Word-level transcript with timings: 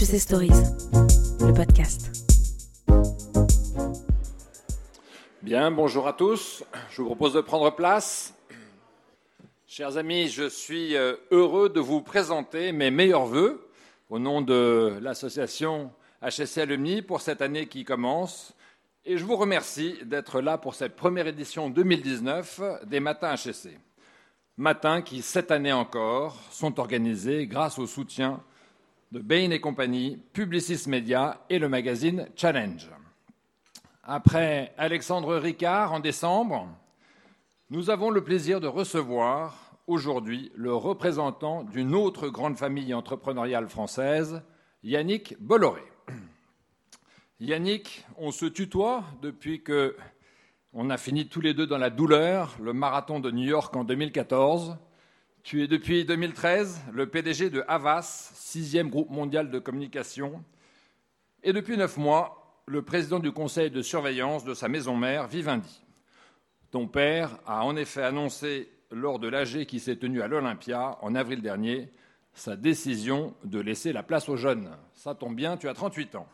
HEC 0.00 0.18
Stories, 0.18 0.48
le 1.40 1.52
podcast. 1.52 2.10
Bien, 5.42 5.70
bonjour 5.70 6.08
à 6.08 6.14
tous. 6.14 6.64
Je 6.90 7.02
vous 7.02 7.08
propose 7.08 7.34
de 7.34 7.42
prendre 7.42 7.70
place. 7.76 8.34
Chers 9.66 9.98
amis, 9.98 10.30
je 10.30 10.48
suis 10.48 10.96
euh, 10.96 11.16
heureux 11.30 11.68
de 11.68 11.80
vous 11.80 12.00
présenter 12.00 12.72
mes 12.72 12.90
meilleurs 12.90 13.26
voeux 13.26 13.68
au 14.08 14.18
nom 14.18 14.40
de 14.40 14.96
l'association 15.02 15.92
HSC 16.22 16.56
Alumni 16.56 17.02
pour 17.02 17.20
cette 17.20 17.42
année 17.42 17.66
qui 17.66 17.84
commence. 17.84 18.54
Et 19.04 19.18
je 19.18 19.24
vous 19.26 19.36
remercie 19.36 19.98
d'être 20.06 20.40
là 20.40 20.56
pour 20.56 20.74
cette 20.74 20.96
première 20.96 21.26
édition 21.26 21.68
2019 21.68 22.86
des 22.86 23.00
Matins 23.00 23.34
HSC. 23.34 23.78
Matins 24.56 25.02
qui, 25.02 25.20
cette 25.20 25.50
année 25.50 25.74
encore, 25.74 26.38
sont 26.50 26.80
organisés 26.80 27.46
grâce 27.46 27.78
au 27.78 27.86
soutien 27.86 28.40
de 29.12 29.18
Bain 29.18 29.50
et 29.50 29.60
compagnie, 29.60 30.18
Publicis 30.32 30.88
Media 30.88 31.44
et 31.50 31.58
le 31.58 31.68
magazine 31.68 32.28
Challenge. 32.36 32.88
Après 34.04 34.72
Alexandre 34.78 35.36
Ricard 35.36 35.92
en 35.92 35.98
décembre, 35.98 36.68
nous 37.70 37.90
avons 37.90 38.10
le 38.10 38.22
plaisir 38.22 38.60
de 38.60 38.68
recevoir 38.68 39.74
aujourd'hui 39.88 40.52
le 40.54 40.72
représentant 40.72 41.64
d'une 41.64 41.94
autre 41.94 42.28
grande 42.28 42.56
famille 42.56 42.94
entrepreneuriale 42.94 43.68
française, 43.68 44.42
Yannick 44.84 45.34
Bolloré. 45.40 45.82
Yannick, 47.40 48.06
on 48.16 48.30
se 48.30 48.46
tutoie 48.46 49.02
depuis 49.22 49.62
que 49.64 49.96
on 50.72 50.88
a 50.88 50.96
fini 50.96 51.26
tous 51.26 51.40
les 51.40 51.52
deux 51.52 51.66
dans 51.66 51.78
la 51.78 51.90
douleur 51.90 52.56
le 52.62 52.72
marathon 52.72 53.18
de 53.18 53.32
New 53.32 53.48
York 53.48 53.74
en 53.74 53.82
2014. 53.82 54.76
Tu 55.42 55.62
es 55.62 55.68
depuis 55.68 56.04
2013 56.04 56.80
le 56.92 57.08
PDG 57.08 57.48
de 57.48 57.64
Havas, 57.66 58.30
sixième 58.34 58.90
groupe 58.90 59.10
mondial 59.10 59.50
de 59.50 59.58
communication, 59.58 60.44
et 61.42 61.54
depuis 61.54 61.78
neuf 61.78 61.96
mois 61.96 62.62
le 62.66 62.82
président 62.82 63.18
du 63.18 63.32
conseil 63.32 63.70
de 63.70 63.80
surveillance 63.80 64.44
de 64.44 64.52
sa 64.52 64.68
maison 64.68 64.96
mère, 64.96 65.28
Vivendi. 65.28 65.82
Ton 66.70 66.86
père 66.86 67.38
a 67.46 67.64
en 67.64 67.74
effet 67.76 68.02
annoncé 68.02 68.70
lors 68.90 69.18
de 69.18 69.28
l'AG 69.28 69.64
qui 69.64 69.80
s'est 69.80 69.96
tenu 69.96 70.20
à 70.20 70.28
l'Olympia 70.28 70.98
en 71.00 71.14
avril 71.14 71.40
dernier 71.40 71.90
sa 72.34 72.54
décision 72.54 73.34
de 73.42 73.60
laisser 73.60 73.92
la 73.92 74.02
place 74.02 74.28
aux 74.28 74.36
jeunes. 74.36 74.70
Ça 74.92 75.14
tombe 75.14 75.34
bien, 75.34 75.56
tu 75.56 75.68
as 75.68 75.74
38 75.74 76.16
ans. 76.16 76.28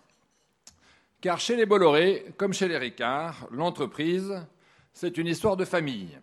Car 1.21 1.39
chez 1.39 1.57
les 1.57 1.65
Bolloré, 1.65 2.27
comme 2.37 2.53
chez 2.53 2.69
les 2.69 2.77
Ricard, 2.77 3.49
l'entreprise, 3.53 4.45
c'est 4.93 5.17
une 5.17 5.29
histoire 5.29 5.57
de 5.57 5.65
famille. 5.65 6.19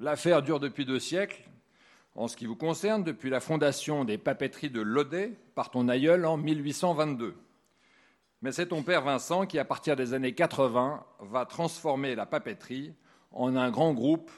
L'affaire 0.00 0.42
dure 0.42 0.60
depuis 0.60 0.84
deux 0.84 1.00
siècles. 1.00 1.42
En 2.16 2.28
ce 2.28 2.36
qui 2.36 2.46
vous 2.46 2.56
concerne, 2.56 3.04
depuis 3.04 3.28
la 3.28 3.40
fondation 3.40 4.06
des 4.06 4.16
papeteries 4.16 4.70
de 4.70 4.80
Laudet 4.80 5.38
par 5.54 5.70
ton 5.70 5.86
aïeul 5.86 6.24
en 6.24 6.38
1822. 6.38 7.34
Mais 8.40 8.52
c'est 8.52 8.68
ton 8.68 8.82
père 8.82 9.02
Vincent 9.02 9.44
qui, 9.44 9.58
à 9.58 9.66
partir 9.66 9.96
des 9.96 10.14
années 10.14 10.34
80, 10.34 11.04
va 11.20 11.44
transformer 11.44 12.14
la 12.14 12.24
papeterie 12.24 12.94
en 13.32 13.54
un 13.54 13.70
grand 13.70 13.92
groupe 13.92 14.30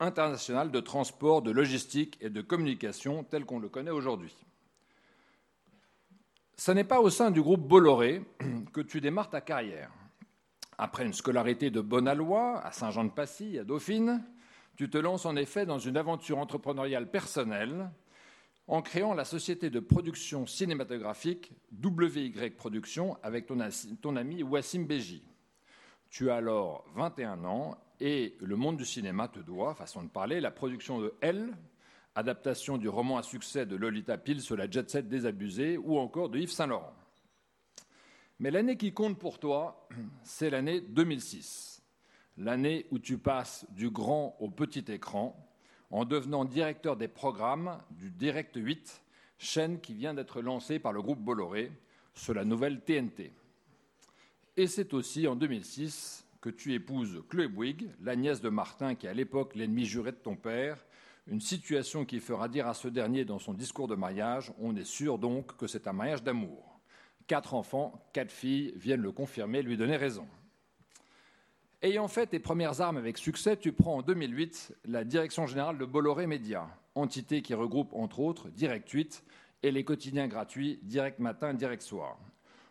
international 0.00 0.70
de 0.70 0.80
transport, 0.80 1.42
de 1.42 1.50
logistique 1.50 2.16
et 2.22 2.30
de 2.30 2.40
communication 2.40 3.24
tel 3.24 3.44
qu'on 3.44 3.58
le 3.58 3.68
connaît 3.68 3.90
aujourd'hui. 3.90 4.34
Ce 6.56 6.72
n'est 6.72 6.84
pas 6.84 7.00
au 7.00 7.10
sein 7.10 7.30
du 7.30 7.42
groupe 7.42 7.68
Bolloré 7.68 8.22
que 8.72 8.80
tu 8.80 9.02
démarres 9.02 9.28
ta 9.28 9.42
carrière. 9.42 9.90
Après 10.78 11.04
une 11.04 11.12
scolarité 11.12 11.70
de 11.70 11.82
Bonalois 11.82 12.64
à 12.64 12.72
Saint-Jean-de-Passy, 12.72 13.58
à 13.58 13.64
Dauphine, 13.64 14.24
tu 14.78 14.88
te 14.88 14.96
lances 14.96 15.26
en 15.26 15.34
effet 15.34 15.66
dans 15.66 15.80
une 15.80 15.96
aventure 15.96 16.38
entrepreneuriale 16.38 17.10
personnelle 17.10 17.90
en 18.68 18.80
créant 18.80 19.12
la 19.12 19.24
société 19.24 19.70
de 19.70 19.80
production 19.80 20.46
cinématographique 20.46 21.50
WY 21.82 22.50
Production 22.56 23.18
avec 23.24 23.46
ton, 23.46 24.16
ami 24.16 24.42
Wassim 24.44 24.84
Beji. 24.84 25.26
Tu 26.10 26.30
as 26.30 26.36
alors 26.36 26.84
21 26.94 27.44
ans 27.44 27.76
et 27.98 28.36
le 28.40 28.54
monde 28.54 28.76
du 28.76 28.84
cinéma 28.84 29.26
te 29.26 29.40
doit, 29.40 29.74
façon 29.74 30.04
de 30.04 30.08
parler, 30.08 30.40
la 30.40 30.52
production 30.52 31.00
de 31.00 31.12
Elle, 31.22 31.56
adaptation 32.14 32.78
du 32.78 32.88
roman 32.88 33.18
à 33.18 33.24
succès 33.24 33.66
de 33.66 33.74
Lolita 33.74 34.16
Peel 34.16 34.40
sur 34.40 34.56
la 34.56 34.70
jet 34.70 34.88
set 34.88 35.08
désabusée, 35.08 35.76
ou 35.76 35.98
encore 35.98 36.28
de 36.28 36.38
Yves 36.38 36.52
Saint-Laurent. 36.52 36.94
Mais 38.38 38.52
l'année 38.52 38.76
qui 38.76 38.92
compte 38.92 39.18
pour 39.18 39.40
toi, 39.40 39.88
c'est 40.22 40.50
l'année 40.50 40.80
2006, 40.80 41.77
l'année 42.38 42.86
où 42.90 42.98
tu 42.98 43.18
passes 43.18 43.66
du 43.70 43.90
grand 43.90 44.36
au 44.40 44.48
petit 44.48 44.84
écran 44.88 45.36
en 45.90 46.04
devenant 46.04 46.44
directeur 46.44 46.96
des 46.96 47.08
programmes 47.08 47.78
du 47.90 48.10
Direct 48.10 48.54
8, 48.56 49.02
chaîne 49.38 49.80
qui 49.80 49.94
vient 49.94 50.14
d'être 50.14 50.40
lancée 50.40 50.78
par 50.78 50.92
le 50.92 51.02
groupe 51.02 51.20
Bolloré 51.20 51.72
sur 52.14 52.34
la 52.34 52.44
nouvelle 52.44 52.80
TNT. 52.80 53.32
Et 54.56 54.66
c'est 54.66 54.94
aussi 54.94 55.26
en 55.26 55.36
2006 55.36 56.26
que 56.40 56.50
tu 56.50 56.74
épouses 56.74 57.22
Chloé 57.28 57.48
Bouygues, 57.48 57.90
la 58.02 58.16
nièce 58.16 58.40
de 58.40 58.48
Martin, 58.48 58.94
qui 58.94 59.06
est 59.06 59.10
à 59.10 59.14
l'époque 59.14 59.54
l'ennemi 59.54 59.84
juré 59.84 60.12
de 60.12 60.16
ton 60.16 60.36
père, 60.36 60.84
une 61.26 61.40
situation 61.40 62.04
qui 62.04 62.20
fera 62.20 62.48
dire 62.48 62.66
à 62.66 62.74
ce 62.74 62.88
dernier 62.88 63.24
dans 63.24 63.38
son 63.38 63.52
discours 63.52 63.88
de 63.88 63.94
mariage 63.94 64.52
On 64.58 64.76
est 64.76 64.84
sûr 64.84 65.18
donc 65.18 65.56
que 65.56 65.66
c'est 65.66 65.86
un 65.86 65.92
mariage 65.92 66.22
d'amour. 66.22 66.80
Quatre 67.26 67.54
enfants, 67.54 68.08
quatre 68.12 68.30
filles 68.30 68.72
viennent 68.76 69.02
le 69.02 69.12
confirmer, 69.12 69.62
lui 69.62 69.76
donner 69.76 69.96
raison. 69.96 70.26
Ayant 71.80 72.08
fait 72.08 72.26
tes 72.26 72.40
premières 72.40 72.80
armes 72.80 72.96
avec 72.96 73.18
succès, 73.18 73.56
tu 73.56 73.70
prends 73.72 73.98
en 73.98 74.02
2008 74.02 74.74
la 74.86 75.04
direction 75.04 75.46
générale 75.46 75.78
de 75.78 75.84
Bolloré 75.84 76.26
Média, 76.26 76.66
entité 76.96 77.40
qui 77.40 77.54
regroupe 77.54 77.94
entre 77.94 78.18
autres 78.18 78.48
Direct 78.48 78.90
8 78.90 79.22
et 79.62 79.70
les 79.70 79.84
quotidiens 79.84 80.26
gratuits 80.26 80.80
Direct 80.82 81.20
Matin, 81.20 81.54
Direct 81.54 81.82
Soir. 81.82 82.18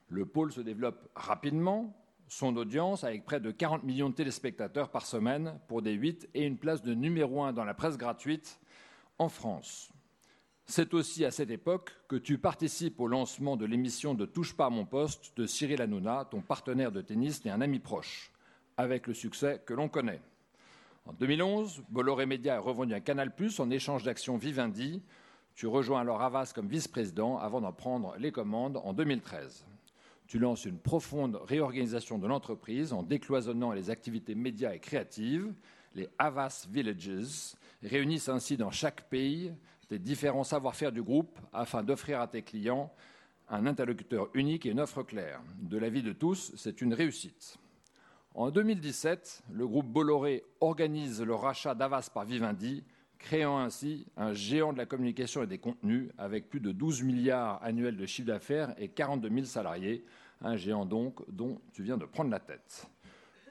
Le 0.10 0.26
pôle 0.26 0.52
se 0.52 0.60
développe 0.60 1.10
rapidement, 1.16 1.96
son 2.28 2.58
audience 2.58 3.06
avec 3.06 3.24
près 3.24 3.40
de 3.40 3.50
40 3.50 3.86
millions 3.86 4.10
de 4.10 4.14
téléspectateurs 4.14 4.90
par 4.90 5.06
semaine 5.06 5.58
pour 5.70 5.82
des 5.82 5.94
8 5.94 6.28
et 6.34 6.44
une 6.44 6.58
place 6.58 6.82
de 6.82 6.94
numéro 6.94 7.44
1 7.44 7.54
dans 7.54 7.64
la 7.64 7.74
presse 7.74 7.98
gratuite 7.98 8.60
en 9.20 9.30
France. 9.30 9.90
C'est 10.66 10.94
aussi 10.94 11.24
à 11.24 11.32
cette 11.32 11.50
époque 11.50 11.94
que 12.10 12.18
tu 12.18 12.40
participes 12.40 13.00
au 13.00 13.08
lancement 13.08 13.56
de 13.56 13.66
l'émission 13.66 14.16
de 14.16 14.26
Touche 14.26 14.54
pas 14.54 14.70
mon 14.70 14.86
poste 14.86 15.32
de 15.38 15.46
Cyril 15.46 15.82
Hanouna, 15.82 16.28
ton 16.30 16.42
partenaire 16.42 16.92
de 16.92 17.00
tennis 17.00 17.46
et 17.46 17.50
un 17.50 17.62
ami 17.62 17.80
proche, 17.80 18.34
avec 18.78 19.08
le 19.08 19.14
succès 19.14 19.62
que 19.66 19.74
l'on 19.74 19.90
connaît. 19.90 20.22
En 21.06 21.14
2011, 21.14 21.84
Bolloré 21.90 22.26
Média 22.26 22.56
est 22.56 22.60
revenu 22.60 22.94
à 22.94 23.00
Canal+, 23.00 23.32
en 23.60 23.70
échange 23.72 24.04
d'actions 24.04 24.38
Vivendi. 24.38 25.02
Tu 25.56 25.68
rejoins 25.68 26.02
alors 26.02 26.22
Havas 26.22 26.52
comme 26.54 26.68
vice-président 26.68 27.38
avant 27.38 27.62
d'en 27.62 27.74
prendre 27.74 28.16
les 28.18 28.32
commandes 28.32 28.78
en 28.84 28.94
2013 28.94 29.66
tu 30.28 30.40
lances 30.40 30.66
une 30.66 30.78
profonde 30.78 31.40
réorganisation 31.46 32.20
de 32.20 32.28
l'entreprise 32.28 32.94
en 32.94 33.02
décloisonnant 33.02 33.72
les 33.72 33.90
activités 33.90 34.36
médias 34.36 34.74
et 34.74 34.80
créatives. 34.80 35.54
Les 35.96 36.10
Havas 36.20 36.68
Villages 36.70 37.56
réunissent 37.82 38.30
ainsi 38.30 38.58
dans 38.58 38.72
chaque 38.72 39.10
pays 39.10 39.54
des 39.90 40.00
différents 40.00 40.44
savoir-faire 40.44 40.92
du 40.92 41.02
groupe 41.02 41.40
afin 41.54 41.82
d'offrir 41.82 42.20
à 42.20 42.28
tes 42.28 42.42
clients 42.42 42.92
un 43.50 43.66
interlocuteur 43.66 44.30
unique 44.34 44.66
et 44.66 44.72
une 44.72 44.82
offre 44.82 45.04
claire. 45.04 45.42
De 45.62 45.78
l'avis 45.78 46.04
de 46.04 46.12
tous, 46.12 46.52
c'est 46.58 46.82
une 46.82 46.94
réussite. 46.94 47.58
En 48.38 48.52
2017, 48.52 49.46
le 49.52 49.68
groupe 49.68 49.88
Bolloré 49.88 50.44
organise 50.62 51.24
le 51.24 51.34
rachat 51.34 51.74
d'Avas 51.74 52.12
par 52.14 52.24
Vivendi, 52.24 52.84
créant 53.18 53.58
ainsi 53.58 54.06
un 54.16 54.34
géant 54.34 54.74
de 54.74 54.78
la 54.78 54.86
communication 54.86 55.42
et 55.42 55.48
des 55.48 55.58
contenus 55.58 56.12
avec 56.20 56.48
plus 56.48 56.60
de 56.60 56.72
12 56.72 57.02
milliards 57.02 57.60
annuels 57.64 57.98
de 57.98 58.06
chiffre 58.06 58.28
d'affaires 58.28 58.76
et 58.78 58.90
42 58.90 59.28
000 59.28 59.46
salariés, 59.46 60.06
un 60.42 60.56
géant 60.56 60.86
donc 60.86 61.28
dont 61.32 61.60
tu 61.74 61.82
viens 61.82 61.98
de 61.98 62.06
prendre 62.06 62.30
la 62.30 62.40
tête. 62.40 62.86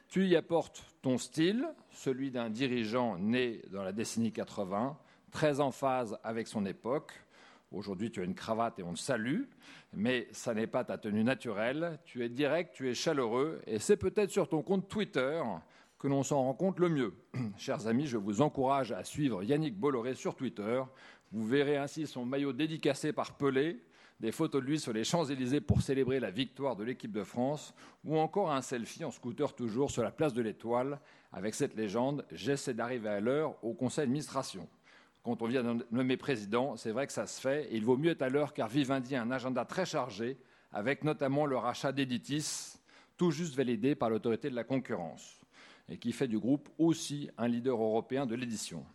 Tu 0.09 0.25
y 0.29 0.37
apportes 0.37 0.85
ton 1.03 1.19
style, 1.19 1.67
celui 1.91 2.31
d'un 2.31 2.49
dirigeant 2.49 3.19
né 3.19 3.63
dans 3.73 3.83
la 3.83 3.91
décennie 3.91 4.31
80, 4.31 4.97
très 5.33 5.59
en 5.59 5.73
phase 5.73 6.17
avec 6.23 6.47
son 6.47 6.65
époque. 6.65 7.13
Aujourd'hui, 7.77 8.11
tu 8.11 8.21
as 8.21 8.25
une 8.25 8.35
cravate 8.35 8.79
et 8.79 8.83
on 8.83 8.95
te 8.95 8.99
salue, 8.99 9.43
mais 9.93 10.29
ça 10.33 10.55
n'est 10.55 10.67
pas 10.67 10.83
ta 10.83 10.97
tenue 10.97 11.23
naturelle. 11.23 11.99
Tu 12.07 12.25
es 12.25 12.31
direct, 12.31 12.75
tu 12.75 12.89
es 12.89 12.95
chaleureux, 12.95 13.61
et 13.67 13.79
c'est 13.79 13.99
peut-être 13.99 14.31
sur 14.31 14.49
ton 14.49 14.63
compte 14.63 14.89
Twitter 14.89 15.43
que 15.99 16.09
l'on 16.09 16.23
s'en 16.23 16.43
rend 16.43 16.55
compte 16.55 16.81
le 16.81 16.89
mieux. 16.89 17.15
Chers 17.59 17.87
amis, 17.87 18.07
je 18.07 18.17
vous 18.17 18.41
encourage 18.41 18.93
à 18.93 19.05
suivre 19.05 19.43
Yannick 19.43 19.79
Bolloré 19.79 20.15
sur 20.15 20.37
Twitter. 20.37 20.83
Vous 21.33 21.47
verrez 21.47 21.77
ainsi 21.77 22.07
son 22.07 22.25
maillot 22.25 22.55
dédicacé 22.55 23.13
par 23.13 23.37
Pelé, 23.37 23.83
des 24.21 24.33
photos 24.33 24.63
de 24.63 24.67
lui 24.67 24.81
sur 24.81 24.95
les 24.95 25.05
Champs-Élysées 25.05 25.61
pour 25.61 25.83
célébrer 25.83 26.19
la 26.19 26.31
victoire 26.31 26.77
de 26.77 26.85
l'équipe 26.85 27.13
de 27.13 27.25
France, 27.25 27.75
ou 28.07 28.17
encore 28.17 28.53
un 28.53 28.63
selfie 28.63 29.05
en 29.05 29.11
scooter 29.11 29.55
toujours 29.55 29.91
sur 29.91 30.03
la 30.03 30.11
place 30.11 30.33
de 30.33 30.41
l'Étoile 30.41 30.99
avec 31.31 31.55
cette 31.55 31.77
légende 31.77 32.25
J'essaie 32.33 32.73
d'arriver 32.73 33.11
à 33.11 33.21
l'heure 33.21 33.63
au 33.63 33.75
conseil 33.75 34.07
d'administration. 34.07 34.67
Quand 35.27 35.43
on 35.43 35.47
vient 35.47 35.65
de 35.65 35.85
nommer 35.91 36.17
président, 36.17 36.77
c'est 36.77 36.93
vrai 36.93 37.09
que 37.09 37.13
ça 37.13 37.27
se 37.27 37.41
fait, 37.41 37.65
et 37.65 37.77
il 37.77 37.85
vaut 37.85 37.97
mieux 37.97 38.13
être 38.13 38.23
à 38.23 38.29
l'heure 38.29 38.55
car 38.55 38.69
Vivendi 38.69 39.17
a 39.17 39.23
un 39.23 39.33
agenda 39.33 39.65
très 39.65 39.85
chargé, 39.85 40.39
avec 40.71 41.03
notamment 41.03 41.47
le 41.47 41.57
rachat 41.57 41.91
d'Editis, 41.91 42.79
tout 43.17 43.33
juste 43.33 43.57
validé 43.57 43.97
par 43.97 44.09
l'autorité 44.09 44.51
de 44.51 44.55
la 44.55 44.63
concurrence 44.63 45.41
et 45.89 45.99
qui 45.99 46.13
fait 46.13 46.29
du 46.29 46.39
groupe 46.39 46.69
aussi 46.79 47.29
un 47.39 47.49
leader 47.49 47.83
européen 47.83 48.25
de 48.25 48.37
l'édition. 48.37 48.87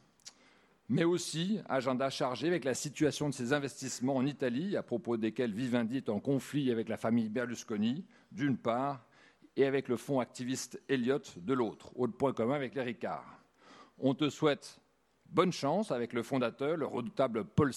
mais 0.87 1.03
aussi 1.03 1.59
agenda 1.67 2.09
chargé 2.09 2.47
avec 2.47 2.63
la 2.63 2.75
situation 2.75 3.27
de 3.27 3.33
ses 3.33 3.51
investissements 3.51 4.15
en 4.15 4.25
Italie, 4.25 4.77
à 4.77 4.83
propos 4.83 5.17
desquels 5.17 5.53
Vivendi 5.53 5.97
est 5.97 6.09
en 6.09 6.21
conflit 6.21 6.71
avec 6.71 6.87
la 6.87 6.97
famille 6.97 7.27
Berlusconi, 7.27 8.05
d'une 8.31 8.57
part, 8.57 9.05
et 9.57 9.65
avec 9.65 9.89
le 9.89 9.97
fonds 9.97 10.21
activiste 10.21 10.81
Elliott 10.87 11.39
de 11.39 11.53
l'autre, 11.53 11.91
autre 11.97 12.15
point 12.15 12.31
commun 12.31 12.55
avec 12.55 12.75
les 12.75 12.83
Ricard. 12.83 13.41
On 13.99 14.13
te 14.13 14.29
souhaite 14.29 14.80
bonne 15.31 15.51
chance 15.51 15.91
avec 15.91 16.13
le 16.13 16.23
fondateur, 16.23 16.77
le 16.77 16.85
redoutable 16.85 17.45
Paul 17.45 17.73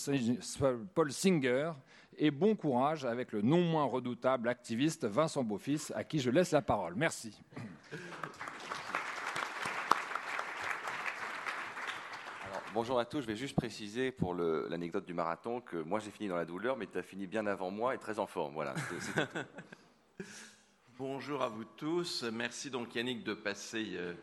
Singer, 1.12 1.72
et 2.16 2.30
bon 2.30 2.54
courage 2.54 3.04
avec 3.04 3.32
le 3.32 3.42
non 3.42 3.62
moins 3.62 3.84
redoutable 3.84 4.48
activiste 4.48 5.04
Vincent 5.04 5.42
Beaufils, 5.42 5.92
à 5.94 6.04
qui 6.04 6.18
je 6.18 6.30
laisse 6.30 6.52
la 6.52 6.62
parole. 6.62 6.94
Merci. 6.96 7.40
bonjour 12.74 12.98
à 12.98 13.04
tous, 13.04 13.20
je 13.20 13.26
vais 13.28 13.36
juste 13.36 13.54
préciser 13.54 14.10
pour 14.10 14.34
l'anecdote 14.34 15.06
du 15.06 15.14
marathon 15.14 15.60
que 15.60 15.76
moi 15.76 16.00
j'ai 16.00 16.10
fini 16.10 16.28
dans 16.28 16.36
la 16.36 16.44
douleur, 16.44 16.76
mais 16.76 16.88
tu 16.88 16.98
as 16.98 17.02
fini 17.02 17.28
bien 17.28 17.46
avant 17.46 17.70
moi 17.70 17.94
et 17.94 17.98
très 17.98 18.18
en 18.18 18.26
forme. 18.26 18.54
Voilà. 18.54 18.74
bonjour 20.98 21.42
à 21.42 21.48
vous 21.48 21.64
tous. 21.64 22.24
Merci 22.24 22.70
donc 22.70 22.92
Yannick 22.96 23.22
de 23.22 23.34
passer 23.34 23.92
euh, 23.94 24.12
euh, 24.12 24.14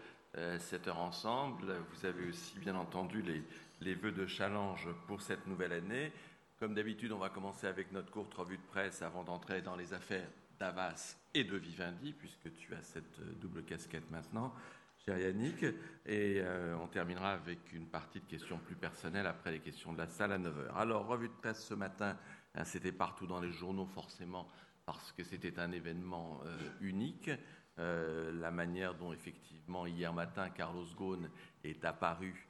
cette 0.60 0.88
heure 0.88 1.00
ensemble. 1.00 1.76
Vous 1.94 2.06
avez 2.06 2.30
aussi 2.30 2.58
bien 2.60 2.76
entendu 2.76 3.22
les, 3.22 3.44
les 3.82 3.96
vœux 3.96 4.12
de 4.12 4.26
challenge 4.26 4.88
pour 5.08 5.22
cette 5.22 5.46
nouvelle 5.48 5.74
année. 5.74 6.12
Comme 6.60 6.76
d'habitude, 6.76 7.12
on 7.12 7.18
va 7.18 7.30
commencer 7.30 7.66
avec 7.66 7.92
notre 7.92 8.12
courte 8.12 8.34
revue 8.36 8.58
de 8.58 8.68
presse 8.70 9.02
avant 9.02 9.24
d'entrer 9.24 9.64
dans 9.64 9.76
les 9.76 9.94
affaires 9.94 10.28
d'Avas 10.60 11.18
et 11.34 11.44
de 11.44 11.58
Vivendi, 11.58 12.14
puisque 12.14 12.54
tu 12.54 12.76
as 12.76 12.84
cette 12.84 13.20
euh, 13.20 13.34
double 13.42 13.64
casquette 13.64 14.10
maintenant, 14.12 14.54
cher 15.04 15.18
Yannick. 15.18 15.64
Et 16.06 16.40
euh, 16.40 16.78
on 16.80 16.86
terminera 16.86 17.34
avec 17.34 17.74
une 17.74 17.88
partie 17.88 18.20
de 18.20 18.26
questions 18.26 18.60
plus 18.60 18.76
personnelles 18.76 19.26
après 19.26 19.52
les 19.52 19.60
questions 19.60 19.92
de 19.92 19.98
la 19.98 20.08
salle 20.08 20.34
à 20.34 20.38
9h. 20.38 20.76
Alors, 20.76 21.08
revue 21.08 21.30
de 21.30 21.34
presse 21.34 21.66
ce 21.66 21.74
matin, 21.74 22.16
hein, 22.54 22.64
c'était 22.64 22.92
partout 22.92 23.26
dans 23.26 23.40
les 23.40 23.52
journaux 23.52 23.88
forcément, 23.88 24.48
parce 24.86 25.12
que 25.14 25.24
c'était 25.24 25.60
un 25.60 25.72
événement 25.72 26.42
euh, 26.46 26.58
unique. 26.82 27.32
La 28.34 28.52
manière 28.52 28.94
dont 28.96 29.14
effectivement 29.14 29.86
hier 29.86 30.14
matin 30.14 30.50
Carlos 30.50 30.86
Ghosn 30.96 31.30
est 31.64 31.84
apparu 31.86 32.48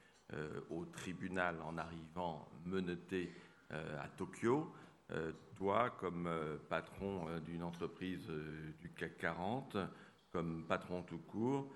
au 0.69 0.85
tribunal 0.85 1.61
en 1.61 1.77
arrivant 1.77 2.49
menotté 2.65 3.33
euh, 3.73 4.03
à 4.03 4.07
Tokyo. 4.09 4.73
Euh, 5.11 5.31
toi, 5.55 5.91
comme 5.91 6.27
euh, 6.27 6.57
patron 6.69 7.39
d'une 7.39 7.63
entreprise 7.63 8.27
du 8.79 8.89
CAC 8.89 9.17
40, 9.17 9.77
comme 10.31 10.65
patron 10.67 11.03
tout 11.03 11.19
court, 11.19 11.73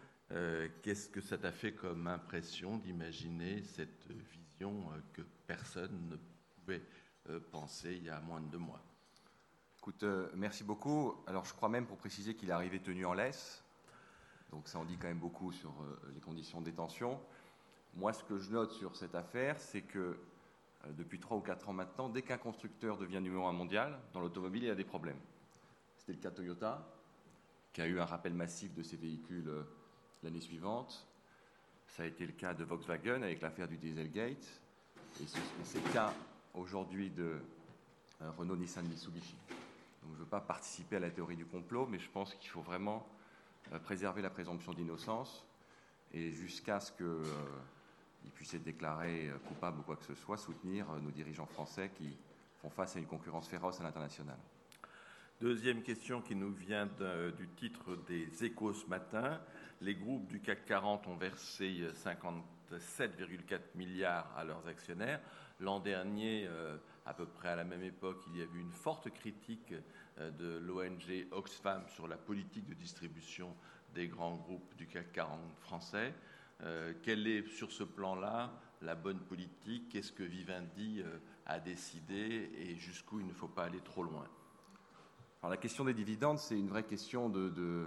qu'est-ce 0.82 1.08
que 1.08 1.22
ça 1.22 1.38
t'a 1.38 1.52
fait 1.52 1.74
comme 1.74 2.08
impression 2.08 2.78
d'imaginer 2.78 3.62
cette 3.62 4.08
vision 4.10 4.90
que 5.14 5.22
personne 5.46 6.10
ne 6.10 6.16
pouvait 6.56 6.82
penser 7.52 7.96
il 7.98 8.06
y 8.06 8.10
a 8.10 8.20
moins 8.22 8.42
de 8.42 8.48
deux 8.48 8.58
mois? 8.58 8.84
Écoute, 9.88 10.04
merci 10.34 10.64
beaucoup. 10.64 11.14
Alors, 11.28 11.46
je 11.46 11.54
crois 11.54 11.70
même 11.70 11.86
pour 11.86 11.98
préciser 11.98 12.34
qu'il 12.34 12.50
est 12.50 12.54
arrivé 12.54 12.80
tenu 12.80 13.06
en 13.06 13.14
laisse. 13.14 13.64
Donc, 14.50 14.68
ça 14.68 14.80
en 14.80 14.84
dit 14.84 14.98
quand 14.98 15.08
même 15.08 15.20
beaucoup 15.20 15.52
sur 15.52 15.72
les 16.16 16.20
conditions 16.22 16.60
de 16.60 16.66
détention. 16.66 17.22
Moi, 17.94 18.12
ce 18.12 18.24
que 18.24 18.40
je 18.40 18.50
note 18.50 18.72
sur 18.72 18.96
cette 18.96 19.14
affaire, 19.14 19.60
c'est 19.60 19.84
que 19.84 20.00
euh, 20.00 20.92
depuis 20.98 21.20
3 21.20 21.38
ou 21.38 21.42
4 21.42 21.70
ans 21.70 21.74
maintenant, 21.74 22.10
dès 22.10 22.24
qu'un 22.24 22.40
constructeur 22.40 22.98
devient 22.98 23.22
numéro 23.22 23.46
un 23.46 23.54
mondial, 23.54 24.00
dans 24.12 24.22
l'automobile, 24.22 24.64
il 24.64 24.68
y 24.70 24.72
a 24.72 24.76
des 24.76 24.84
problèmes. 24.84 25.20
C'était 26.00 26.14
le 26.14 26.20
cas 26.20 26.32
Toyota, 26.32 26.84
qui 27.72 27.82
a 27.82 27.86
eu 27.86 28.00
un 28.00 28.06
rappel 28.06 28.34
massif 28.34 28.74
de 28.74 28.82
ses 28.82 28.98
véhicules 28.98 29.48
euh, 29.48 29.62
l'année 30.24 30.42
suivante. 30.42 31.06
Ça 31.90 32.02
a 32.02 32.06
été 32.08 32.26
le 32.26 32.34
cas 32.34 32.56
de 32.56 32.64
Volkswagen 32.64 33.22
avec 33.22 33.40
l'affaire 33.40 33.68
du 33.68 33.78
Dieselgate. 33.78 34.62
Et 35.22 35.26
c'est 35.64 35.86
le 35.86 35.94
cas 35.94 36.12
aujourd'hui 36.56 37.12
de 37.12 37.38
euh, 38.24 38.32
Renault, 38.32 38.56
Nissan, 38.56 38.88
Mitsubishi. 38.88 39.36
Je 40.06 40.14
ne 40.14 40.18
veux 40.18 40.26
pas 40.26 40.42
participer 40.42 40.98
à 40.98 41.00
la 41.00 41.10
théorie 41.10 41.36
du 41.36 41.46
complot, 41.46 41.88
mais 41.88 42.00
je 42.00 42.10
pense 42.10 42.34
qu'il 42.36 42.50
faut 42.50 42.62
vraiment 42.62 43.08
préserver 43.84 44.22
la 44.22 44.30
présomption 44.30 44.74
d'innocence 44.74 45.46
et 46.14 46.32
jusqu'à 46.32 46.80
ce 46.80 46.92
que 46.92 47.24
il 48.26 48.32
puisse 48.32 48.54
être 48.54 48.64
déclaré 48.64 49.30
euh, 49.30 49.38
coupable 49.48 49.80
ou 49.80 49.84
quoi 49.84 49.96
que 49.96 50.06
ce 50.06 50.16
soit, 50.16 50.38
soutenir 50.38 50.90
euh, 50.92 51.00
nos 51.00 51.12
dirigeants 51.12 51.46
français 51.46 51.92
qui 51.96 52.18
font 52.62 52.70
face 52.70 52.96
à 52.96 53.00
une 53.00 53.06
concurrence 53.06 53.48
féroce 53.48 53.80
à 53.80 53.84
l'international. 53.84 54.38
Deuxième 55.42 55.84
question 55.84 56.22
qui 56.22 56.34
nous 56.34 56.54
vient 56.54 56.88
du 57.38 57.50
titre 57.58 57.98
des 58.08 58.46
échos 58.46 58.72
ce 58.72 58.88
matin. 58.88 59.42
Les 59.82 59.94
groupes 59.94 60.28
du 60.28 60.40
CAC 60.40 60.64
40 60.66 61.08
ont 61.08 61.18
versé 61.18 61.90
57,4 61.94 63.60
milliards 63.76 64.32
à 64.38 64.46
leurs 64.46 64.66
actionnaires. 64.66 65.20
L'an 65.60 65.82
dernier, 65.82 66.48
euh, 66.48 66.78
à 67.06 67.14
peu 67.14 67.26
près 67.26 67.50
à 67.50 67.56
la 67.56 67.64
même 67.64 67.84
époque, 67.84 68.24
il 68.28 68.38
y 68.38 68.42
a 68.42 68.46
eu 68.46 68.60
une 68.60 68.72
forte 68.72 69.10
critique 69.12 69.74
de 70.18 70.58
l'ONG 70.58 71.28
Oxfam 71.32 71.84
sur 71.90 72.08
la 72.08 72.18
politique 72.18 72.66
de 72.68 72.74
distribution 72.74 73.54
des 73.96 74.08
grands 74.08 74.36
groupes 74.36 74.76
du 74.76 74.86
CAC 74.86 75.14
40 75.14 75.40
français. 75.60 76.14
Euh, 76.62 76.94
quelle 77.02 77.26
est 77.28 77.48
sur 77.48 77.72
ce 77.72 77.84
plan-là 77.84 78.52
la 78.82 78.94
bonne 78.94 79.20
politique? 79.20 79.90
Qu'est-ce 79.90 80.12
que 80.12 80.24
Vivendi 80.24 81.02
euh, 81.04 81.18
a 81.46 81.60
décidé? 81.60 82.52
Et 82.58 82.76
jusqu'où 82.76 83.20
il 83.20 83.26
ne 83.26 83.34
faut 83.34 83.48
pas 83.48 83.64
aller 83.64 83.80
trop 83.80 84.04
loin? 84.04 84.26
La 85.48 85.58
question 85.58 85.86
des 85.86 85.94
dividendes, 85.94 86.40
c'est 86.40 86.58
une 86.58 86.68
vraie 86.68 86.86
question 86.86 87.30
de, 87.30 87.86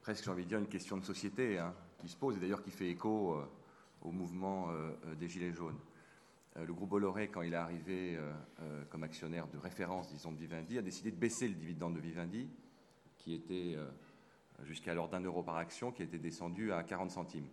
presque 0.00 0.24
j'ai 0.24 0.30
envie 0.30 0.44
de 0.44 0.48
dire 0.48 0.58
une 0.58 0.68
question 0.68 0.96
de 0.96 1.04
société 1.04 1.58
hein, 1.58 1.74
qui 1.98 2.08
se 2.08 2.16
pose 2.16 2.36
et 2.36 2.40
d'ailleurs 2.40 2.62
qui 2.62 2.70
fait 2.70 2.88
écho 2.88 3.34
euh, 3.34 3.44
au 4.00 4.10
mouvement 4.12 4.68
des 5.18 5.28
Gilets 5.28 5.52
jaunes. 5.52 5.78
Le 6.66 6.72
groupe 6.72 6.90
Bolloré, 6.90 7.28
quand 7.28 7.42
il 7.42 7.52
est 7.52 7.56
arrivé 7.56 8.18
comme 8.90 9.02
actionnaire 9.02 9.46
de 9.48 9.58
référence, 9.58 10.10
disons, 10.12 10.32
de 10.32 10.38
Vivendi, 10.38 10.78
a 10.78 10.82
décidé 10.82 11.10
de 11.10 11.16
baisser 11.16 11.48
le 11.48 11.54
dividende 11.54 11.94
de 11.94 12.00
Vivendi, 12.00 12.48
qui 13.16 13.34
était 13.34 13.76
jusqu'à 14.64 14.94
l'ordre 14.94 15.12
d'un 15.12 15.24
euro 15.24 15.42
par 15.42 15.56
action, 15.56 15.92
qui 15.92 16.02
était 16.02 16.18
descendu 16.18 16.72
à 16.72 16.82
40 16.82 17.10
centimes. 17.10 17.48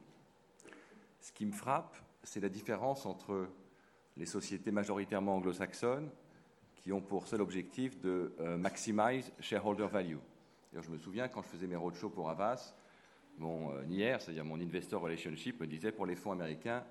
Ce 1.19 1.31
qui 1.31 1.45
me 1.45 1.51
frappe, 1.51 1.95
c'est 2.23 2.39
la 2.39 2.49
différence 2.49 3.05
entre 3.05 3.47
les 4.17 4.25
sociétés 4.25 4.71
majoritairement 4.71 5.35
anglo-saxonnes 5.35 6.09
qui 6.75 6.93
ont 6.93 7.01
pour 7.01 7.27
seul 7.27 7.41
objectif 7.41 7.99
de 7.99 8.33
euh, 8.39 8.57
maximize 8.57 9.31
shareholder 9.39 9.87
value. 9.87 10.17
je 10.73 10.89
me 10.89 10.97
souviens 10.97 11.27
quand 11.27 11.41
je 11.41 11.47
faisais 11.47 11.67
mes 11.67 11.75
roadshows 11.75 12.09
pour 12.09 12.29
Avas, 12.29 12.75
mon 13.39 13.71
euh, 13.73 13.83
NIR, 13.85 14.21
c'est-à-dire 14.21 14.45
mon 14.45 14.59
investor 14.59 15.01
relationship, 15.01 15.59
me 15.59 15.67
disait 15.67 15.91
pour 15.91 16.05
les 16.05 16.15
fonds 16.15 16.31
américains, 16.31 16.83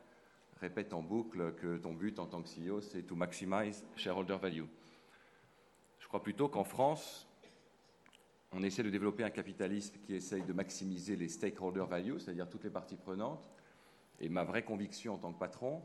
répète 0.61 0.93
en 0.93 1.03
boucle 1.03 1.55
que 1.55 1.77
ton 1.79 1.93
but 1.93 2.19
en 2.19 2.27
tant 2.27 2.43
que 2.43 2.49
CEO, 2.49 2.81
c'est 2.81 3.03
to 3.03 3.15
maximize 3.15 3.85
shareholder 3.97 4.39
value. 4.41 4.65
Je 5.99 6.09
crois 6.09 6.23
plutôt 6.23 6.49
qu'en 6.49 6.65
France, 6.65 7.27
on 8.53 8.63
essaie 8.63 8.83
de 8.83 8.91
développer 8.91 9.25
un 9.25 9.31
capitalisme 9.31 9.97
qui 10.07 10.15
essaye 10.15 10.43
de 10.43 10.53
maximiser 10.53 11.17
les 11.17 11.29
stakeholder 11.29 11.85
values, 11.89 12.21
c'est-à-dire 12.21 12.49
toutes 12.49 12.65
les 12.65 12.71
parties 12.71 12.97
prenantes. 12.97 13.51
Et 14.21 14.29
ma 14.29 14.45
vraie 14.45 14.63
conviction 14.63 15.15
en 15.15 15.19
tant 15.19 15.33
que 15.33 15.39
patron, 15.39 15.83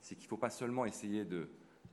c'est 0.00 0.14
qu'il 0.14 0.26
ne 0.26 0.28
faut 0.28 0.36
pas 0.36 0.50
seulement 0.50 0.84
essayer 0.84 1.26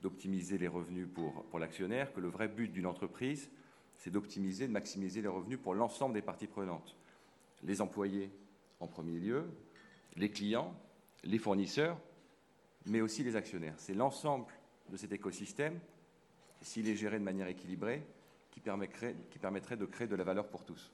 d'optimiser 0.02 0.58
les 0.58 0.68
revenus 0.68 1.08
pour, 1.14 1.46
pour 1.46 1.58
l'actionnaire, 1.58 2.14
que 2.14 2.20
le 2.20 2.28
vrai 2.28 2.48
but 2.48 2.72
d'une 2.72 2.86
entreprise, 2.86 3.50
c'est 3.98 4.12
d'optimiser, 4.12 4.68
de 4.68 4.72
maximiser 4.72 5.22
les 5.22 5.28
revenus 5.28 5.60
pour 5.60 5.74
l'ensemble 5.74 6.14
des 6.14 6.22
parties 6.22 6.48
prenantes. 6.48 6.96
Les 7.64 7.82
employés 7.82 8.32
en 8.80 8.88
premier 8.88 9.20
lieu, 9.20 9.46
les 10.16 10.30
clients, 10.30 10.74
les 11.24 11.38
fournisseurs, 11.38 12.00
mais 12.86 13.02
aussi 13.02 13.24
les 13.24 13.36
actionnaires. 13.36 13.76
C'est 13.78 13.94
l'ensemble 13.94 14.46
de 14.90 14.98
cet 14.98 15.12
écosystème, 15.12 15.80
s'il 16.62 16.88
est 16.88 16.96
géré 16.96 17.20
de 17.20 17.24
manière 17.24 17.48
équilibrée, 17.48 18.04
qui 18.52 18.60
permettrait, 18.60 19.14
de 19.78 19.86
créer 19.86 20.08
de 20.08 20.16
la 20.16 20.24
valeur 20.24 20.48
pour 20.48 20.66
tous. 20.66 20.92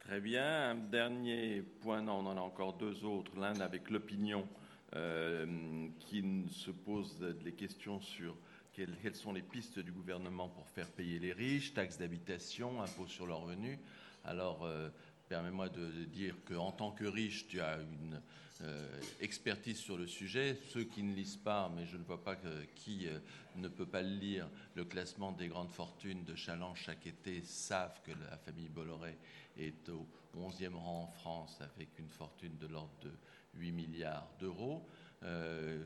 Très 0.00 0.20
bien. 0.20 0.70
Un 0.70 0.74
dernier 0.74 1.62
point, 1.80 2.02
non, 2.02 2.18
on 2.18 2.26
en 2.26 2.36
a 2.36 2.40
encore 2.40 2.74
deux 2.74 3.04
autres. 3.04 3.32
L'un 3.38 3.58
avec 3.60 3.90
l'opinion 3.90 4.46
euh, 4.94 5.88
qui 6.00 6.44
se 6.50 6.70
pose 6.70 7.18
des 7.18 7.52
questions 7.52 8.00
sur 8.00 8.36
quelles, 8.72 9.16
sont 9.16 9.32
les 9.32 9.42
pistes 9.42 9.78
du 9.78 9.90
gouvernement 9.90 10.48
pour 10.48 10.68
faire 10.68 10.90
payer 10.90 11.18
les 11.18 11.32
riches, 11.32 11.72
taxes 11.72 11.98
d'habitation, 11.98 12.82
impôts 12.82 13.06
sur 13.06 13.26
leurs 13.26 13.40
revenus. 13.40 13.78
Alors, 14.24 14.64
euh, 14.64 14.90
permets-moi 15.28 15.68
de 15.68 16.04
dire 16.04 16.34
qu'en 16.44 16.72
tant 16.72 16.92
que 16.92 17.04
riche, 17.04 17.46
tu 17.48 17.60
as 17.60 17.78
une 17.78 18.20
euh, 18.62 19.00
expertise 19.20 19.78
sur 19.78 19.98
le 19.98 20.06
sujet. 20.06 20.58
Ceux 20.68 20.84
qui 20.84 21.02
ne 21.02 21.14
lisent 21.14 21.36
pas, 21.36 21.70
mais 21.76 21.84
je 21.86 21.96
ne 21.96 22.04
vois 22.04 22.22
pas 22.22 22.36
qui 22.74 23.06
euh, 23.06 23.18
ne 23.56 23.68
peut 23.68 23.86
pas 23.86 24.02
le 24.02 24.14
lire, 24.16 24.48
le 24.74 24.84
classement 24.84 25.32
des 25.32 25.48
grandes 25.48 25.70
fortunes 25.70 26.24
de 26.24 26.34
Challenge 26.34 26.78
chaque 26.78 27.06
été 27.06 27.42
savent 27.42 28.00
que 28.02 28.12
la 28.12 28.36
famille 28.38 28.68
Bolloré 28.68 29.18
est 29.58 29.88
au 29.90 30.06
11e 30.38 30.74
rang 30.74 31.02
en 31.02 31.12
France 31.12 31.58
avec 31.60 31.98
une 31.98 32.08
fortune 32.08 32.56
de 32.58 32.66
l'ordre 32.66 32.94
de 33.02 33.12
8 33.54 33.72
milliards 33.72 34.28
d'euros. 34.40 34.86
Euh, 35.22 35.82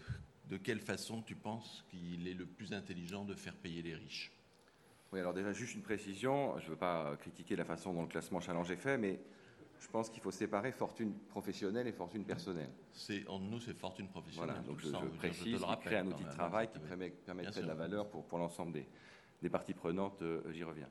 de 0.49 0.57
quelle 0.57 0.81
façon 0.81 1.23
tu 1.23 1.37
penses 1.37 1.85
qu'il 1.89 2.27
est 2.27 2.35
le 2.35 2.47
plus 2.47 2.73
intelligent 2.73 3.25
de 3.25 3.35
faire 3.35 3.55
payer 3.55 3.83
les 3.83 3.95
riches? 3.95 4.33
Oui, 5.13 5.19
alors 5.19 5.35
déjà 5.35 5.53
juste 5.53 5.75
une 5.75 5.83
précision, 5.83 6.57
je 6.59 6.67
ne 6.67 6.71
veux 6.71 6.77
pas 6.77 7.17
critiquer 7.17 7.57
la 7.57 7.65
façon 7.65 7.93
dont 7.93 8.03
le 8.03 8.09
classement 8.09 8.41
Challenge 8.41 8.71
est 8.71 8.77
fait, 8.77 8.97
mais 8.97 9.21
Je 9.81 9.89
pense 9.89 10.11
qu'il 10.11 10.21
faut 10.21 10.31
séparer 10.31 10.73
fortune 10.73 11.15
professionnelle 11.31 11.87
et 11.87 11.93
fortune 11.93 12.25
personnelle. 12.25 12.71
C'est 12.93 13.27
entre 13.27 13.45
nous, 13.47 13.61
c'est 13.61 13.73
fortune 13.73 14.09
professionnelle. 14.09 14.51
Voilà, 14.55 14.67
donc 14.69 14.79
je, 14.79 14.89
je 14.89 15.07
précise, 15.17 15.43
qu'il 15.45 15.57
rappelle 15.65 15.87
crée 15.87 15.97
un 15.97 16.07
outil 16.07 16.23
de 16.23 16.29
même, 16.29 16.37
travail 16.37 16.67
hein, 16.67 16.71
qui 16.71 16.79
permet- 16.81 17.11
permettrait 17.11 17.63
de 17.63 17.67
la 17.67 17.75
valeur 17.75 18.11
pour, 18.11 18.27
pour 18.27 18.39
l'ensemble 18.39 18.73
des, 18.73 18.87
des 19.41 19.49
parties 19.49 19.73
prenantes, 19.73 20.21
euh, 20.21 20.43
j'y 20.53 20.65
reviens. 20.65 20.89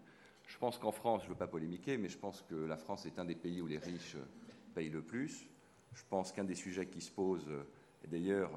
Je 0.48 0.58
pense 0.58 0.80
qu'en 0.80 0.92
France, 0.92 1.22
je 1.22 1.28
ne 1.28 1.34
veux 1.34 1.38
pas 1.38 1.48
polémiquer, 1.48 1.98
mais 1.98 2.10
je 2.10 2.18
pense 2.18 2.42
que 2.42 2.56
la 2.56 2.78
France 2.78 3.06
est 3.06 3.20
un 3.20 3.26
des 3.26 3.36
pays 3.36 3.62
où 3.62 3.68
les 3.68 3.78
riches 3.78 4.16
euh, 4.16 4.26
payent 4.74 4.90
le 4.90 5.04
plus. 5.04 5.48
Je 5.94 6.04
pense 6.10 6.32
qu'un 6.32 6.44
des 6.44 6.56
sujets 6.56 6.88
qui 6.88 7.02
se 7.02 7.12
posent, 7.12 7.48
euh, 7.48 7.64
et 8.04 8.08
d'ailleurs, 8.08 8.52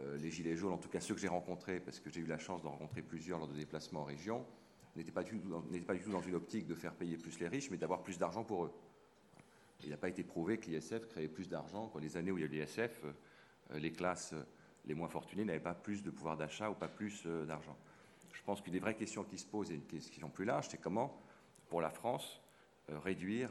euh, 0.00 0.16
les 0.16 0.32
Gilets 0.32 0.56
jaunes, 0.56 0.72
en 0.72 0.78
tout 0.78 0.88
cas 0.88 0.98
ceux 0.98 1.14
que 1.14 1.20
j'ai 1.20 1.28
rencontrés, 1.28 1.78
parce 1.78 2.00
que 2.00 2.10
j'ai 2.10 2.20
eu 2.20 2.26
la 2.26 2.38
chance 2.38 2.60
d'en 2.64 2.70
rencontrer 2.70 3.02
plusieurs 3.02 3.38
lors 3.38 3.46
de 3.48 3.54
déplacements 3.54 4.00
en 4.00 4.04
région, 4.04 4.44
n'étaient 4.96 5.12
pas, 5.12 5.22
du 5.22 5.38
tout 5.38 5.48
dans- 5.48 6.20
une 6.20 6.34
optique 6.34 6.66
de 6.66 6.74
faire 6.74 6.94
payer 6.94 7.16
plus 7.16 7.38
les 7.40 7.48
riches, 7.48 7.70
mais 7.70 7.76
d'avoir 7.76 8.02
plus 8.02 8.18
d'argent 8.18 8.44
pour 8.44 8.64
eux. 8.64 8.72
Il 9.82 9.90
n'a 9.90 9.96
pas 9.96 10.08
été 10.08 10.22
prouvé 10.22 10.58
que 10.58 10.70
l'ISF 10.70 11.06
créait 11.08 11.28
plus 11.28 11.48
d'argent. 11.48 11.88
Quoi. 11.88 12.00
Les 12.00 12.16
années 12.16 12.30
où 12.30 12.38
il 12.38 12.42
y 12.42 12.44
a 12.44 12.64
l'ISF, 12.64 13.02
euh, 13.04 13.78
les 13.78 13.92
classes 13.92 14.32
euh, 14.32 14.42
les 14.86 14.94
moins 14.94 15.08
fortunées 15.08 15.44
n'avaient 15.44 15.60
pas 15.60 15.74
plus 15.74 16.02
de 16.02 16.10
pouvoir 16.10 16.36
d'achat 16.36 16.70
ou 16.70 16.74
pas 16.74 16.88
plus 16.88 17.22
euh, 17.26 17.44
d'argent. 17.44 17.76
Je 18.32 18.42
pense 18.42 18.60
qu'une 18.60 18.72
des 18.72 18.78
vraies 18.78 18.96
questions 18.96 19.24
qui 19.24 19.38
se 19.38 19.46
posent, 19.46 19.70
et 19.70 19.74
une 19.74 19.86
question 19.86 20.28
plus 20.28 20.44
large, 20.44 20.68
c'est 20.68 20.78
comment, 20.78 21.22
pour 21.68 21.80
la 21.80 21.90
France, 21.90 22.42
réduire 22.88 23.50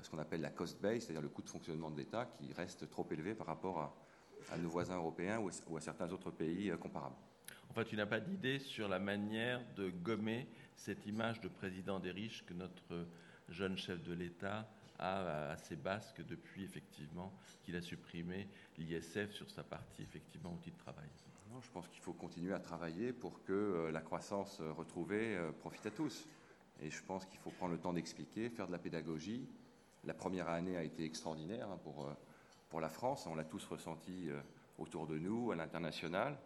ce 0.00 0.08
qu'on 0.08 0.18
appelle 0.18 0.40
la 0.40 0.50
cost 0.50 0.80
base, 0.80 1.02
c'est-à-dire 1.02 1.22
le 1.22 1.28
coût 1.28 1.42
de 1.42 1.48
fonctionnement 1.48 1.90
de 1.90 1.96
l'État, 1.96 2.26
qui 2.26 2.52
reste 2.52 2.88
trop 2.90 3.06
élevé 3.10 3.34
par 3.34 3.48
rapport 3.48 3.80
à, 4.52 4.58
nos 4.58 4.68
voisins 4.68 4.96
européens 4.96 5.40
ou 5.40 5.76
à, 5.76 5.80
certains 5.80 6.12
autres 6.12 6.30
pays 6.30 6.72
comparables. 6.78 7.16
Enfin, 7.74 7.82
tu 7.82 7.96
n'as 7.96 8.06
pas 8.06 8.20
d'idée 8.20 8.60
sur 8.60 8.86
la 8.86 9.00
manière 9.00 9.60
de 9.74 9.90
gommer 9.90 10.46
cette 10.76 11.06
image 11.06 11.40
de 11.40 11.48
président 11.48 11.98
des 11.98 12.12
riches 12.12 12.44
que 12.46 12.54
notre 12.54 13.08
jeune 13.48 13.76
chef 13.76 14.00
de 14.04 14.12
l'État 14.12 14.70
a 15.00 15.50
assez 15.50 15.74
basse 15.74 16.12
que 16.12 16.22
depuis 16.22 16.62
effectivement 16.62 17.32
qu'il 17.64 17.74
a 17.74 17.82
supprimé 17.82 18.46
l'ISF 18.78 19.32
sur 19.32 19.50
sa 19.50 19.64
partie 19.64 20.02
effectivement 20.02 20.52
outil 20.52 20.70
de 20.70 20.78
travail. 20.78 21.08
Non, 21.52 21.60
je 21.60 21.70
pense 21.72 21.88
qu'il 21.88 22.00
faut 22.00 22.12
continuer 22.12 22.52
à 22.52 22.60
travailler 22.60 23.12
pour 23.12 23.42
que 23.42 23.52
euh, 23.52 23.90
la 23.90 24.02
croissance 24.02 24.60
euh, 24.60 24.70
retrouvée 24.70 25.34
euh, 25.36 25.50
profite 25.50 25.86
à 25.86 25.90
tous. 25.90 26.28
Et 26.80 26.90
je 26.90 27.02
pense 27.02 27.26
qu'il 27.26 27.40
faut 27.40 27.50
prendre 27.50 27.72
le 27.72 27.80
temps 27.80 27.92
d'expliquer, 27.92 28.50
faire 28.50 28.68
de 28.68 28.72
la 28.72 28.78
pédagogie. 28.78 29.48
La 30.04 30.14
première 30.14 30.48
année 30.48 30.76
a 30.76 30.84
été 30.84 31.04
extraordinaire 31.04 31.68
hein, 31.72 31.80
pour, 31.82 32.06
euh, 32.06 32.12
pour 32.68 32.80
la 32.80 32.88
France. 32.88 33.26
On 33.26 33.34
l'a 33.34 33.44
tous 33.44 33.64
ressenti 33.66 34.30
euh, 34.30 34.40
autour 34.78 35.08
de 35.08 35.18
nous, 35.18 35.50
à 35.50 35.56
l'international. 35.56 36.38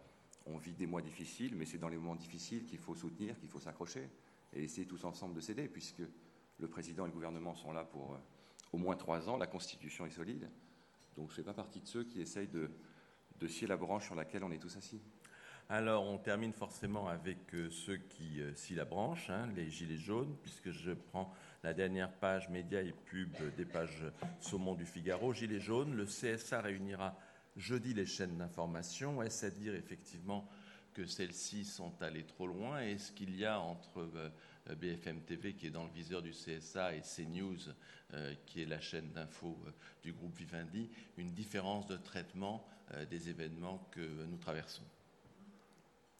On 0.45 0.57
vit 0.57 0.73
des 0.73 0.87
mois 0.87 1.01
difficiles, 1.01 1.55
mais 1.55 1.65
c'est 1.65 1.77
dans 1.77 1.89
les 1.89 1.97
moments 1.97 2.15
difficiles 2.15 2.65
qu'il 2.65 2.79
faut 2.79 2.95
soutenir, 2.95 3.37
qu'il 3.39 3.49
faut 3.49 3.59
s'accrocher 3.59 4.09
et 4.53 4.63
essayer 4.63 4.87
tous 4.87 5.03
ensemble 5.05 5.35
de 5.35 5.41
s'aider, 5.41 5.67
puisque 5.67 6.01
le 6.59 6.67
président 6.67 7.05
et 7.05 7.07
le 7.07 7.13
gouvernement 7.13 7.55
sont 7.55 7.71
là 7.71 7.83
pour 7.83 8.13
euh, 8.13 8.17
au 8.73 8.77
moins 8.77 8.95
trois 8.95 9.29
ans. 9.29 9.37
La 9.37 9.47
Constitution 9.47 10.05
est 10.05 10.11
solide. 10.11 10.49
Donc 11.15 11.29
je 11.29 11.33
ne 11.33 11.35
fais 11.35 11.43
pas 11.43 11.53
partie 11.53 11.81
de 11.81 11.87
ceux 11.87 12.03
qui 12.03 12.21
essayent 12.21 12.47
de, 12.47 12.69
scier 13.47 13.67
la 13.67 13.77
branche 13.77 14.05
sur 14.05 14.15
laquelle 14.15 14.43
on 14.43 14.51
est 14.51 14.59
tous 14.59 14.75
assis. 14.75 15.01
Alors, 15.71 16.03
on 16.03 16.17
termine 16.17 16.51
forcément 16.51 17.07
avec 17.07 17.53
euh, 17.53 17.69
ceux 17.69 17.97
qui 17.97 18.41
euh, 18.41 18.55
scient 18.55 18.75
la 18.75 18.85
branche, 18.85 19.29
hein, 19.29 19.47
les 19.55 19.69
gilets 19.69 19.97
jaunes, 19.97 20.35
puisque 20.41 20.71
je 20.71 20.91
prends 20.91 21.31
la 21.63 21.75
dernière 21.75 22.11
page 22.11 22.49
médias 22.49 22.81
et 22.81 22.91
pub 22.91 23.37
des 23.55 23.65
pages 23.65 24.03
saumon 24.39 24.73
du 24.73 24.85
Figaro. 24.85 25.31
Gilets 25.31 25.59
jaunes, 25.59 25.95
le 25.95 26.05
CSA 26.05 26.61
réunira 26.61 27.15
jeudi 27.55 27.93
les 27.93 28.05
chaînes 28.05 28.37
d'information. 28.37 29.21
Est-ce 29.21 29.45
à 29.45 29.49
dire 29.49 29.75
effectivement 29.75 30.47
que 30.93 31.05
celles-ci 31.05 31.65
sont 31.65 31.93
allées 32.01 32.25
trop 32.25 32.47
loin 32.47 32.81
Est-ce 32.81 33.11
qu'il 33.11 33.35
y 33.35 33.45
a 33.45 33.59
entre 33.59 33.99
euh, 34.15 34.29
BFM 34.75 35.21
TV, 35.21 35.53
qui 35.53 35.67
est 35.67 35.71
dans 35.71 35.85
le 35.85 35.91
viseur 35.91 36.21
du 36.21 36.31
CSA, 36.31 36.95
et 36.95 37.01
CNews, 37.01 37.57
euh, 38.13 38.33
qui 38.45 38.61
est 38.61 38.65
la 38.65 38.79
chaîne 38.81 39.11
d'info 39.11 39.57
euh, 39.65 39.71
du 40.03 40.13
groupe 40.13 40.35
Vivendi, 40.35 40.89
une 41.17 41.31
différence 41.33 41.87
de 41.87 41.97
traitement 41.97 42.65
des 43.11 43.29
événements 43.29 43.87
que 43.91 44.01
nous 44.25 44.37
traversons 44.37 44.81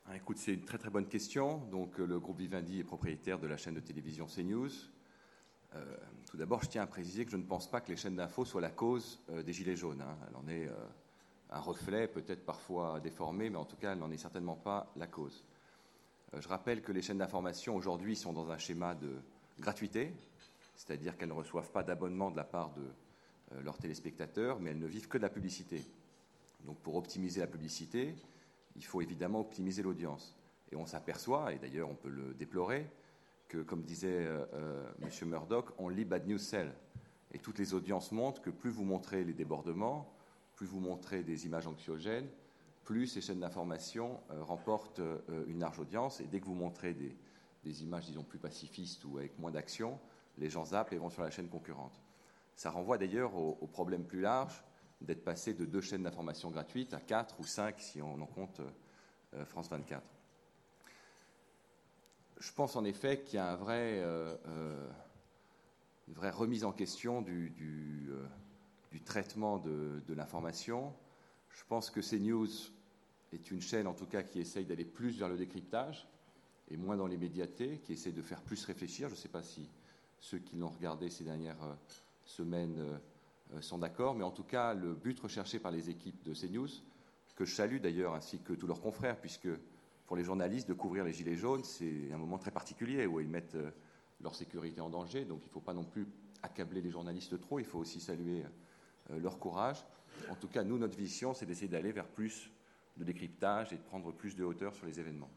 Ah, 0.05 0.15
Écoute, 0.15 0.37
c'est 0.37 0.53
une 0.53 0.65
très 0.65 0.77
très 0.77 0.91
bonne 0.91 1.07
question. 1.07 1.57
Donc, 1.71 1.97
le 1.97 2.19
groupe 2.19 2.37
Vivendi 2.37 2.79
est 2.79 2.83
propriétaire 2.83 3.39
de 3.39 3.47
la 3.47 3.57
chaîne 3.57 3.73
de 3.73 3.79
télévision 3.79 4.27
CNews. 4.27 4.69
Tout 6.27 6.37
d'abord, 6.37 6.61
je 6.63 6.69
tiens 6.69 6.83
à 6.83 6.85
préciser 6.85 7.25
que 7.25 7.31
je 7.31 7.37
ne 7.37 7.43
pense 7.43 7.67
pas 7.67 7.81
que 7.81 7.89
les 7.89 7.97
chaînes 7.97 8.17
d'info 8.17 8.45
soient 8.45 8.61
la 8.61 8.69
cause 8.69 9.19
des 9.43 9.51
gilets 9.51 9.75
jaunes. 9.75 10.01
hein. 10.01 10.15
Elle 10.47 10.53
est 10.53 10.69
un 11.51 11.59
reflet, 11.59 12.07
peut-être 12.07 12.45
parfois 12.45 12.99
déformé, 12.99 13.49
mais 13.49 13.57
en 13.57 13.65
tout 13.65 13.75
cas, 13.75 13.93
elle 13.93 13.99
n'en 13.99 14.11
est 14.11 14.17
certainement 14.17 14.55
pas 14.55 14.91
la 14.95 15.07
cause. 15.07 15.43
Euh, 16.33 16.41
je 16.41 16.47
rappelle 16.47 16.81
que 16.81 16.91
les 16.91 17.01
chaînes 17.01 17.17
d'information 17.17 17.75
aujourd'hui 17.75 18.15
sont 18.15 18.33
dans 18.33 18.51
un 18.51 18.57
schéma 18.57 18.95
de 18.95 19.11
gratuité, 19.59 20.13
c'est-à-dire 20.75 21.17
qu'elles 21.17 21.29
ne 21.29 21.33
reçoivent 21.33 21.71
pas 21.71 21.83
d'abonnement 21.83 22.31
de 22.31 22.37
la 22.37 22.43
part 22.43 22.71
de 22.73 22.83
euh, 23.53 23.61
leurs 23.61 23.77
téléspectateurs, 23.77 24.59
mais 24.59 24.71
elles 24.71 24.79
ne 24.79 24.87
vivent 24.87 25.07
que 25.07 25.17
de 25.17 25.23
la 25.23 25.29
publicité. 25.29 25.83
Donc, 26.65 26.77
pour 26.79 26.95
optimiser 26.95 27.39
la 27.39 27.47
publicité, 27.47 28.13
il 28.75 28.85
faut 28.85 29.01
évidemment 29.01 29.41
optimiser 29.41 29.81
l'audience. 29.81 30.35
Et 30.71 30.75
on 30.75 30.85
s'aperçoit, 30.85 31.53
et 31.53 31.57
d'ailleurs 31.57 31.89
on 31.89 31.95
peut 31.95 32.09
le 32.09 32.33
déplorer, 32.35 32.85
que 33.47 33.57
comme 33.57 33.81
disait 33.81 34.27
euh, 34.27 34.87
M. 35.01 35.09
Murdoch, 35.27 35.71
on 35.79 35.89
lit 35.89 36.05
bad 36.05 36.27
news 36.27 36.37
sell. 36.37 36.71
Et 37.31 37.39
toutes 37.39 37.57
les 37.57 37.73
audiences 37.73 38.11
montrent 38.11 38.41
que 38.41 38.51
plus 38.51 38.69
vous 38.69 38.83
montrez 38.83 39.23
les 39.23 39.33
débordements, 39.33 40.13
plus 40.59 40.67
vous 40.67 40.81
montrez 40.81 41.23
des 41.23 41.45
images 41.45 41.67
anxiogènes, 41.67 42.27
plus 42.83 43.07
ces 43.07 43.21
chaînes 43.21 43.39
d'information 43.39 44.19
euh, 44.29 44.43
remportent 44.43 44.99
euh, 44.99 45.45
une 45.47 45.57
large 45.57 45.79
audience. 45.79 46.19
Et 46.19 46.25
dès 46.25 46.41
que 46.41 46.47
vous 46.47 46.53
montrez 46.53 46.93
des, 46.93 47.81
images, 47.81 48.07
disons, 48.07 48.23
plus 48.23 48.39
pacifistes 48.39 49.05
ou 49.05 49.19
avec 49.19 49.39
moins 49.39 49.51
d'action, 49.51 49.97
les 50.37 50.49
gens 50.49 50.65
zappent 50.65 50.91
et 50.91 50.97
vont 50.97 51.09
sur 51.09 51.23
la 51.23 51.31
chaîne 51.31 51.47
concurrente. 51.47 52.01
Ça 52.57 52.71
renvoie 52.71 52.97
d'ailleurs 52.97 53.37
au, 53.37 53.67
problème 53.67 54.03
plus 54.03 54.19
large 54.19 54.61
d'être 54.99 55.23
passé 55.23 55.53
de 55.53 55.63
deux 55.63 55.79
chaînes 55.79 56.03
d'information 56.03 56.51
gratuites 56.51 56.93
à 56.93 56.99
quatre 56.99 57.39
ou 57.39 57.45
cinq 57.45 57.79
si 57.79 58.01
on 58.01 58.19
en 58.19 58.25
compte 58.25 58.59
euh, 59.35 59.45
France 59.45 59.69
24. 59.69 60.03
Je 62.41 62.51
pense 62.51 62.75
en 62.75 62.83
effet 62.83 63.21
qu'il 63.21 63.35
y 63.35 63.39
a 63.39 63.49
un 63.49 63.55
vrai, 63.55 64.03
une 66.07 66.13
vraie 66.13 66.31
remise 66.31 66.65
en 66.65 66.73
question 66.73 67.21
du, 67.21 68.11
du 68.91 69.01
traitement 69.01 69.59
de, 69.59 70.01
l'information. 70.13 70.93
Je 71.49 71.63
pense 71.67 71.89
que 71.89 72.01
CNews 72.01 72.47
est 73.33 73.51
une 73.51 73.61
chaîne 73.61 73.87
en 73.87 73.93
tout 73.93 74.05
cas 74.05 74.23
qui 74.23 74.39
essaye 74.39 74.65
d'aller 74.65 74.85
plus 74.85 75.17
vers 75.17 75.29
le 75.29 75.37
décryptage 75.37 76.07
et 76.71 76.77
moins 76.77 76.97
dans 76.97 77.07
l'immédiateté, 77.07 77.79
qui 77.79 77.93
essaye 77.93 78.13
de 78.13 78.21
faire 78.21 78.41
plus 78.41 78.63
réfléchir. 78.65 79.09
Je 79.09 79.15
ne 79.15 79.19
sais 79.19 79.29
pas 79.29 79.43
si 79.43 79.67
ceux 80.19 80.39
qui 80.39 80.55
l'ont 80.55 80.69
regardé 80.69 81.09
ces 81.09 81.23
dernières 81.23 81.63
euh, 81.63 81.73
semaines 82.25 82.77
euh, 83.53 83.61
sont 83.61 83.79
d'accord, 83.79 84.15
mais 84.15 84.23
en 84.23 84.31
tout 84.31 84.43
cas, 84.43 84.73
le 84.73 84.93
but 84.93 85.19
recherché 85.19 85.59
par 85.59 85.71
les 85.71 85.89
équipes 85.89 86.23
de 86.23 86.33
CNews, 86.33 86.69
que 87.39 87.45
je 87.45 87.55
salue 87.55 87.77
d'ailleurs, 87.77 88.15
ainsi 88.15 88.37
que 88.39 88.51
tous 88.51 88.67
leurs 88.67 88.81
confrères, 88.81 89.17
puisque 89.17 89.47
pour 90.07 90.17
les 90.17 90.25
journalistes, 90.25 90.67
de 90.67 90.73
couvrir 90.73 91.05
les 91.05 91.13
Gilets 91.13 91.37
jaunes, 91.37 91.63
c'est 91.63 92.11
un 92.11 92.17
moment 92.17 92.37
très 92.37 92.51
particulier 92.51 93.05
où 93.05 93.21
ils 93.21 93.29
mettent 93.29 93.55
euh, 93.55 93.71
leur 94.19 94.35
sécurité 94.35 94.81
en 94.81 94.89
danger, 94.89 95.23
donc 95.23 95.39
il 95.43 95.47
ne 95.47 95.53
faut 95.53 95.61
pas 95.61 95.73
non 95.73 95.85
plus 95.85 96.05
accabler 96.43 96.81
les 96.81 96.91
journalistes 96.91 97.39
trop, 97.39 97.59
il 97.59 97.65
faut 97.65 97.79
aussi 97.79 98.01
saluer 98.01 98.43
euh, 98.43 98.49
leur 99.09 99.39
courage. 99.39 99.77
En 100.29 100.35
tout 100.35 100.47
cas, 100.47 100.63
nous, 100.63 100.77
notre 100.77 100.97
vision, 100.97 101.33
c'est 101.33 101.45
d'essayer 101.45 101.67
d'aller 101.67 101.91
vers 101.91 102.07
plus 102.07 102.51
de 102.97 103.03
décryptage 103.03 103.73
et 103.73 103.77
de 103.77 103.81
prendre 103.81 104.11
plus 104.11 104.35
de 104.35 104.43
hauteur 104.43 104.75
sur 104.75 104.85
les 104.85 104.99
événements. 104.99 105.29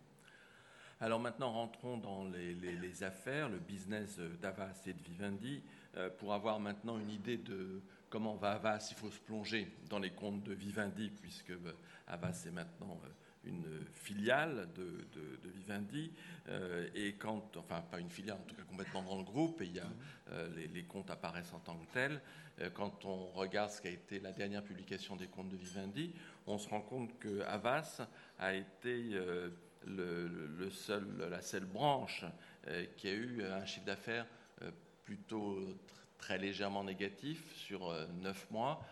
Alors 1.01 1.19
maintenant, 1.19 1.53
rentrons 1.53 1.97
dans 1.97 2.25
les 2.29 3.03
affaires, 3.03 3.49
le 3.49 3.59
business 3.59 4.21
d'Avas 4.41 4.83
et 4.87 4.93
de 4.93 5.03
Vivendi, 5.03 5.63
euh, 5.97 6.09
pour 6.09 6.33
avoir 6.33 6.61
maintenant 6.61 6.99
une 6.99 7.11
idée 7.11 7.37
de 7.37 7.83
comment 8.09 8.37
va 8.37 8.53
Avas. 8.53 8.87
Il 8.91 8.97
faut 8.97 9.11
se 9.11 9.19
plonger 9.19 9.67
dans 9.91 9.99
les 9.99 10.11
comptes 10.11 10.45
de 10.45 10.55
Vivendi, 10.55 11.11
puisque 11.21 11.51
euh, 11.51 11.73
Avas 12.07 12.45
est 12.47 12.53
maintenant 12.53 13.01
euh, 13.05 13.09
une 13.45 13.85
filiale 13.93 14.69
de, 14.75 15.07
Vivendi, 15.51 16.13
euh, 16.49 16.89
et 16.95 17.15
quand, 17.15 17.57
enfin 17.57 17.83
pas 17.83 18.01
une 18.01 18.11
filiale, 18.11 18.39
en 18.41 18.49
tout 18.49 18.57
cas 18.57 18.63
complètement 18.63 19.03
dans 19.03 19.19
le 19.19 19.25
groupe, 19.25 19.61
et 19.61 19.67
il 19.67 19.77
y 19.77 19.81
a, 19.81 19.91
euh, 20.31 20.49
les, 20.73 20.83
comptes 20.85 21.11
apparaissent 21.11 21.53
en 21.53 21.61
tant 21.61 21.77
que 21.77 21.87
tels. 21.93 22.21
Euh, 22.61 22.71
quand 22.71 23.05
on 23.05 23.27
regarde 23.27 23.71
ce 23.71 23.81
qu'a 23.81 23.91
été 23.91 24.19
la 24.19 24.33
dernière 24.33 24.65
publication 24.65 25.17
des 25.17 25.27
comptes 25.29 25.49
de 25.49 25.57
Vivendi, 25.57 26.15
on 26.47 26.59
se 26.59 26.69
rend 26.69 26.81
compte 26.81 27.19
que 27.19 27.43
Avas 27.43 28.07
a 28.39 28.55
été 28.55 29.17
le, 29.87 30.71
seul, 30.71 31.07
la 31.31 31.41
seule 31.41 31.65
branche 31.65 32.25
qui 32.97 33.09
a 33.09 33.13
eu 33.13 33.45
un 33.45 33.65
chiffre 33.65 33.87
d'affaires 33.87 34.27
plutôt 35.05 35.61
tr- 35.61 35.77
très 36.19 36.39
légèrement 36.39 36.83
négatif 36.83 37.55
sur 37.55 37.95
neuf 38.21 38.51
mois. 38.51 38.85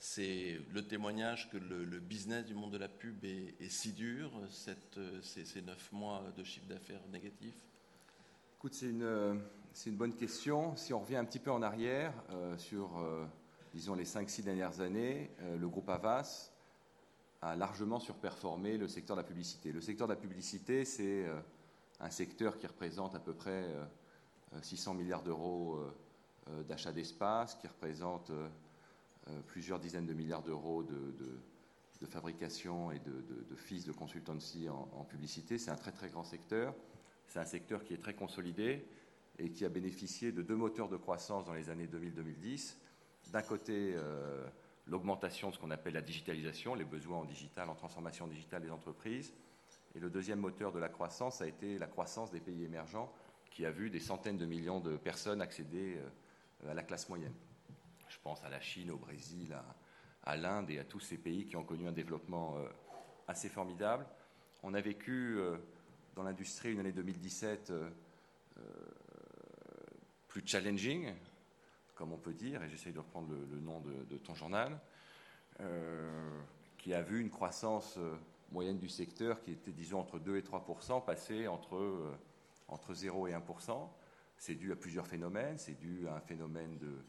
C'est 0.00 0.60
le 0.72 0.86
témoignage 0.86 1.50
que 1.50 1.56
le, 1.56 1.98
business 1.98 2.44
du 2.44 2.54
monde 2.54 2.70
de 2.70 2.78
la 2.78 2.88
pub 2.88 3.24
est, 3.24 3.68
si 3.68 3.92
dur, 3.92 4.30
euh, 4.96 5.20
ces, 5.22 5.44
ces 5.44 5.60
neuf 5.60 5.90
mois 5.90 6.22
de 6.36 6.44
chiffre 6.44 6.66
d'affaires 6.66 7.00
négatif. 7.10 7.54
Écoute, 8.56 8.74
c'est 8.74 8.86
une, 8.86 9.02
euh, 9.02 9.34
c'est 9.72 9.90
une 9.90 9.96
bonne 9.96 10.14
question. 10.14 10.76
Si 10.76 10.94
on 10.94 11.00
revient 11.00 11.16
un 11.16 11.24
petit 11.24 11.40
peu 11.40 11.50
en 11.50 11.62
arrière 11.62 12.12
euh, 12.30 12.56
sur, 12.58 12.90
disons, 13.74 13.96
les 13.96 14.04
5-6 14.04 14.42
dernières 14.42 14.80
années, 14.80 15.30
le 15.58 15.68
groupe 15.68 15.88
Avas 15.88 16.52
a 17.42 17.56
largement 17.56 17.98
surperformé 17.98 18.78
le 18.78 18.86
secteur 18.86 19.16
de 19.16 19.22
la 19.22 19.26
publicité. 19.26 19.72
Le 19.72 19.80
secteur 19.80 20.06
de 20.06 20.12
la 20.12 20.18
publicité, 20.20 20.84
c'est 20.84 21.26
un 21.98 22.10
secteur 22.10 22.56
qui 22.56 22.68
représente 22.68 23.16
à 23.16 23.20
peu 23.20 23.34
près 23.34 23.64
euh, 23.64 23.84
600 24.62 24.94
milliards 24.94 25.22
d'euros 25.22 25.80
d'achat 26.66 26.92
d'espace 26.92 27.56
qui 27.56 27.66
représente 27.66 28.32
plusieurs 29.46 29.78
dizaines 29.78 30.06
de 30.06 30.14
milliards 30.14 30.42
d'euros 30.42 30.82
de, 30.82 32.06
fabrication 32.06 32.90
et 32.92 32.98
de, 33.00 33.56
fils 33.56 33.84
de 33.84 33.92
consultancy 33.92 34.68
en, 34.68 35.04
publicité. 35.04 35.58
C'est 35.58 35.70
un 35.70 35.76
très 35.76 35.92
très 35.92 36.08
grand 36.08 36.24
secteur. 36.24 36.74
C'est 37.26 37.40
un 37.40 37.44
secteur 37.44 37.84
qui 37.84 37.94
est 37.94 37.98
très 37.98 38.14
consolidé 38.14 38.86
et 39.38 39.50
qui 39.50 39.64
a 39.64 39.68
bénéficié 39.68 40.32
de 40.32 40.42
deux 40.42 40.56
moteurs 40.56 40.88
de 40.88 40.96
croissance 40.96 41.44
dans 41.44 41.52
les 41.52 41.70
années 41.70 41.86
2000-2010. 41.86 42.76
D'un 43.32 43.42
côté, 43.42 43.94
l'augmentation 44.86 45.50
de 45.50 45.54
ce 45.54 45.58
qu'on 45.58 45.70
appelle 45.70 45.94
la 45.94 46.00
digitalisation, 46.00 46.74
les 46.74 46.84
besoins 46.84 47.18
en 47.18 47.24
digital, 47.24 47.68
en 47.68 47.74
transformation 47.74 48.26
digitale 48.26 48.62
des 48.62 48.70
entreprises. 48.70 49.32
Et 49.94 50.00
le 50.00 50.10
deuxième 50.10 50.40
moteur 50.40 50.72
de 50.72 50.78
la 50.78 50.88
croissance 50.88 51.40
a 51.40 51.46
été 51.46 51.78
la 51.78 51.86
croissance 51.86 52.30
des 52.30 52.40
pays 52.40 52.64
émergents, 52.64 53.12
qui 53.50 53.64
a 53.66 53.70
vu 53.70 53.90
des 53.90 54.00
centaines 54.00 54.36
de 54.36 54.46
millions 54.46 54.80
de 54.80 54.96
personnes 54.96 55.40
accéder 55.40 55.96
euh, 55.96 56.70
à 56.70 56.74
la 56.74 56.82
classe 56.82 57.08
moyenne. 57.08 57.32
Je 58.08 58.18
pense 58.22 58.42
à 58.44 58.48
la 58.48 58.60
Chine, 58.60 58.90
au 58.90 58.96
Brésil, 58.96 59.56
à, 60.24 60.36
l'Inde 60.36 60.70
et 60.70 60.78
à 60.78 60.84
tous 60.84 61.00
ces 61.00 61.16
pays 61.16 61.46
qui 61.46 61.56
ont 61.56 61.64
connu 61.64 61.88
un 61.88 61.92
développement 61.92 62.56
euh, 62.58 62.68
assez 63.28 63.48
formidable. 63.48 64.06
On 64.62 64.74
a 64.74 64.80
vécu 64.80 65.38
euh, 65.38 65.56
dans 66.14 66.22
l'industrie 66.22 66.72
une 66.72 66.80
année 66.80 66.92
2017 66.92 67.72
plus 70.28 70.42
challenging, 70.44 71.12
comme 71.94 72.12
on 72.12 72.18
peut 72.18 72.34
dire, 72.34 72.62
et 72.62 72.68
j'essaye 72.68 72.92
de 72.92 72.98
reprendre 72.98 73.28
le, 73.32 73.60
nom 73.60 73.80
de, 73.80 74.16
ton 74.18 74.34
journal, 74.34 74.78
euh, 75.60 76.40
qui 76.76 76.94
a 76.94 77.02
vu 77.02 77.20
une 77.20 77.30
croissance 77.30 77.96
euh, 77.98 78.14
moyenne 78.52 78.78
du 78.78 78.88
secteur 78.88 79.40
qui 79.42 79.50
était, 79.50 79.72
disons, 79.72 79.98
entre 79.98 80.18
2 80.18 80.36
et 80.36 80.42
3% 80.42 81.04
passer 81.04 81.48
entre, 81.48 81.76
euh, 81.76 82.16
entre 82.68 82.94
0 82.94 83.26
et 83.26 83.32
1% 83.32 83.88
C'est 84.36 84.54
dû 84.54 84.70
à 84.70 84.76
plusieurs 84.76 85.08
phénomènes. 85.08 85.58
C'est 85.58 85.78
dû 85.78 86.06
à 86.06 86.14
un 86.14 86.20
phénomène 86.20 86.78
de 86.78 87.02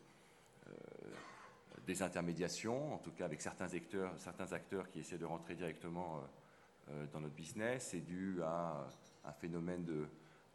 désintermédiation, 1.90 2.94
en 2.94 2.98
tout 3.00 3.12
cas 3.12 3.26
avec 3.26 3.42
certains 3.42 3.74
acteurs, 3.74 4.14
certains 4.18 4.54
acteurs 4.54 4.90
qui 4.90 5.00
essaient 5.00 5.18
de 5.18 5.26
rentrer 5.26 5.56
directement 5.56 6.22
dans 7.12 7.20
notre 7.20 7.36
business. 7.36 7.90
C'est 7.92 8.02
dû 8.02 8.42
à 8.44 8.88
un 9.26 9.32
phénomène 9.34 9.84
de 9.84 10.08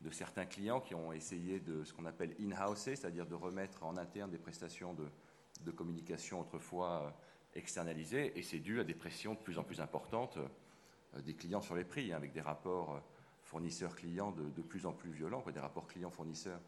de 0.05 0.11
certains 0.11 0.45
clients 0.45 0.81
qui 0.81 0.95
ont 0.95 1.12
essayé 1.12 1.61
de 1.61 1.83
ce 1.83 1.93
qu'on 1.95 2.05
appelle 2.05 2.37
in-house, 2.38 2.79
c'est-à-dire 2.79 3.26
de 3.26 3.35
remettre 3.35 3.83
en 3.85 3.97
interne 3.97 4.31
des 4.31 4.38
prestations 4.38 4.95
de, 4.95 5.71
communication 5.71 6.41
autrefois 6.41 7.03
euh, 7.03 7.11
externalisées, 7.55 8.38
et 8.38 8.43
c'est 8.43 8.59
dû 8.59 8.81
à 8.81 8.85
des 8.85 8.95
pressions 8.95 9.33
de 9.33 9.38
plus 9.38 9.59
en 9.59 9.64
plus 9.64 9.81
importantes 9.81 10.37
euh, 10.37 11.21
des 11.23 11.35
clients 11.35 11.62
sur 11.62 11.75
les 11.75 11.85
prix, 11.85 12.12
hein, 12.12 12.17
avec 12.17 12.33
des 12.33 12.43
rapports 12.43 12.97
euh, 12.97 12.99
fournisseurs-clients 13.45 14.33
de, 14.33 14.62
plus 14.62 14.85
en 14.85 14.93
plus 14.93 15.11
violents, 15.11 15.43
des 15.53 15.61
rapports 15.61 15.87
clients-fournisseurs 15.87 16.61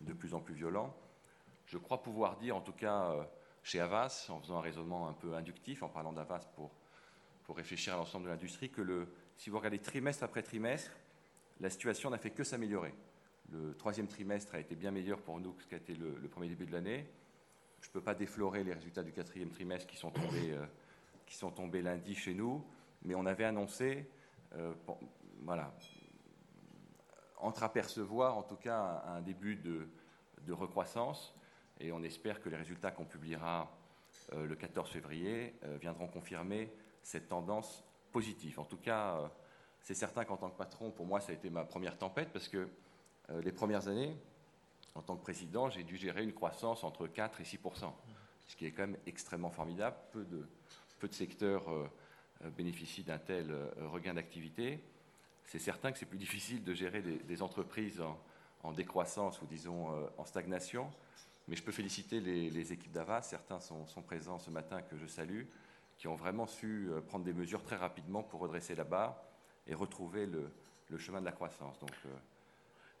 de 0.00 0.12
plus 0.12 0.34
en 0.34 0.40
plus 0.40 0.54
violents. 0.54 0.94
Je 1.66 1.78
crois 1.78 2.02
pouvoir 2.02 2.36
dire, 2.36 2.56
en 2.56 2.60
tout 2.60 2.72
cas 2.72 3.28
chez 3.66 3.80
Avas, 3.80 4.28
en 4.28 4.38
faisant 4.40 4.58
un 4.58 4.60
raisonnement 4.60 5.08
un 5.08 5.12
peu 5.12 5.34
inductif, 5.34 5.82
en 5.82 5.88
parlant 5.88 6.12
d'Avas 6.12 6.46
pour, 6.54 6.70
pour 7.42 7.56
réfléchir 7.56 7.94
à 7.94 7.96
l'ensemble 7.96 8.26
de 8.26 8.30
l'industrie, 8.30 8.70
que 8.70 8.80
le, 8.80 9.08
si 9.36 9.50
vous 9.50 9.58
regardez 9.58 9.80
trimestre 9.80 10.22
après 10.22 10.44
trimestre, 10.44 10.92
la 11.58 11.68
situation 11.68 12.08
n'a 12.10 12.18
fait 12.18 12.30
que 12.30 12.44
s'améliorer. 12.44 12.94
Le 13.50 13.74
troisième 13.74 14.06
trimestre 14.06 14.54
a 14.54 14.60
été 14.60 14.76
bien 14.76 14.92
meilleur 14.92 15.20
pour 15.20 15.40
nous 15.40 15.52
que 15.52 15.64
ce 15.64 15.66
qu'a 15.66 15.78
été 15.78 15.96
le, 15.96 16.12
premier 16.28 16.48
début 16.48 16.66
de 16.66 16.70
l'année. 16.70 17.08
Je 17.80 17.88
ne 17.88 17.92
peux 17.92 18.00
pas 18.00 18.14
déflorer 18.14 18.62
les 18.62 18.72
résultats 18.72 19.02
du 19.02 19.10
quatrième 19.10 19.50
trimestre 19.50 19.88
qui 19.88 19.96
sont 19.96 20.12
tombés, 20.12 20.52
euh, 20.52 20.64
qui 21.26 21.34
sont 21.34 21.50
tombés 21.50 21.82
lundi 21.82 22.14
chez 22.14 22.34
nous, 22.34 22.64
mais 23.02 23.16
on 23.16 23.26
avait 23.26 23.44
annoncé, 23.44 24.08
euh, 24.54 24.74
voilà, 25.42 25.74
entreapercevoir 27.38 28.38
en 28.38 28.44
tout 28.44 28.56
cas 28.56 29.02
un, 29.08 29.22
début 29.22 29.56
de, 29.56 29.88
recroissance, 30.52 31.34
et 31.80 31.92
on 31.92 32.02
espère 32.02 32.40
que 32.40 32.48
les 32.48 32.56
résultats 32.56 32.90
qu'on 32.90 33.04
publiera 33.04 33.70
euh, 34.32 34.46
le 34.46 34.56
14 34.56 34.90
février 34.90 35.54
viendront 35.80 36.08
confirmer 36.08 36.72
cette 37.02 37.28
tendance 37.28 37.84
positive. 38.12 38.58
En 38.58 38.64
tout 38.64 38.78
cas, 38.78 39.30
c'est 39.86 39.94
certain 39.94 40.24
qu'en 40.24 40.36
tant 40.36 40.50
que 40.50 40.56
patron, 40.56 40.90
pour 40.90 41.06
moi, 41.06 41.20
ça 41.20 41.30
a 41.30 41.34
été 41.36 41.48
ma 41.48 41.64
première 41.64 41.96
tempête 41.96 42.30
parce 42.32 42.48
que 42.48 42.68
euh, 43.30 43.40
les 43.40 43.52
premières 43.52 43.86
années, 43.86 44.16
en 44.96 45.00
tant 45.00 45.14
que 45.14 45.22
président, 45.22 45.70
j'ai 45.70 45.84
dû 45.84 45.96
gérer 45.96 46.24
une 46.24 46.32
croissance 46.32 46.82
entre 46.82 47.06
4 47.06 47.40
et 47.40 47.44
6% 47.44 47.92
ce 48.48 48.56
qui 48.56 48.66
est 48.66 48.72
quand 48.72 48.82
même 48.82 48.96
extrêmement 49.06 49.50
formidable. 49.50 49.96
Peu 50.12 50.24
de, 50.24 51.12
secteurs 51.12 51.68
euh, 51.70 51.88
euh, 52.44 52.50
bénéficient 52.50 53.04
d'un 53.04 53.18
tel 53.18 53.54
regain 53.78 54.14
d'activité. 54.14 54.82
C'est 55.44 55.60
certain 55.60 55.92
que 55.92 55.98
c'est 55.98 56.06
plus 56.06 56.18
difficile 56.18 56.64
de 56.64 56.74
gérer 56.74 57.00
des, 57.00 57.42
entreprises 57.42 58.02
en, 58.64 58.72
décroissance 58.72 59.40
ou 59.40 59.46
disons 59.46 59.86
en 60.18 60.24
stagnation. 60.24 60.90
Mais 61.48 61.56
je 61.56 61.62
peux 61.62 61.72
féliciter 61.72 62.20
les, 62.20 62.72
équipes 62.72 62.92
d'Avas. 62.92 63.22
Certains 63.22 63.60
sont, 63.60 63.86
sont, 63.86 64.02
présents 64.02 64.38
ce 64.38 64.50
matin 64.50 64.82
que 64.82 64.96
je 64.96 65.06
salue, 65.06 65.44
qui 65.96 66.08
ont 66.08 66.16
vraiment 66.16 66.46
su 66.46 66.90
prendre 67.06 67.24
des 67.24 67.32
mesures 67.32 67.62
très 67.62 67.76
rapidement 67.76 68.22
pour 68.22 68.40
redresser 68.40 68.74
la 68.74 68.84
barre 68.84 69.22
et 69.66 69.74
retrouver 69.74 70.26
le, 70.26 70.50
chemin 70.98 71.20
de 71.20 71.24
la 71.24 71.32
croissance. 71.32 71.78
Donc, 71.78 71.92
euh, 72.06 72.10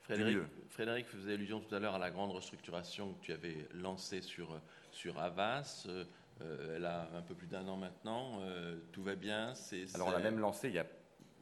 Frédéric, 0.02 0.38
Frédéric 0.68 1.06
faisait 1.06 1.34
allusion 1.34 1.60
tout 1.60 1.74
à 1.74 1.78
l'heure 1.78 1.94
à 1.94 1.98
la 1.98 2.10
grande 2.10 2.32
restructuration 2.32 3.14
que 3.14 3.24
tu 3.24 3.32
avais 3.32 3.68
lancée 3.74 4.22
sur, 4.22 4.60
sur 4.92 5.18
Avas. 5.18 5.86
Euh, 5.88 6.76
elle 6.76 6.84
a 6.84 7.08
un 7.14 7.22
peu 7.22 7.34
plus 7.34 7.46
d'un 7.46 7.66
an 7.66 7.76
maintenant. 7.76 8.40
Euh, 8.42 8.78
tout 8.92 9.02
va 9.02 9.14
bien. 9.14 9.54
Alors, 9.94 10.08
on 10.08 10.10
l'a 10.10 10.18
même 10.18 10.38
lancée 10.38 10.68
il 10.68 10.74
y 10.74 10.78
a 10.78 10.86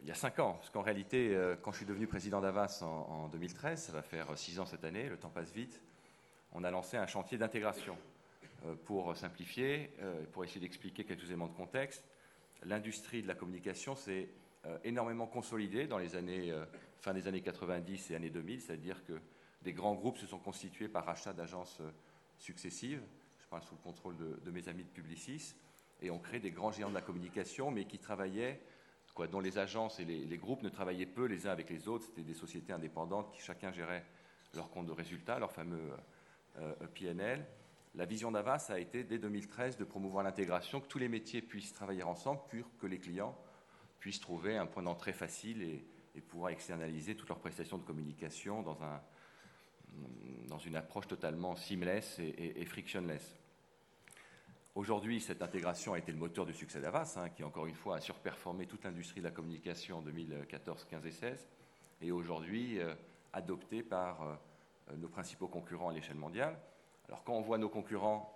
il 0.03 0.09
y 0.09 0.11
a 0.11 0.15
cinq 0.15 0.39
ans, 0.39 0.53
parce 0.53 0.69
qu'en 0.69 0.83
réalité, 0.83 1.35
quand 1.63 1.73
je 1.73 1.79
suis 1.79 1.87
devenu 1.87 2.07
président 2.07 2.43
d'Avas 2.43 2.81
en, 2.83 2.87
en, 3.25 3.29
2013, 3.29 3.85
ça 3.85 3.93
va 3.93 4.03
faire 4.03 4.37
six 4.37 4.61
ans 4.61 4.67
cette 4.67 4.85
année, 4.85 5.09
le 5.09 5.17
temps 5.17 5.31
passe 5.31 5.51
vite, 5.51 5.81
on 6.55 6.65
a 6.65 6.71
lancé 6.71 6.97
un 6.97 7.07
chantier 7.07 7.37
d'intégration 7.39 7.97
pour 8.87 9.15
simplifier, 9.17 9.91
pour 10.33 10.45
essayer 10.45 10.61
d'expliquer 10.61 11.05
quelques 11.05 11.25
éléments 11.25 11.49
de 11.49 11.55
contexte. 11.55 12.03
L'industrie 12.63 13.23
de 13.23 13.29
la 13.29 13.35
communication, 13.35 13.95
c'est 13.95 14.29
euh, 14.67 14.79
énormément 14.85 15.27
consolidé 15.27 15.87
dans 15.87 15.99
les 15.99 16.17
années, 16.17 16.51
euh, 16.51 16.65
fin 16.97 17.13
des 17.13 17.29
années 17.29 17.43
90 17.43 18.11
et 18.11 18.17
années 18.17 18.31
2000, 18.31 18.63
c'est-à-dire 18.63 19.05
que 19.05 19.21
des 19.63 19.75
grands 19.75 19.95
groupes 19.95 20.17
se 20.17 20.27
sont 20.27 20.39
constitués 20.39 20.89
par 20.89 21.07
achat 21.07 21.35
d'agences 21.35 21.79
euh, 21.83 21.91
successives, 22.39 23.03
je 23.39 23.47
parle 23.47 23.63
sous 23.63 23.75
le 23.75 23.83
contrôle 23.83 24.17
de, 24.17 24.51
mes 24.51 24.67
amis 24.69 24.85
de 24.85 24.89
Publicis, 24.89 25.55
et 26.01 26.11
ont 26.11 26.19
créé 26.19 26.41
des 26.41 26.51
grands 26.51 26.73
géants 26.73 26.89
de 26.89 26.95
la 26.95 27.03
communication, 27.03 27.71
mais 27.71 27.85
qui 27.85 27.99
travaillaient, 27.99 28.59
quoi, 29.15 29.27
dont 29.27 29.41
les 29.41 29.59
agences 29.59 30.01
et 30.01 30.05
les, 30.07 30.39
groupes 30.39 30.63
ne 30.63 30.71
travaillaient 30.71 31.05
peu 31.05 31.27
les 31.27 31.47
uns 31.47 31.51
avec 31.51 31.69
les 31.69 31.87
autres, 31.87 32.07
c'était 32.07 32.23
des 32.23 32.35
sociétés 32.35 32.73
indépendantes 32.73 33.33
qui 33.33 33.43
chacun 33.43 33.71
gérait 33.71 34.05
leur 34.55 34.71
compte 34.71 34.87
de 34.87 34.93
résultats, 34.93 35.39
leur 35.39 35.53
fameux 35.53 35.93
PNL. 36.95 37.45
La 37.97 38.07
vision 38.07 38.33
d'Avas 38.33 38.67
a 38.71 38.81
été, 38.81 39.05
dès 39.05 39.19
2013, 39.19 39.77
de 39.77 39.85
promouvoir 39.85 40.25
l'intégration, 40.25 40.81
que 40.81 40.89
tous 40.89 40.99
les 40.99 41.09
métiers 41.09 41.43
puissent 41.43 41.73
travailler 41.73 42.03
ensemble, 42.03 42.41
pour 42.49 42.77
que 42.79 42.87
les 42.87 42.99
clients 42.99 43.37
puissent 44.01 44.21
trouver 44.21 44.57
un 44.57 44.67
point 44.67 44.83
d'entrée 44.83 45.13
facile 45.13 45.63
et, 45.63 45.85
pouvoir 46.29 46.51
externaliser 46.51 47.17
toutes 47.17 47.29
leurs 47.29 47.41
prestations 47.41 47.77
de 47.77 47.83
communication 47.83 48.63
dans, 48.63 48.81
un, 48.85 49.01
dans 50.47 50.59
une 50.59 50.77
approche 50.77 51.09
totalement 51.09 51.57
seamless 51.57 52.19
et, 52.19 52.65
frictionless. 52.67 53.37
Aujourd'hui, 54.75 55.21
cette 55.21 55.43
intégration 55.43 55.95
a 55.95 55.99
été 55.99 56.13
le 56.13 56.19
moteur 56.19 56.47
du 56.47 56.55
succès 56.55 56.81
d'Avas, 56.81 57.15
hein, 57.17 57.31
qui 57.31 57.43
encore 57.43 57.67
une 57.67 57.75
fois 57.75 57.97
a 57.97 58.01
surperformé 58.01 58.67
toute 58.67 58.85
l'industrie 58.85 59.21
de 59.21 59.25
la 59.25 59.33
communication 59.33 59.99
en 59.99 60.03
2014, 60.03 60.85
15 60.85 61.07
et 61.07 61.11
16, 61.13 61.49
et 62.03 62.13
aujourd'hui 62.13 62.81
euh, 62.81 62.95
adopté 63.33 63.83
par 63.83 64.23
euh, 64.23 64.35
nos 64.97 65.09
principaux 65.09 65.49
concurrents 65.49 65.89
à 65.89 65.93
l'échelle 65.93 66.17
mondiale. 66.17 66.59
Alors 67.09 67.25
quand 67.25 67.35
on 67.35 67.41
voit 67.41 67.59
nos 67.59 67.69
concurrents 67.69 68.35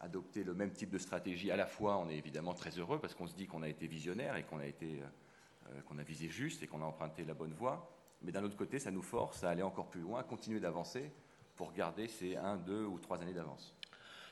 adopter 0.00 0.44
le 0.44 0.54
même 0.54 0.72
type 0.72 0.90
de 0.90 0.98
stratégie, 0.98 1.50
à 1.50 1.56
la 1.56 1.66
fois, 1.66 1.98
on 1.98 2.08
est 2.08 2.16
évidemment 2.16 2.54
très 2.54 2.70
heureux 2.78 2.98
parce 3.00 3.14
qu'on 3.14 3.26
se 3.26 3.34
dit 3.34 3.46
qu'on 3.46 3.62
a 3.62 3.68
été 3.68 3.86
visionnaire 3.86 4.36
et 4.36 4.42
qu'on 4.42 4.58
a, 4.58 4.66
été, 4.66 5.00
euh, 5.00 5.70
euh, 5.70 5.80
qu'on 5.82 5.98
a 5.98 6.02
visé 6.02 6.28
juste 6.28 6.62
et 6.62 6.66
qu'on 6.66 6.82
a 6.82 6.84
emprunté 6.84 7.24
la 7.24 7.34
bonne 7.34 7.54
voie. 7.54 7.90
Mais 8.22 8.32
d'un 8.32 8.44
autre 8.44 8.56
côté, 8.56 8.78
ça 8.78 8.90
nous 8.90 9.02
force 9.02 9.44
à 9.44 9.50
aller 9.50 9.62
encore 9.62 9.88
plus 9.88 10.00
loin, 10.00 10.20
à 10.20 10.22
continuer 10.22 10.60
d'avancer 10.60 11.10
pour 11.54 11.72
garder 11.72 12.08
ces 12.08 12.36
un, 12.36 12.56
deux 12.56 12.84
ou 12.84 12.98
trois 12.98 13.22
années 13.22 13.32
d'avance. 13.32 13.74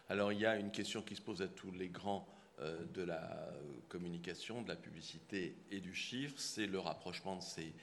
Alors, 0.08 0.32
il 0.32 0.40
y 0.40 0.46
a 0.46 0.56
une 0.56 0.70
question 0.70 1.02
qui 1.02 1.16
se 1.16 1.22
pose 1.22 1.40
à 1.40 1.48
tous 1.48 1.70
les 1.70 1.88
grands 1.88 2.26
euh, 2.60 2.84
de 2.92 3.02
la 3.02 3.50
communication, 3.88 4.62
de 4.62 4.68
la 4.68 4.76
publicité 4.76 5.56
et 5.70 5.80
du 5.80 5.94
chiffre, 5.94 6.38
c'est 6.38 6.66
le 6.66 6.78
rapprochement 6.78 7.36
de 7.36 7.42
ces 7.42 7.74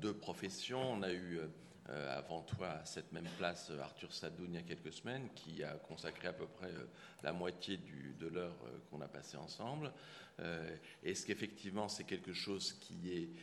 deux 0.00 0.14
professions. 0.14 0.80
On 0.80 1.02
a 1.02 1.12
eu 1.12 1.38
euh, 1.88 2.18
avant 2.18 2.42
toi 2.42 2.68
à 2.68 2.84
cette 2.84 3.10
même 3.10 3.28
place 3.38 3.70
euh, 3.70 3.80
Arthur 3.80 4.12
Sadoun 4.12 4.48
il 4.50 4.54
y 4.54 4.58
a 4.58 4.62
quelques 4.62 4.92
semaines, 4.92 5.28
qui 5.34 5.64
a 5.64 5.72
consacré 5.72 6.28
à 6.28 6.32
peu 6.32 6.46
près 6.46 6.68
euh, 6.68 6.84
la 7.22 7.32
moitié 7.32 7.78
de 7.78 8.26
l'heure 8.28 8.54
qu'on 8.90 9.00
a 9.00 9.08
passée 9.08 9.36
ensemble. 9.36 9.92
Est-ce 11.02 11.26
qu'effectivement 11.26 11.88
c'est 11.88 12.04
quelque 12.04 12.32
chose 12.32 12.72
qui 12.72 13.34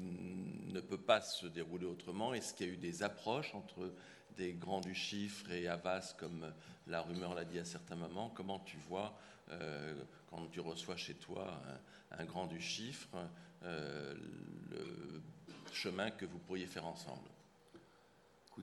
ne 0.00 0.80
peut 0.80 1.00
pas 1.00 1.20
se 1.20 1.46
dérouler 1.46 1.84
autrement? 1.84 2.32
Est-ce 2.32 2.54
qu'il 2.54 2.66
y 2.66 2.70
a 2.70 2.72
eu 2.72 2.78
des 2.78 3.02
approches 3.02 3.54
entre 3.54 3.92
des 4.36 4.54
grands 4.54 4.80
du 4.80 4.94
chiffre 4.94 5.50
et 5.50 5.68
Avas, 5.68 6.14
comme 6.18 6.50
la 6.86 7.02
rumeur 7.02 7.34
l'a 7.34 7.44
dit 7.44 7.58
à 7.58 7.66
certains 7.66 7.96
moments? 7.96 8.30
Comment 8.30 8.60
tu 8.60 8.78
vois, 8.88 9.18
quand 10.30 10.46
tu 10.50 10.60
reçois 10.60 10.96
chez 10.96 11.14
toi 11.14 11.60
un, 12.12 12.24
grand 12.24 12.46
du 12.46 12.60
chiffre, 12.62 13.14
le 13.62 15.20
chemin 15.74 16.10
que 16.10 16.26
vous 16.26 16.38
pourriez 16.38 16.66
faire 16.66 16.86
ensemble 16.86 17.28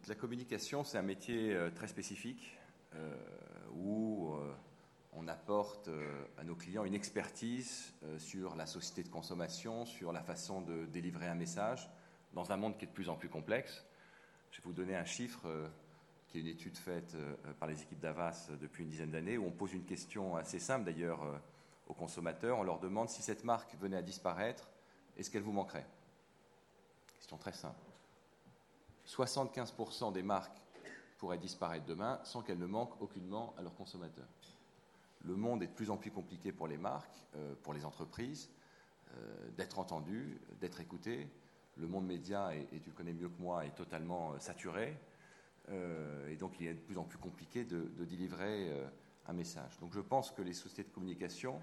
la 0.07 0.15
communication, 0.15 0.83
c'est 0.83 0.97
un 0.97 1.03
métier 1.03 1.53
euh, 1.53 1.69
très 1.69 1.87
spécifique 1.87 2.57
euh, 2.95 3.15
où 3.75 4.33
euh, 4.33 4.51
on 5.13 5.27
apporte 5.27 5.89
à 6.39 6.43
nos 6.43 6.55
clients 6.55 6.85
une 6.85 6.95
expertise 6.95 7.93
sur 8.17 8.55
la 8.55 8.65
société 8.65 9.03
de 9.03 9.09
consommation, 9.09 9.85
sur 9.85 10.11
la 10.11 10.23
façon 10.23 10.61
de 10.61 10.85
délivrer 10.85 11.27
un 11.27 11.35
message 11.35 11.87
dans 12.33 12.51
un 12.51 12.57
monde 12.57 12.77
qui 12.77 12.85
est 12.85 12.87
de 12.87 12.93
plus 12.93 13.09
en 13.09 13.15
plus 13.15 13.29
complexe. 13.29 13.85
Je 14.49 14.57
vais 14.57 14.63
vous 14.65 14.73
donner 14.73 14.95
un 14.95 15.05
chiffre 15.05 15.47
qui 16.27 16.39
est 16.39 16.41
une 16.41 16.47
étude 16.47 16.75
faite 16.75 17.15
par 17.59 17.67
les 17.67 17.79
équipes 17.79 17.99
d'Avas 17.99 18.49
depuis 18.59 18.85
une 18.85 18.89
dizaine 18.89 19.11
d'années, 19.11 19.37
où 19.37 19.45
on 19.45 19.51
pose 19.51 19.73
une 19.73 19.85
question 19.85 20.35
assez 20.35 20.57
simple 20.57 20.85
d'ailleurs 20.85 21.21
aux 21.85 21.93
consommateurs. 21.93 22.57
On 22.57 22.63
leur 22.63 22.79
demande 22.79 23.07
si 23.07 23.21
cette 23.21 23.43
marque 23.43 23.75
venait 23.75 23.97
à 23.97 24.01
disparaître, 24.01 24.71
est-ce 25.15 25.29
qu'elle 25.29 25.43
vous 25.43 25.51
manquerait? 25.51 25.85
Question 27.23 27.37
très 27.37 27.53
simple. 27.53 27.79
75% 29.07 30.11
des 30.11 30.23
marques 30.23 30.61
pourraient 31.17 31.37
disparaître 31.37 31.85
demain 31.85 32.19
sans 32.25 32.41
qu'elles 32.41 32.59
ne 32.59 32.65
manquent 32.65 33.01
aucunement 33.01 33.55
à 33.57 33.61
leurs 33.61 33.75
consommateurs. 33.75 34.27
Le 35.21 35.37
monde 35.37 35.63
est 35.63 35.67
de 35.67 35.71
plus 35.71 35.89
en 35.89 35.95
plus 35.95 36.11
compliqué 36.11 36.51
pour 36.51 36.67
les 36.67 36.77
marques, 36.77 37.15
euh, 37.37 37.55
pour 37.63 37.73
les 37.73 37.85
entreprises, 37.85 38.49
euh, 39.15 39.51
d'être 39.51 39.79
entendues, 39.79 40.41
d'être 40.59 40.81
écoutées. 40.81 41.29
Le 41.77 41.87
monde 41.87 42.05
média, 42.05 42.53
et, 42.53 42.67
tu 42.81 42.89
le 42.89 42.95
connais 42.95 43.13
mieux 43.13 43.29
que 43.29 43.41
moi, 43.41 43.65
est 43.65 43.73
totalement 43.73 44.33
euh, 44.33 44.39
saturé. 44.39 44.99
et 46.27 46.35
donc 46.35 46.59
il 46.59 46.67
est 46.67 46.73
de 46.73 46.81
plus 46.81 46.97
en 46.97 47.05
plus 47.05 47.19
compliqué 47.19 47.63
de, 47.63 47.83
de 47.97 48.03
délivrer 48.03 48.69
un 49.27 49.33
message. 49.33 49.79
Donc 49.79 49.93
je 49.93 50.01
pense 50.01 50.29
que 50.31 50.41
les 50.41 50.51
sociétés 50.51 50.83
de 50.83 50.93
communication 50.93 51.61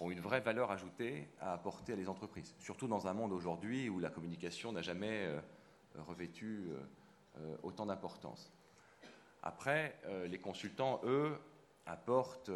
ont 0.00 0.10
une 0.10 0.20
vraie 0.20 0.40
valeur 0.40 0.70
ajoutée 0.70 1.28
à 1.40 1.52
apporter 1.52 1.92
à 1.92 1.96
les 1.96 2.08
entreprises, 2.08 2.54
surtout 2.58 2.88
dans 2.88 3.06
un 3.06 3.12
monde 3.12 3.32
aujourd'hui 3.32 3.88
où 3.88 4.00
la 4.00 4.08
communication 4.08 4.72
n'a 4.72 4.82
jamais 4.82 5.28
revêtu 5.98 6.68
euh, 6.68 6.80
euh, 7.38 7.56
autant 7.62 7.86
d'importance. 7.86 8.52
Après, 9.42 9.98
euh, 10.06 10.26
les 10.26 10.38
consultants, 10.38 11.00
eux, 11.04 11.38
apportent 11.86 12.50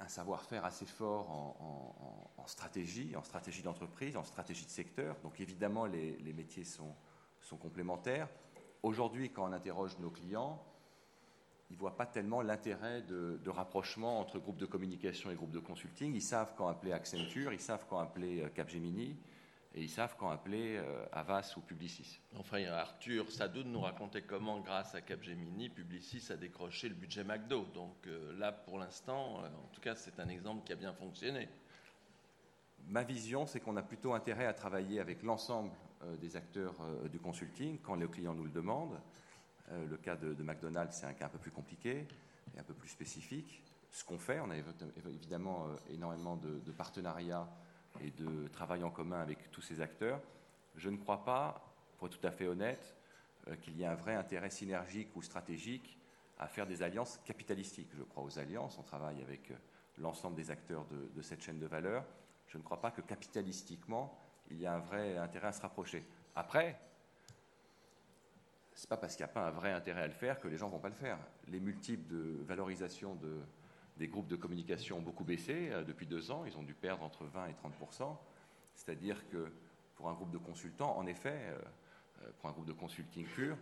un 0.00 0.08
savoir-faire 0.08 0.64
assez 0.64 0.86
fort 0.86 1.30
en, 1.30 2.46
stratégie, 2.46 3.14
en 3.14 3.22
stratégie 3.22 3.62
d'entreprise, 3.62 4.16
en 4.16 4.24
stratégie 4.24 4.64
de 4.64 4.70
secteur. 4.70 5.16
Donc 5.22 5.38
évidemment, 5.38 5.86
les, 5.86 6.32
métiers 6.32 6.64
sont 6.64 7.56
complémentaires. 7.60 8.28
Aujourd'hui, 8.82 9.30
quand 9.30 9.48
on 9.48 9.52
interroge 9.52 9.96
nos 10.00 10.10
clients, 10.10 10.60
ils 11.74 11.76
ne 11.76 11.80
voient 11.80 11.96
pas 11.96 12.06
tellement 12.06 12.40
l'intérêt 12.40 13.02
de, 13.02 13.40
de, 13.42 13.50
rapprochement 13.50 14.20
entre 14.20 14.38
groupes 14.38 14.58
de 14.58 14.64
communication 14.64 15.32
et 15.32 15.34
groupes 15.34 15.50
de 15.50 15.58
consulting. 15.58 16.14
Ils 16.14 16.22
savent 16.22 16.54
quand 16.56 16.68
appeler 16.68 16.92
Accenture, 16.92 17.52
ils 17.52 17.58
savent 17.58 17.84
quand 17.90 17.98
appeler 17.98 18.48
Capgemini, 18.54 19.16
et 19.74 19.82
ils 19.82 19.90
savent 19.90 20.14
quand 20.16 20.30
appeler 20.30 20.76
euh, 20.76 21.04
Avas 21.10 21.54
ou 21.56 21.60
Publicis. 21.60 22.20
Enfin, 22.38 22.62
Arthur 22.66 23.28
Sadoun 23.28 23.72
nous 23.72 23.80
racontait 23.80 24.22
comment, 24.22 24.60
grâce 24.60 24.94
à 24.94 25.00
Capgemini, 25.00 25.68
Publicis 25.68 26.30
a 26.30 26.36
décroché 26.36 26.88
le 26.88 26.94
budget 26.94 27.24
McDo. 27.24 27.64
Donc 27.74 28.06
euh, 28.06 28.38
là, 28.38 28.52
pour 28.52 28.78
l'instant, 28.78 29.42
euh, 29.42 29.48
en 29.48 29.68
tout 29.72 29.80
cas, 29.80 29.96
c'est 29.96 30.20
un 30.20 30.28
exemple 30.28 30.64
qui 30.64 30.72
a 30.72 30.76
bien 30.76 30.92
fonctionné. 30.92 31.48
Ma 32.86 33.02
vision, 33.02 33.46
c'est 33.46 33.58
qu'on 33.58 33.76
a 33.76 33.82
plutôt 33.82 34.14
intérêt 34.14 34.46
à 34.46 34.54
travailler 34.54 35.00
avec 35.00 35.24
l'ensemble 35.24 35.72
des 36.20 36.36
acteurs 36.36 36.74
du 37.10 37.18
consulting 37.18 37.78
quand 37.80 37.94
les 37.94 38.06
clients 38.06 38.34
nous 38.34 38.44
le 38.44 38.50
demandent. 39.68 39.90
le 39.90 39.96
cas 39.96 40.16
de, 40.16 40.42
McDonald's, 40.42 40.96
c'est 40.96 41.06
un 41.06 41.12
cas 41.12 41.26
un 41.26 41.30
peu 41.30 41.38
plus 41.38 41.50
compliqué 41.50 42.06
et 42.54 42.58
un 42.58 42.64
peu 42.64 42.74
plus 42.74 42.88
spécifique. 42.88 43.62
Ce 43.90 44.04
qu'on 44.04 44.18
fait, 44.18 44.40
on 44.40 44.50
a 44.50 44.56
évidemment 45.06 45.66
énormément 45.88 46.36
de, 46.36 46.60
de 46.60 46.72
partenariats 46.72 47.48
et 48.00 48.10
de 48.10 48.48
travail 48.48 48.82
en 48.82 48.90
commun 48.90 49.20
avec 49.20 49.50
tous 49.50 49.62
ces 49.62 49.80
acteurs, 49.80 50.20
je 50.76 50.90
ne 50.90 50.96
crois 50.96 51.24
pas, 51.24 51.74
pour 51.98 52.08
être 52.08 52.18
tout 52.18 52.26
à 52.26 52.30
fait 52.30 52.46
honnête, 52.46 52.94
euh, 53.48 53.56
qu'il 53.56 53.76
y 53.76 53.82
ait 53.82 53.86
un 53.86 53.94
vrai 53.94 54.14
intérêt 54.14 54.50
synergique 54.50 55.14
ou 55.14 55.22
stratégique 55.22 55.98
à 56.38 56.48
faire 56.48 56.66
des 56.66 56.82
alliances 56.82 57.20
capitalistiques. 57.24 57.90
Je 57.96 58.02
crois 58.02 58.24
aux 58.24 58.38
alliances, 58.38 58.78
on 58.78 58.82
travaille 58.82 59.22
avec 59.22 59.50
euh, 59.50 59.54
l'ensemble 59.98 60.36
des 60.36 60.50
acteurs 60.50 60.86
de, 60.86 61.22
cette 61.22 61.42
chaîne 61.42 61.58
de 61.58 61.66
valeur. 61.66 62.04
Je 62.48 62.58
ne 62.58 62.62
crois 62.62 62.80
pas 62.80 62.90
que 62.90 63.00
capitalistiquement, 63.00 64.18
il 64.50 64.58
y 64.58 64.66
a 64.66 64.74
un 64.74 64.78
vrai 64.78 65.16
intérêt 65.16 65.48
à 65.48 65.52
se 65.52 65.62
rapprocher. 65.62 66.04
Après, 66.34 66.80
ce 68.74 68.84
n'est 68.84 68.88
pas 68.88 68.96
parce 68.96 69.16
qu'il 69.16 69.24
n'y 69.24 69.30
a 69.30 69.34
pas 69.34 69.46
un 69.46 69.50
vrai 69.50 69.72
intérêt 69.72 70.02
à 70.02 70.06
le 70.06 70.12
faire 70.12 70.40
que 70.40 70.48
les 70.48 70.56
gens 70.56 70.66
ne 70.66 70.72
vont 70.72 70.80
pas 70.80 70.88
le 70.88 70.94
faire. 70.94 71.18
Les 71.48 71.60
multiples 71.60 72.12
de 72.12 72.42
valorisation 72.44 73.14
de, 73.16 73.38
des 73.96 74.08
groupes 74.08 74.26
de 74.26 74.36
communication 74.36 74.98
ont 74.98 75.02
beaucoup 75.02 75.24
baissé 75.24 75.70
euh, 75.70 75.84
depuis 75.84 76.06
deux 76.06 76.30
ans. 76.30 76.44
Ils 76.44 76.56
ont 76.58 76.62
dû 76.62 76.74
perdre 76.74 77.04
entre 77.04 77.24
20 77.24 77.46
et 77.46 77.54
30 77.54 77.72
C'est-à-dire 78.74 79.28
que 79.28 79.50
pour 79.94 80.08
un 80.08 80.14
groupe 80.14 80.30
de 80.30 80.38
consultants, 80.38 80.96
en 80.96 81.06
effet, 81.06 81.38
euh, 81.50 81.58
euh, 82.22 82.30
pour 82.38 82.50
un 82.50 82.52
groupe 82.52 82.66
de 82.66 82.72
consulting 82.72 83.26
pur, 83.26 83.56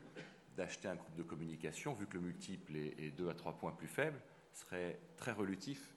d'acheter 0.56 0.88
un 0.88 0.94
groupe 0.94 1.14
de 1.14 1.22
communication, 1.22 1.94
vu 1.94 2.06
que 2.06 2.14
le 2.14 2.22
multiple 2.22 2.76
est, 2.76 3.10
deux 3.16 3.28
à 3.28 3.34
trois 3.34 3.52
points 3.52 3.72
plus 3.72 3.88
faible, 3.88 4.18
serait 4.52 4.98
très 5.16 5.32
relutif 5.32 5.94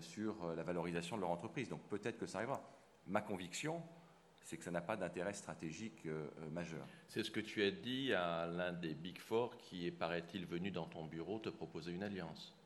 sur 0.00 0.52
la 0.56 0.64
valorisation 0.64 1.14
de 1.14 1.20
leur 1.20 1.30
entreprise. 1.30 1.68
Donc 1.68 1.80
peut-être 1.82 2.18
que 2.18 2.26
ça 2.26 2.38
arrivera. 2.38 2.60
Ma 3.06 3.20
conviction, 3.20 3.80
c'est 4.46 4.56
que 4.56 4.64
ça 4.64 4.70
n'a 4.70 4.80
pas 4.80 4.96
d'intérêt 4.96 5.34
stratégique 5.34 6.06
majeur. 6.52 6.86
C'est 7.08 7.22
ce 7.22 7.30
que 7.30 7.40
tu 7.40 7.62
as 7.64 7.70
dit 7.70 8.14
à 8.14 8.46
l'un 8.46 8.72
des 8.72 8.94
Big 8.94 9.18
Four 9.18 9.58
qui 9.58 9.86
est, 9.86 9.90
paraît-il, 9.90 10.46
venu 10.46 10.70
dans 10.70 10.86
ton 10.86 11.04
bureau 11.04 11.40
te 11.40 11.48
proposer 11.48 11.92
une 11.92 12.04
alliance 12.04 12.56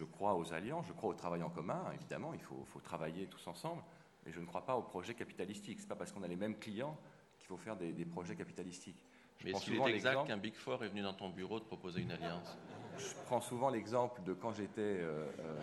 je 0.00 0.04
crois 0.04 0.34
aux 0.34 0.54
alliances, 0.54 0.86
je 0.86 0.92
crois 0.94 1.10
au 1.10 1.14
travail 1.14 1.42
en 1.42 1.50
commun, 1.50 1.84
évidemment, 1.94 2.32
il 2.32 2.40
faut, 2.40 2.64
travailler 2.82 3.26
tous 3.26 3.46
ensemble, 3.46 3.82
mais 4.24 4.32
je 4.32 4.40
ne 4.40 4.46
crois 4.46 4.64
pas 4.64 4.74
aux 4.74 4.82
projets 4.82 5.14
capitalistiques. 5.14 5.78
Ce 5.78 5.84
n'est 5.84 5.88
pas 5.88 5.96
parce 5.96 6.10
qu'on 6.10 6.22
a 6.22 6.28
les 6.28 6.36
mêmes 6.36 6.58
clients 6.58 6.96
qu'il 7.38 7.46
faut 7.46 7.58
faire 7.58 7.76
des, 7.76 7.92
projets 8.06 8.34
capitalistiques. 8.34 9.04
mais 9.44 9.50
est-ce 9.50 9.64
qu'il 9.64 9.74
est 9.74 9.94
exact 9.94 10.26
qu'un 10.26 10.38
Big 10.38 10.54
Four 10.54 10.82
est 10.84 10.88
venu 10.88 11.02
dans 11.02 11.12
ton 11.12 11.28
bureau 11.28 11.60
te 11.60 11.66
proposer 11.66 12.00
une 12.00 12.12
alliance 12.12 12.56
Je 12.96 13.14
prends 13.26 13.42
souvent 13.42 13.68
l'exemple 13.68 14.22
de 14.22 14.32
quand 14.32 14.54
j'étais 14.54 14.80
euh, 14.80 15.26
euh, 15.40 15.60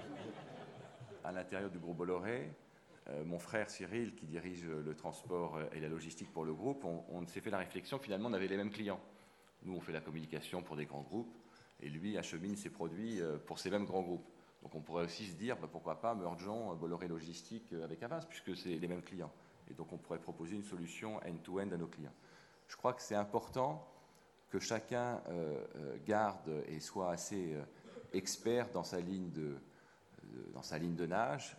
à 1.23 1.31
l'intérieur 1.31 1.71
du 1.71 1.79
groupe 1.79 1.97
Bolloré. 1.97 2.51
Euh, 3.09 3.23
mon 3.23 3.39
frère 3.39 3.69
Cyril, 3.69 4.15
qui 4.15 4.25
dirige 4.25 4.65
le 4.65 4.95
transport 4.95 5.59
et 5.73 5.79
la 5.79 5.87
logistique 5.87 6.31
pour 6.33 6.45
le 6.45 6.53
groupe, 6.53 6.83
on, 6.83 7.25
s'est 7.27 7.41
fait 7.41 7.49
la 7.49 7.59
réflexion, 7.59 7.99
finalement, 7.99 8.29
on 8.29 8.33
avait 8.33 8.47
les 8.47 8.57
mêmes 8.57 8.71
clients. 8.71 8.99
Nous, 9.63 9.73
on 9.73 9.81
fait 9.81 9.93
la 9.93 10.01
communication 10.01 10.61
pour 10.61 10.75
des 10.75 10.85
grands 10.85 11.01
groupes 11.01 11.33
et 11.81 11.89
lui 11.89 12.17
achemine 12.17 12.55
ses 12.55 12.69
produits 12.69 13.21
euh, 13.21 13.37
pour 13.37 13.59
ces 13.59 13.69
mêmes 13.69 13.85
grands 13.85 14.01
groupes. 14.01 14.27
Donc 14.63 14.73
on 14.75 14.81
pourrait 14.81 15.05
aussi 15.05 15.27
se 15.27 15.35
dire, 15.35 15.57
bah, 15.57 15.69
pourquoi 15.71 16.01
pas 16.01 16.15
mergeons 16.15 16.75
Bolloré 16.75 17.07
Logistique 17.07 17.71
euh, 17.73 17.83
avec 17.83 18.01
Avas, 18.03 18.25
puisque 18.27 18.55
c'est 18.55 18.75
les 18.75 18.87
mêmes 18.87 19.03
clients. 19.03 19.31
Et 19.69 19.73
donc 19.73 19.91
on 19.93 19.97
pourrait 19.97 20.19
proposer 20.19 20.55
une 20.55 20.63
solution 20.63 21.17
end-to-end 21.17 21.71
à 21.71 21.77
nos 21.77 21.87
clients. 21.87 22.13
Je 22.67 22.75
crois 22.75 22.93
que 22.93 23.01
c'est 23.01 23.15
important 23.15 23.87
que 24.49 24.59
chacun 24.59 25.21
euh, 25.29 25.97
garde 26.05 26.63
et 26.67 26.79
soit 26.79 27.11
assez 27.11 27.55
expert 28.13 28.71
dans 28.71 28.83
sa 28.83 28.99
ligne 28.99 29.29
de, 29.31 29.57
dans 30.53 30.63
sa 30.63 30.77
ligne 30.77 30.95
de 30.95 31.05
nage. 31.05 31.57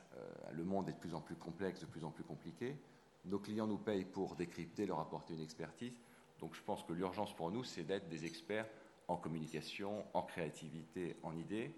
Le 0.52 0.64
monde 0.64 0.88
est 0.88 0.92
de 0.92 0.98
plus 0.98 1.14
en 1.14 1.20
plus 1.20 1.36
complexe, 1.36 1.80
de 1.80 1.86
plus 1.86 2.04
en 2.04 2.10
plus 2.10 2.24
compliqué. 2.24 2.76
Nos 3.24 3.38
clients 3.38 3.66
nous 3.66 3.78
payent 3.78 4.04
pour 4.04 4.36
décrypter, 4.36 4.86
leur 4.86 5.00
apporter 5.00 5.34
une 5.34 5.40
expertise. 5.40 6.00
Donc 6.40 6.54
je 6.54 6.62
pense 6.62 6.82
que 6.82 6.92
l'urgence 6.92 7.34
pour 7.34 7.50
nous, 7.50 7.64
c'est 7.64 7.84
d'être 7.84 8.08
des 8.08 8.24
experts 8.24 8.66
en 9.08 9.16
communication, 9.16 10.04
en 10.14 10.22
créativité, 10.22 11.16
en 11.22 11.36
idées. 11.36 11.74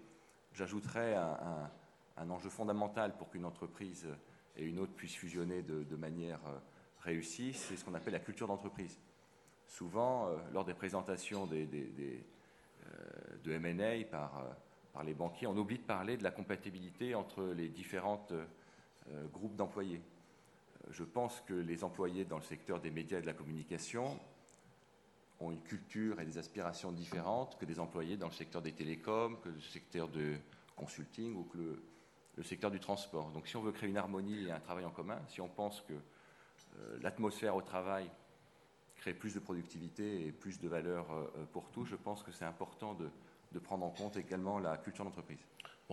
J'ajouterais 0.53 1.15
un, 1.15 2.29
enjeu 2.29 2.49
fondamental 2.49 3.17
pour 3.17 3.29
qu'une 3.29 3.45
entreprise 3.45 4.07
et 4.55 4.63
une 4.63 4.79
autre 4.79 4.93
puissent 4.93 5.15
fusionner 5.15 5.63
de, 5.63 5.95
manière 5.95 6.39
euh, 6.47 6.59
réussie, 6.99 7.53
c'est 7.53 7.77
ce 7.77 7.85
qu'on 7.85 7.93
appelle 7.95 8.13
la 8.13 8.19
culture 8.19 8.47
d'entreprise. 8.47 8.99
Souvent, 9.65 10.27
euh, 10.27 10.37
lors 10.51 10.65
des 10.65 10.73
présentations 10.73 11.49
euh, 11.51 12.21
de 13.43 13.51
M&A 13.51 14.05
par, 14.05 14.43
par 14.93 15.03
les 15.03 15.13
banquiers, 15.13 15.47
on 15.47 15.57
oublie 15.57 15.77
de 15.77 15.83
parler 15.83 16.17
de 16.17 16.23
la 16.23 16.31
compatibilité 16.31 17.15
entre 17.15 17.43
les 17.43 17.69
différents 17.69 18.25
groupes 19.33 19.55
d'employés. 19.55 20.01
Je 20.89 21.03
pense 21.03 21.41
que 21.41 21.53
les 21.53 21.83
employés 21.83 22.25
dans 22.25 22.37
le 22.37 22.43
secteur 22.43 22.79
des 22.81 22.91
médias 22.91 23.19
et 23.19 23.21
de 23.21 23.25
la 23.25 23.33
communication 23.33 24.19
ont 25.39 25.51
une 25.51 25.61
culture 25.61 26.19
et 26.19 26.25
des 26.25 26.37
aspirations 26.37 26.91
différentes 26.91 27.57
que 27.57 27.65
des 27.65 27.79
employés 27.79 28.17
dans 28.17 28.27
le 28.27 28.33
secteur 28.33 28.61
des 28.61 28.73
télécoms, 28.73 29.37
que 29.41 29.49
le 29.49 29.59
secteur 29.59 30.07
de 30.07 30.35
consulting 30.75 31.35
ou 31.35 31.43
que 31.43 31.57
le, 32.37 32.43
secteur 32.43 32.71
du 32.71 32.79
transport. 32.79 33.29
Donc 33.31 33.47
si 33.47 33.55
on 33.55 33.61
veut 33.61 33.71
créer 33.71 33.89
une 33.89 33.97
harmonie 33.97 34.47
et 34.47 34.51
un 34.51 34.59
travail 34.59 34.83
en 34.85 34.89
commun, 34.89 35.19
si 35.27 35.41
on 35.41 35.47
pense 35.47 35.81
que 35.81 35.93
euh, 35.93 36.97
l'atmosphère 37.01 37.55
au 37.55 37.61
travail 37.61 38.09
crée 38.95 39.13
plus 39.13 39.35
de 39.35 39.39
productivité 39.39 40.25
et 40.25 40.31
plus 40.31 40.59
de 40.59 40.67
valeur 40.67 41.11
euh, 41.11 41.45
pour 41.51 41.69
tous, 41.69 41.85
je 41.85 41.95
pense 41.95 42.23
que 42.23 42.31
c'est 42.31 42.45
important 42.45 42.95
de 42.95 43.09
prendre 43.59 43.85
en 43.85 43.91
compte 43.91 44.17
également 44.17 44.59
la 44.59 44.77
culture 44.77 45.05
d'entreprise 45.05 45.39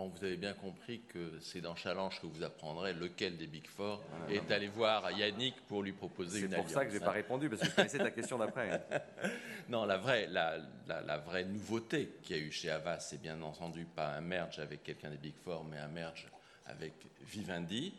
vous 0.06 0.24
avez 0.24 0.36
bien 0.36 0.52
compris 0.52 1.00
que 1.08 1.38
c'est 1.40 1.60
dans 1.60 1.74
Challenge 1.74 2.20
que 2.20 2.26
vous 2.26 2.42
apprendrez 2.44 2.92
lequel 2.92 3.36
des 3.36 3.46
Big 3.46 3.66
Four 3.66 4.02
est 4.30 4.50
allé 4.52 4.68
voir 4.68 5.10
Yannick 5.10 5.56
pour 5.66 5.82
lui 5.82 5.92
proposer 5.92 6.40
une 6.40 6.54
alliance. 6.54 6.68
C'est 6.68 6.72
pour 6.74 6.82
ça 6.82 6.84
que 6.84 6.92
je 6.92 6.98
n'ai 6.98 7.04
pas 7.04 7.10
répondu, 7.10 7.48
parce 7.48 7.62
que 7.62 7.68
je 7.68 7.74
connaissais 7.74 7.98
ta 7.98 8.10
question 8.10 8.38
d'après. 8.38 8.86
non, 9.68 9.84
la 9.84 9.96
vraie, 9.96 10.28
la, 10.28 11.18
vraie 11.18 11.44
nouveauté 11.44 12.12
qu'il 12.22 12.36
y 12.36 12.38
a 12.38 12.42
eu 12.42 12.52
chez 12.52 12.70
Avas, 12.70 13.00
c'est 13.00 13.20
bien 13.20 13.40
entendu 13.42 13.84
pas 13.84 14.14
un 14.14 14.20
merge 14.20 14.60
avec 14.60 14.84
quelqu'un 14.84 15.10
des 15.10 15.16
Big 15.16 15.34
Four, 15.44 15.64
mais 15.64 15.78
un 15.78 15.88
merge 15.88 16.28
avec 16.66 16.92
Vivendi. 17.22 17.94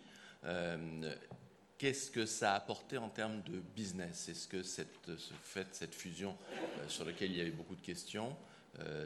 Euh, 0.45 1.13
Qu'est-ce 1.77 2.11
que 2.11 2.25
ça 2.25 2.51
a 2.51 2.55
apporté 2.57 2.97
en 2.97 3.07
termes 3.07 3.41
de 3.43 3.61
business? 3.73 4.27
Est-ce 4.27 4.49
que 4.49 4.63
cette, 4.63 5.15
ce 5.17 5.33
fait, 5.41 5.67
cette 5.71 5.95
fusion 5.95 6.35
euh, 6.77 6.89
sur 6.89 7.05
laquelle 7.05 7.31
il 7.31 7.37
y 7.37 7.41
avait 7.41 7.51
beaucoup 7.51 7.75
de 7.75 7.81
questions 7.81 8.35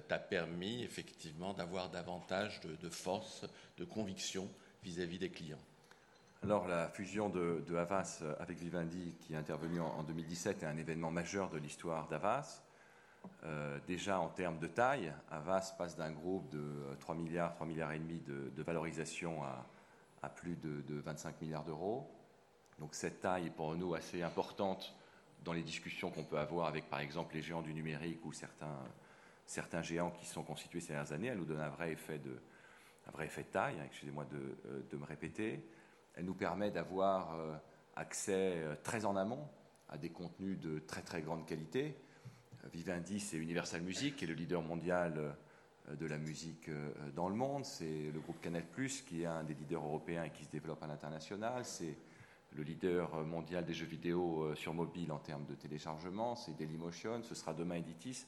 t'a 0.07 0.19
permis 0.19 0.83
effectivement 0.83 1.53
d'avoir 1.53 1.89
davantage 1.89 2.59
de, 2.61 2.89
force, 2.89 3.45
de 3.77 3.85
conviction 3.85 4.49
vis-à-vis 4.83 5.17
des 5.17 5.29
clients 5.29 5.61
alors 6.43 6.67
la 6.67 6.89
fusion 6.89 7.29
de, 7.29 7.63
Havas 7.73 8.21
avec 8.37 8.57
Vivendi 8.57 9.15
qui 9.21 9.33
est 9.33 9.37
intervenue 9.37 9.79
en, 9.79 10.03
2017 10.03 10.63
est 10.63 10.65
un 10.65 10.75
événement 10.75 11.09
majeur 11.09 11.49
de 11.49 11.57
l'histoire 11.57 12.09
d'Havas. 12.09 12.61
Euh, 13.45 13.79
déjà 13.87 14.19
en 14.19 14.27
termes 14.27 14.59
de 14.59 14.67
taille, 14.67 15.13
Havas 15.31 15.73
passe 15.77 15.95
d'un 15.95 16.11
groupe 16.11 16.49
de 16.49 16.97
3 16.99 17.15
milliards, 17.15 17.53
3 17.53 17.65
milliards 17.65 17.93
et 17.93 17.99
demi 17.99 18.19
de, 18.19 18.61
valorisation 18.61 19.41
à, 20.21 20.29
plus 20.29 20.57
de, 20.57 20.81
de 20.81 20.99
25 20.99 21.41
milliards 21.41 21.63
d'euros. 21.63 22.11
Donc 22.79 22.93
cette 22.93 23.21
taille 23.21 23.47
est 23.47 23.55
pour 23.55 23.73
nous 23.77 23.93
assez 23.93 24.21
importante 24.21 24.93
dans 25.45 25.53
les 25.53 25.63
discussions 25.63 26.11
qu'on 26.11 26.25
peut 26.25 26.39
avoir 26.39 26.67
avec, 26.67 26.89
par 26.89 26.99
exemple, 26.99 27.35
les 27.35 27.41
géants 27.41 27.61
du 27.61 27.73
numérique 27.73 28.25
ou 28.25 28.33
certains, 28.33 28.79
certains 29.45 29.81
géants 29.81 30.11
qui 30.11 30.25
se 30.25 30.33
sont 30.33 30.43
constitués 30.43 30.79
ces 30.79 30.93
dernières 30.93 31.11
années. 31.11 31.27
Elle 31.27 31.37
nous 31.37 31.45
donne 31.45 31.61
un 31.61 31.69
vrai 31.69 31.91
effet 31.91 32.19
de, 32.19 32.39
un 33.07 33.11
vrai 33.11 33.25
effet 33.25 33.43
taille, 33.43 33.75
hein, 33.79 33.85
excusez-moi 33.85 34.25
de, 34.25 34.57
euh, 34.67 34.81
de, 34.89 34.97
me 34.97 35.05
répéter. 35.05 35.65
Elle 36.15 36.25
nous 36.25 36.33
permet 36.33 36.71
d'avoir 36.71 37.35
euh, 37.35 37.55
accès 37.95 38.53
euh, 38.57 38.75
très 38.83 39.05
en 39.05 39.15
amont 39.15 39.47
à 39.89 39.97
des 39.97 40.09
contenus 40.09 40.59
de 40.59 40.79
très 40.79 41.01
très 41.01 41.21
grande 41.21 41.45
qualité. 41.45 41.95
Vivendi, 42.71 43.19
c'est 43.19 43.37
Universal 43.37 43.81
Music, 43.81 44.15
qui 44.15 44.23
est 44.23 44.27
le 44.27 44.33
leader 44.33 44.61
mondial 44.61 45.35
de 45.91 46.05
la 46.05 46.17
musique 46.17 46.69
dans 47.13 47.27
le 47.27 47.35
monde. 47.35 47.65
C'est 47.65 48.09
le 48.09 48.19
groupe 48.21 48.39
Canal+, 48.39 48.63
qui 49.05 49.23
est 49.23 49.25
un 49.25 49.43
des 49.43 49.53
leaders 49.53 49.83
européens 49.83 50.23
et 50.23 50.29
qui 50.29 50.45
se 50.45 50.49
développe 50.49 50.81
à 50.81 50.87
l'international. 50.87 51.65
C'est 51.65 51.97
le 52.53 52.63
leader 52.63 53.25
mondial 53.25 53.65
des 53.65 53.73
jeux 53.73 53.85
vidéo 53.85 54.55
sur 54.55 54.73
mobile 54.73 55.11
en 55.11 55.19
termes 55.19 55.45
de 55.45 55.55
téléchargement, 55.55 56.35
c'est 56.35 56.55
Dailymotion, 56.55 57.21
ce 57.21 57.35
sera 57.35 57.53
demain 57.53 57.75
Editis. 57.75 58.25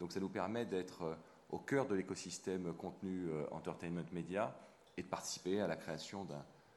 Donc 0.00 0.12
ça 0.12 0.20
nous 0.20 0.28
permet 0.28 0.64
d'être 0.64 1.02
euh, 1.02 1.14
au 1.50 1.58
cœur 1.58 1.86
de 1.86 1.94
l'écosystème 1.94 2.72
contenu 2.74 3.28
euh, 3.28 3.46
entertainment 3.50 4.04
media 4.12 4.54
et 4.96 5.02
de 5.02 5.08
participer 5.08 5.60
à 5.60 5.66
la 5.66 5.76
création 5.76 6.26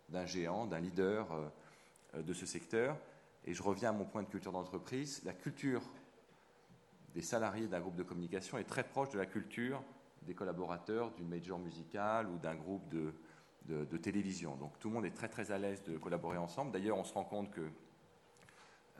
d'un 0.10 0.25
géant, 0.25 0.67
d'un 0.67 0.79
leader 0.79 1.27
de 2.15 2.34
ce 2.34 2.45
secteur. 2.45 2.95
Et 3.45 3.55
je 3.55 3.63
reviens 3.63 3.89
à 3.89 3.93
mon 3.93 4.05
point 4.05 4.21
de 4.21 4.27
culture 4.27 4.51
d'entreprise. 4.51 5.23
La 5.25 5.34
culture 5.34 5.81
des 7.15 7.23
salariés 7.23 7.67
d'un 7.67 7.79
groupe 7.79 7.95
de 7.95 8.03
communication 8.03 8.60
est 8.60 8.63
très 8.63 8.84
proche 8.84 9.10
de 9.10 9.17
la 9.17 9.25
culture 9.25 9.81
des 10.21 10.36
collaborateurs 10.36 11.12
d'une 11.13 11.27
major 11.27 11.57
musicale 11.57 12.27
ou 12.27 12.38
d'un 12.38 12.55
groupe 12.55 12.88
de, 12.89 13.13
de, 13.67 13.97
télévision. 13.97 14.55
Donc 14.55 14.77
tout 14.79 14.89
le 14.89 14.95
monde 14.95 15.05
est 15.05 15.15
très 15.15 15.27
très 15.27 15.51
à 15.51 15.57
l'aise 15.57 15.84
de 15.84 15.97
collaborer 15.97 16.38
ensemble. 16.38 16.71
D'ailleurs, 16.71 16.97
on 16.97 17.03
se 17.03 17.13
rend 17.13 17.23
compte 17.23 17.51
que 17.51 17.69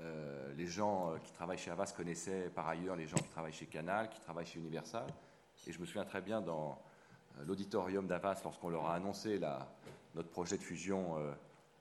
euh, 0.02 0.54
les 0.58 0.68
gens 0.68 1.12
euh, 1.12 1.18
qui 1.20 1.32
travaillent 1.32 1.58
chez 1.58 1.70
Avas 1.70 1.94
connaissaient 1.96 2.50
par 2.50 2.68
ailleurs 2.68 2.96
les 2.96 3.08
gens 3.08 3.18
qui 3.18 3.30
travaillent 3.30 3.54
chez 3.54 3.68
Canal, 3.68 4.10
qui 4.10 4.20
travaillent 4.20 4.46
chez 4.46 4.60
Universal. 4.60 5.06
Et 5.68 5.72
je 5.72 5.80
me 5.80 5.86
souviens 5.86 6.06
très 6.06 6.22
bien 6.22 6.42
dans 6.42 6.82
euh, 7.38 7.44
l'auditorium 7.46 8.08
d'Avas, 8.08 8.42
lorsqu'on 8.44 8.70
leur 8.70 8.88
a 8.88 8.96
annoncé 8.96 9.40
notre 10.16 10.30
projet 10.30 10.58
de 10.58 10.64
fusion 10.64 11.16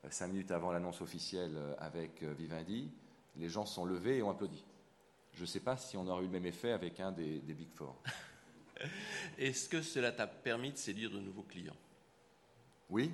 cinq 0.08 0.28
minutes 0.28 0.50
avant 0.50 0.70
l'annonce 0.70 1.00
officielle 1.00 1.56
avec 1.78 2.22
Vivendi, 2.22 2.90
les 3.36 3.48
gens 3.48 3.66
se 3.66 3.74
sont 3.74 3.84
levés 3.84 4.18
et 4.18 4.22
ont 4.22 4.30
applaudi. 4.30 4.64
Je 5.32 5.42
ne 5.42 5.46
sais 5.46 5.60
pas 5.60 5.76
si 5.76 5.96
on 5.96 6.06
aurait 6.06 6.22
eu 6.22 6.26
le 6.26 6.32
même 6.32 6.46
effet 6.46 6.72
avec 6.72 7.00
un 7.00 7.12
des, 7.12 7.40
des 7.40 7.54
Big 7.54 7.70
Four. 7.74 7.96
Est-ce 9.38 9.68
que 9.68 9.82
cela 9.82 10.12
t'a 10.12 10.26
permis 10.26 10.72
de 10.72 10.76
séduire 10.76 11.10
de 11.10 11.18
nouveaux 11.18 11.42
clients? 11.42 11.76
Oui, 12.88 13.12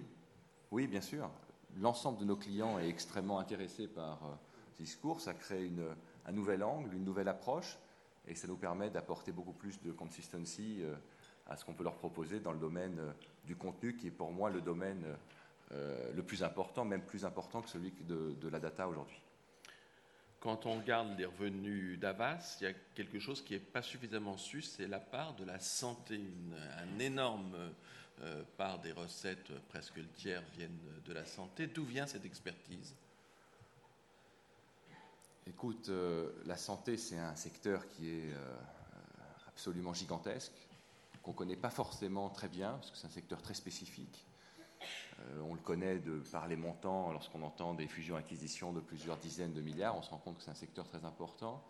oui, 0.71 0.87
bien 0.87 1.01
sûr. 1.01 1.31
L'ensemble 1.79 2.19
de 2.19 2.25
nos 2.25 2.37
clients 2.37 2.79
est 2.79 2.89
extrêmement 2.89 3.39
intéressé 3.39 3.89
par 3.89 4.39
discours. 4.77 5.21
Ça 5.21 5.35
crée 5.35 5.71
un 6.27 6.33
nouvel 6.33 6.63
angle, 6.63 6.95
une 6.95 7.05
nouvelle 7.05 7.29
approche, 7.29 7.79
et 8.27 8.35
ça 8.35 8.47
nous 8.49 8.57
permet 8.57 8.91
d'apporter 8.91 9.33
beaucoup 9.33 9.53
plus 9.53 9.81
de 9.83 9.93
consistency 9.93 10.79
euh, 10.81 10.95
à 11.49 11.57
ce 11.57 11.65
qu'on 11.65 11.75
peut 11.75 11.85
leur 11.85 11.97
proposer 11.97 12.41
dans 12.41 12.53
le 12.53 12.59
domaine 12.59 12.99
euh, 12.99 13.13
du 13.45 13.57
contenu, 13.57 13.97
qui 13.97 14.09
est 14.09 14.13
pour 14.13 14.33
moi 14.33 14.51
le 14.51 14.61
domaine 14.61 15.05
le 16.15 16.23
plus 16.23 16.45
important, 16.45 16.85
même 16.85 17.03
plus 17.03 17.25
important 17.25 17.61
que 17.61 17.69
celui 17.69 17.93
de, 18.09 18.49
la 18.49 18.61
data 18.61 18.87
aujourd'hui. 18.87 19.21
Quand 20.39 20.65
on 20.65 20.79
regarde 20.79 21.19
les 21.19 21.25
revenus 21.25 21.99
d'Avas, 21.99 22.59
il 22.61 22.65
y 22.65 22.67
a 22.69 22.73
quelque 22.95 23.19
chose 23.19 23.43
qui 23.43 23.55
n'est 23.55 23.59
pas 23.59 23.83
suffisamment 23.83 24.37
su, 24.37 24.63
c'est 24.63 24.87
la 24.87 25.01
part 25.01 25.35
de 25.35 25.45
la 25.45 25.59
santé, 25.59 26.21
un 26.79 27.01
énorme 27.01 27.57
euh, 28.23 28.43
par 28.57 28.79
des 28.79 28.93
recettes, 28.93 29.53
presque 29.69 29.99
le 29.99 30.09
tiers 30.09 30.43
viennent 30.57 30.79
de 31.05 31.13
la 31.13 31.27
santé. 31.27 31.67
D'où 31.67 31.85
vient 31.85 32.07
cette 32.07 32.25
expertise? 32.25 32.95
Écoute, 35.49 35.89
euh, 35.89 36.33
la 36.45 36.57
santé, 36.57 36.97
c'est 36.97 37.19
un 37.19 37.37
secteur 37.37 37.87
qui 37.89 38.09
est 38.09 38.33
euh, 38.33 38.57
absolument 39.49 39.95
gigantesque, 39.95 40.53
qu'on 41.23 41.31
ne 41.33 41.37
connaît 41.37 41.57
pas 41.57 41.71
forcément 41.71 42.29
très 42.31 42.49
bien, 42.49 42.73
parce 42.73 42.91
que 42.91 42.97
c'est 42.97 43.07
un 43.07 43.11
secteur 43.11 43.41
très 43.43 43.55
spécifique. 43.55 44.27
on 45.49 45.55
le 45.55 45.61
connaît 45.61 46.01
par 46.31 46.47
les 46.49 46.57
montants, 46.57 47.13
lorsqu'on 47.13 47.43
entend 47.43 47.75
des 47.75 47.87
fusions-acquisitions 47.87 48.73
de 48.73 48.81
plusieurs 48.81 49.17
dizaines 49.19 49.53
de 49.55 49.61
milliards, 49.61 49.97
on 49.97 50.03
se 50.03 50.11
rend 50.11 50.19
compte 50.19 50.37
que 50.39 50.43
c'est 50.43 50.51
un 50.51 50.55
secteur 50.55 50.87
très 50.89 51.05
important. 51.05 51.63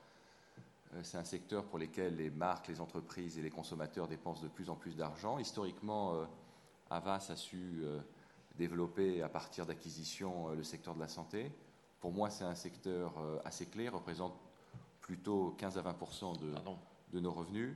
C'est 1.02 1.18
un 1.18 1.24
secteur 1.24 1.64
pour 1.64 1.78
lequel 1.78 2.16
les 2.16 2.30
marques, 2.30 2.68
les 2.68 2.80
entreprises 2.80 3.38
et 3.38 3.42
les 3.42 3.50
consommateurs 3.50 4.08
dépensent 4.08 4.42
de 4.42 4.48
plus 4.48 4.70
en 4.70 4.76
plus 4.76 4.96
d'argent. 4.96 5.38
Historiquement, 5.38 6.14
euh, 6.14 6.24
Avas 6.90 7.26
a 7.30 7.36
su 7.36 7.80
euh, 7.82 8.00
développer 8.56 9.22
à 9.22 9.28
partir 9.28 9.66
d'acquisitions 9.66 10.48
euh, 10.48 10.54
le 10.54 10.62
secteur 10.62 10.94
de 10.94 11.00
la 11.00 11.08
santé. 11.08 11.52
Pour 12.00 12.12
moi, 12.12 12.30
c'est 12.30 12.44
un 12.44 12.54
secteur 12.54 13.14
assez 13.44 13.66
clé, 13.66 13.88
représente 13.88 14.34
plutôt 15.00 15.54
15 15.58 15.78
à 15.78 15.82
20 15.82 15.96
de, 16.40 16.54
de 17.12 17.20
nos 17.20 17.32
revenus. 17.32 17.74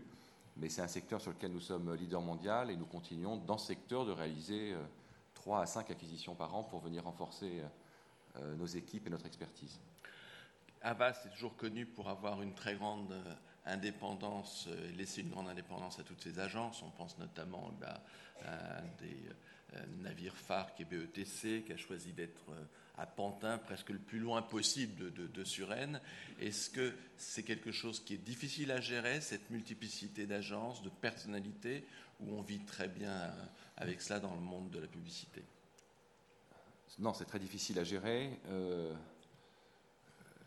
Mais 0.57 0.69
c'est 0.69 0.83
un 0.83 0.89
secteur 0.89 1.21
sur 1.21 1.31
lequel 1.31 1.53
nous 1.53 1.61
sommes 1.61 1.95
leader 1.95 2.21
mondial 2.21 2.71
et 2.71 2.77
nous 2.77 2.87
continuons 2.87 3.37
dans 3.37 3.59
ce 3.59 3.69
secteur 3.69 4.05
de 4.05 4.13
réaliser 4.13 4.77
3 5.35 5.63
à 5.63 5.67
5 5.67 5.91
acquisitions 5.91 6.35
par 6.35 6.55
an 6.55 6.63
pour 6.63 6.81
venir 6.81 7.05
renforcer 7.05 7.63
nos 8.59 8.67
équipes 8.67 9.07
et 9.07 9.11
notre 9.11 9.27
expertise. 9.27 9.81
Avas 10.83 11.27
est 11.27 11.31
toujours 11.31 11.57
connu 11.57 11.85
pour 11.85 12.09
avoir 12.09 12.41
une 12.41 12.55
très 12.55 12.75
grande 12.75 13.13
euh, 13.13 13.35
indépendance 13.67 14.67
et 14.67 14.71
euh, 14.71 14.93
laisser 14.97 15.21
une 15.21 15.29
grande 15.29 15.49
indépendance 15.49 15.99
à 15.99 16.05
toutes 16.05 16.23
ses 16.23 16.39
agences. 16.39 16.83
On 16.83 16.91
pense 16.91 17.19
notamment 17.19 17.71
bah, 17.79 18.03
à 18.47 18.81
des 18.99 19.17
euh, 19.75 19.85
navires 19.99 20.37
phares 20.37 20.75
qui 20.75 20.83
est 20.83 20.87
BETC, 20.87 21.65
qui 21.67 21.73
a 21.73 21.77
choisi 21.77 22.13
d'être 22.15 22.51
à 23.01 23.07
Pantin, 23.07 23.59
presque 23.59 23.91
le 23.91 23.99
plus 23.99 24.19
loin 24.19 24.43
possible 24.43 25.13
de, 25.13 25.27
de, 25.27 25.45
Suresnes. 25.45 26.01
Est-ce 26.39 26.71
que 26.71 26.93
c'est 27.17 27.43
quelque 27.43 27.73
chose 27.73 28.01
qui 28.01 28.15
est 28.15 28.19
difficile 28.19 28.71
à 28.71 28.81
gérer, 28.81 29.21
cette 29.21 29.51
multiplicité 29.51 30.27
d'agences, 30.27 30.83
de 30.83 30.91
personnalités, 30.91 31.85
ou 32.21 32.35
on 32.35 32.43
vit 32.43 32.61
très 32.61 32.89
bien 32.89 33.35
avec 33.77 34.03
cela 34.03 34.21
dans 34.21 34.35
le 34.35 34.41
monde 34.41 34.71
de 34.71 34.79
la 34.79 34.87
publicité? 34.87 35.43
Non, 36.99 37.15
c'est 37.15 37.25
très 37.25 37.39
difficile 37.39 37.79
à 37.79 37.85
gérer 37.85 38.39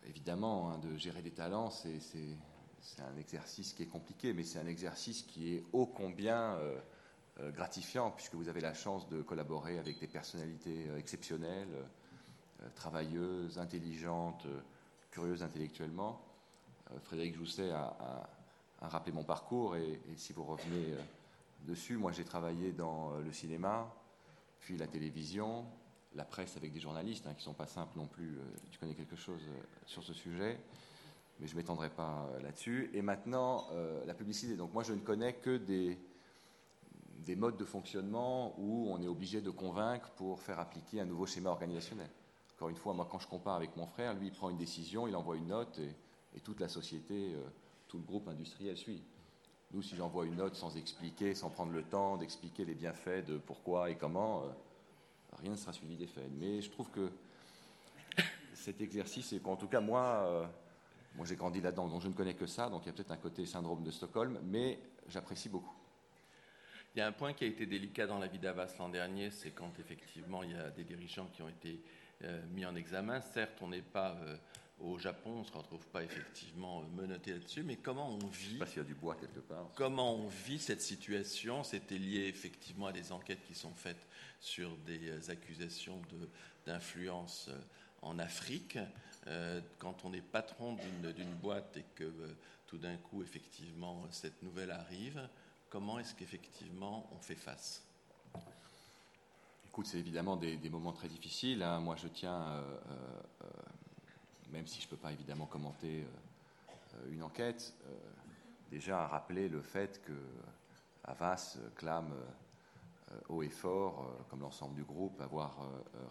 évidemment, 0.07 0.71
hein, 0.71 0.77
de 0.79 0.97
gérer 0.97 1.21
des 1.21 1.31
talents, 1.31 1.69
c'est 1.69 3.01
un 3.01 3.17
exercice 3.17 3.73
qui 3.73 3.83
est 3.83 3.87
compliqué, 3.87 4.33
mais 4.33 4.43
c'est 4.43 4.59
un 4.59 4.67
exercice 4.67 5.23
qui 5.23 5.55
est 5.55 5.63
ô 5.71 5.85
combien 5.85 6.55
euh, 6.55 6.79
euh, 7.39 7.51
gratifiant, 7.51 8.11
puisque 8.11 8.35
vous 8.35 8.49
avez 8.49 8.61
la 8.61 8.73
chance 8.73 9.07
de 9.09 9.21
collaborer 9.21 9.79
avec 9.79 9.99
des 9.99 10.07
personnalités 10.07 10.87
euh, 10.89 10.97
exceptionnelles, 10.97 11.67
travailleuses, 12.75 13.59
intelligentes, 13.59 14.45
curieuses 15.11 15.43
intellectuellement. 15.43 16.21
Frédéric 17.03 17.35
Jousset 17.35 17.71
a, 17.71 18.29
rappelé 18.81 19.13
mon 19.13 19.23
parcours, 19.23 19.77
et, 19.77 20.01
et 20.11 20.17
si 20.17 20.33
vous 20.33 20.43
revenez 20.43 20.93
dessus, 21.65 21.97
moi 21.97 22.11
j'ai 22.11 22.25
travaillé 22.25 22.73
dans 22.73 23.15
le 23.17 23.31
cinéma, 23.31 23.89
puis 24.59 24.77
la 24.77 24.87
télévision, 24.87 25.65
la 26.15 26.25
presse 26.25 26.57
avec 26.57 26.71
des 26.71 26.79
journalistes, 26.79 27.25
hein, 27.27 27.33
qui 27.33 27.41
ne 27.41 27.43
sont 27.43 27.53
pas 27.53 27.67
simples 27.67 27.97
non 27.97 28.07
plus. 28.07 28.37
Euh, 28.37 28.43
tu 28.71 28.79
connais 28.79 28.93
quelque 28.93 29.15
chose 29.15 29.41
euh, 29.49 29.61
sur 29.85 30.03
ce 30.03 30.13
sujet, 30.13 30.59
mais 31.39 31.47
je 31.47 31.53
ne 31.53 31.57
m'étendrai 31.57 31.89
pas 31.89 32.27
euh, 32.31 32.41
là-dessus. 32.41 32.89
Et 32.93 33.01
maintenant, 33.01 33.67
la 34.05 34.13
publicité. 34.13 34.55
Donc 34.55 34.73
moi, 34.73 34.83
je 34.83 34.93
ne 34.93 34.99
connais 34.99 35.33
que 35.33 35.57
des 35.57 37.35
modes 37.35 37.57
de 37.57 37.65
fonctionnement 37.65 38.53
où 38.57 38.87
on 38.89 39.01
est 39.01 39.07
obligé 39.07 39.41
de 39.41 39.49
convaincre 39.49 40.09
pour 40.11 40.39
faire 40.39 40.59
appliquer 40.59 41.01
un 41.01 41.05
nouveau 41.05 41.25
schéma 41.25 41.49
organisationnel. 41.49 42.09
Encore 42.55 42.69
une 42.69 42.75
fois, 42.75 42.93
moi, 42.93 43.07
quand 43.09 43.19
je 43.19 43.27
compare 43.27 43.55
avec 43.55 43.75
mon 43.75 43.87
frère, 43.87 44.13
lui, 44.13 44.27
il 44.27 44.33
prend 44.33 44.49
une 44.49 44.57
décision, 44.57 45.07
il 45.07 45.15
envoie 45.15 45.35
une 45.35 45.47
note, 45.47 45.79
et, 46.35 46.39
toute 46.39 46.59
la 46.59 46.67
société, 46.67 47.35
tout 47.87 47.97
le 47.97 48.03
groupe 48.03 48.27
industriel 48.27 48.75
suit. 48.75 49.03
Nous, 49.71 49.81
si 49.81 49.95
j'envoie 49.95 50.25
une 50.25 50.35
note 50.35 50.55
sans 50.55 50.75
expliquer, 50.77 51.35
sans 51.35 51.49
prendre 51.49 51.71
le 51.71 51.83
temps 51.83 52.17
d'expliquer 52.17 52.65
les 52.65 52.73
bienfaits 52.73 53.25
de 53.27 53.37
pourquoi 53.37 53.91
et 53.91 53.95
comment, 53.95 54.43
rien 55.41 55.51
ne 55.51 55.55
sera 55.55 55.73
suivi 55.73 55.95
des 55.95 56.07
faits. 56.07 56.29
Mais 56.39 56.61
je 56.61 56.69
trouve 56.71 56.89
que 56.89 57.11
cet 58.53 58.81
exercice, 58.81 59.33
et 59.33 59.41
en 59.43 59.55
tout 59.55 59.67
cas 59.67 59.81
moi, 59.81 60.23
euh, 60.25 60.45
moi 61.15 61.25
j'ai 61.25 61.35
grandi 61.35 61.61
là-dedans, 61.61 61.87
donc 61.87 62.01
je 62.01 62.07
ne 62.07 62.13
connais 62.13 62.33
que 62.33 62.45
ça, 62.45 62.69
donc 62.69 62.83
il 62.83 62.87
y 62.87 62.89
a 62.89 62.93
peut-être 62.93 63.11
un 63.11 63.17
côté 63.17 63.45
syndrome 63.45 63.83
de 63.83 63.91
Stockholm, 63.91 64.39
mais 64.43 64.79
j'apprécie 65.07 65.49
beaucoup. 65.49 65.75
Il 66.95 66.99
y 66.99 67.01
a 67.01 67.07
un 67.07 67.11
point 67.11 67.33
qui 67.33 67.43
a 67.43 67.47
été 67.47 67.65
délicat 67.65 68.05
dans 68.05 68.19
la 68.19 68.27
vie 68.27 68.39
d'Avas 68.39 68.75
l'an 68.77 68.89
dernier, 68.89 69.31
c'est 69.31 69.51
quand 69.51 69.79
effectivement 69.79 70.43
il 70.43 70.51
y 70.51 70.55
a 70.55 70.69
des 70.69 70.83
dirigeants 70.83 71.27
qui 71.33 71.41
ont 71.41 71.49
été 71.49 71.81
mis 72.51 72.65
en 72.65 72.75
examen. 72.75 73.21
Certes, 73.21 73.59
on 73.61 73.69
n'est 73.69 73.81
pas 73.81 74.17
au 74.79 74.97
Japon, 74.97 75.31
on 75.37 75.39
ne 75.39 75.45
se 75.45 75.51
retrouve 75.51 75.85
pas 75.87 76.03
effectivement 76.03 76.83
menotté 76.95 77.31
là-dessus, 77.31 77.63
mais 77.63 77.77
comment 77.77 78.09
on 78.09 78.27
vit 78.27 78.57
Parce 78.57 78.71
qu'il 78.71 78.81
y 78.81 78.85
a 78.85 78.87
du 78.87 78.95
bois 78.95 79.15
quelque 79.15 79.39
part. 79.39 79.69
Comment 79.75 80.15
on 80.15 80.27
vit 80.27 80.59
cette 80.59 80.81
situation? 80.81 81.63
C'était 81.63 81.97
lié 81.97 82.27
effectivement 82.27 82.87
à 82.87 82.91
des 82.91 83.11
enquêtes 83.11 83.43
qui 83.47 83.55
sont 83.55 83.73
faites 83.73 84.05
sur 84.39 84.75
des 84.77 85.29
accusations 85.29 86.01
d'influence 86.65 87.47
euh, 87.49 87.57
en 88.01 88.19
Afrique. 88.19 88.77
Euh, 89.27 89.61
quand 89.79 90.03
on 90.03 90.13
est 90.13 90.21
patron 90.21 90.77
d'une 91.01 91.33
boîte 91.35 91.77
et 91.77 91.85
que 91.95 92.03
euh, 92.03 92.35
tout 92.67 92.77
d'un 92.77 92.97
coup, 92.97 93.23
effectivement, 93.23 94.05
cette 94.11 94.41
nouvelle 94.43 94.71
arrive, 94.71 95.29
comment 95.69 95.99
est-ce 95.99 96.13
qu'effectivement 96.13 97.09
on 97.15 97.19
fait 97.19 97.35
face? 97.35 97.85
Écoute, 99.73 99.87
c'est 99.87 99.97
évidemment 99.97 100.37
des, 100.37 100.69
moments 100.69 100.93
très 100.93 101.07
difficiles. 101.07 101.63
Hein. 101.63 101.79
Moi, 101.79 101.95
je 101.95 102.07
tiens 102.07 102.63
même 104.53 104.67
si 104.67 104.79
je 104.79 104.85
ne 104.85 104.91
peux 104.91 104.97
pas 104.97 105.11
évidemment 105.11 105.47
commenter 105.47 106.05
euh, 106.93 107.11
une 107.11 107.23
enquête, 107.23 107.73
euh, 107.85 107.97
déjà 108.69 109.03
à 109.03 109.07
rappeler 109.07 109.49
le 109.49 109.61
fait 109.61 109.99
que 110.03 110.13
Havas 111.03 111.57
clame 111.75 112.13
euh, 113.11 113.19
haut 113.29 113.41
et 113.41 113.49
fort, 113.49 114.09
comme 114.29 114.41
l'ensemble 114.41 114.75
du 114.75 114.83
groupe, 114.83 115.19
avoir 115.21 115.57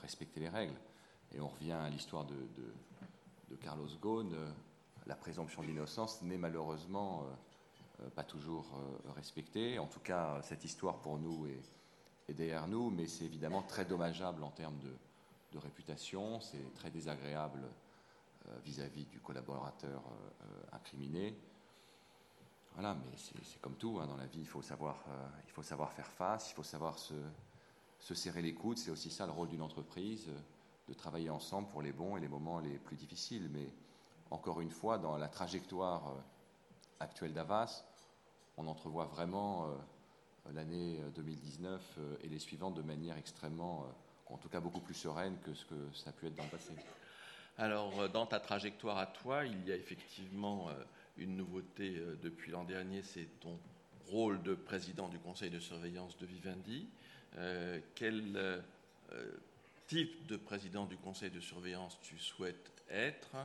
respecté 0.03 0.41
les 0.41 0.49
règles. 0.49 0.77
Et 1.33 1.41
on 1.41 1.49
revient 1.49 1.73
à 1.73 1.89
l'histoire 1.89 2.25
de, 2.25 3.57
Carlos 3.61 3.89
Ghosn. 4.01 4.35
La 5.07 5.15
présomption 5.15 5.63
d'innocence 5.63 6.23
n'est 6.23 6.37
malheureusement 6.37 7.27
pas 8.15 8.23
toujours 8.23 8.67
respectée. 9.17 9.79
En 9.79 9.87
tout 9.87 10.01
cas, 10.01 10.41
cette 10.43 10.65
histoire 10.65 10.99
pour 10.99 11.19
nous 11.19 11.47
est, 11.47 11.63
derrière 12.29 12.69
nous, 12.69 12.91
mais 12.91 13.07
c'est 13.07 13.25
évidemment 13.25 13.63
très 13.63 13.85
dommageable 13.85 14.43
en 14.43 14.51
termes 14.51 14.79
de, 14.79 15.59
réputation. 15.59 16.41
C'est 16.41 16.73
très 16.75 16.91
désagréable 16.91 17.61
euh, 18.49 18.59
vis-à-vis 18.65 19.05
du 19.05 19.21
collaborateur 19.21 20.01
euh, 20.01 20.45
euh, 20.45 20.77
incriminé. 20.77 21.37
Voilà, 22.73 22.95
mais 22.95 23.17
c'est 23.17 23.61
comme 23.61 23.77
tout 23.77 23.99
hein, 24.01 24.07
dans 24.07 24.17
la 24.17 24.25
vie, 24.25 24.41
il 24.41 24.47
faut, 24.47 24.63
savoir, 24.63 25.05
il 25.45 25.51
faut 25.51 25.63
savoir 25.63 25.93
faire 25.93 26.07
face, 26.07 26.51
il 26.51 26.55
faut 26.55 26.63
savoir 26.63 26.99
se, 26.99 27.13
se 27.99 28.15
serrer 28.15 28.41
les 28.41 28.55
coudes. 28.55 28.79
C'est 28.79 28.91
aussi 28.91 29.11
ça 29.11 29.27
le 29.27 29.33
rôle 29.33 29.49
d'une 29.49 29.61
entreprise, 29.61 30.31
de 30.89 30.95
travailler 30.95 31.29
ensemble 31.29 31.69
pour 31.69 31.83
les 31.83 31.93
bons 31.93 32.17
et 32.17 32.21
les 32.21 32.29
moments 32.29 32.61
les 32.61 32.79
plus 32.79 32.97
difficiles. 32.97 33.51
Mais 33.53 33.69
encore 34.31 34.63
une 34.63 34.71
fois, 34.71 34.97
dans 34.97 35.19
la 35.19 35.29
trajectoire 35.29 36.15
actuelle 36.99 37.35
d'Avas, 37.35 37.85
on 38.57 38.67
entrevoit 38.69 39.05
vraiment 39.05 39.69
l'année 40.55 41.01
2019 41.15 41.99
et 42.23 42.29
les 42.29 42.39
suivantes 42.39 42.75
de 42.75 42.83
manière 42.83 43.17
extrêmement, 43.17 43.87
en 44.27 44.37
tout 44.39 44.49
cas 44.49 44.61
beaucoup 44.61 44.81
plus 44.81 44.95
sereine 44.95 45.37
que 45.45 45.55
ce 45.55 45.65
que 45.65 45.75
ça 45.95 46.11
a 46.11 46.13
pu 46.13 46.27
être 46.27 46.35
dans 46.35 46.45
le 46.45 46.51
passé. 46.51 46.73
Alors, 47.59 48.01
euh, 48.01 48.09
dans 48.09 48.27
ta 48.27 48.41
trajectoire 48.41 48.99
à 48.99 49.07
toi, 49.07 49.45
il 49.45 49.69
y 49.69 49.73
a 49.73 49.77
effectivement 49.77 50.69
euh, 50.71 50.73
une 51.19 51.37
nouveauté 51.37 51.97
euh, 51.97 52.17
depuis 52.23 52.51
l'an 52.51 52.65
dernier, 52.65 53.03
c'est 53.03 53.29
ton 53.41 53.59
rôle 54.07 54.43
de 54.43 54.55
président 54.55 55.09
du 55.09 55.19
conseil 55.19 55.51
de 55.51 55.59
surveillance 55.59 56.19
de 56.19 56.27
Vivendi. 56.27 56.89
quel 57.95 58.63
type 59.87 60.27
de 60.27 60.37
président 60.37 60.85
du 60.85 60.97
conseil 60.97 61.31
de 61.31 61.41
surveillance 61.41 61.99
tu 62.03 62.19
souhaites 62.19 62.73
être? 62.91 63.37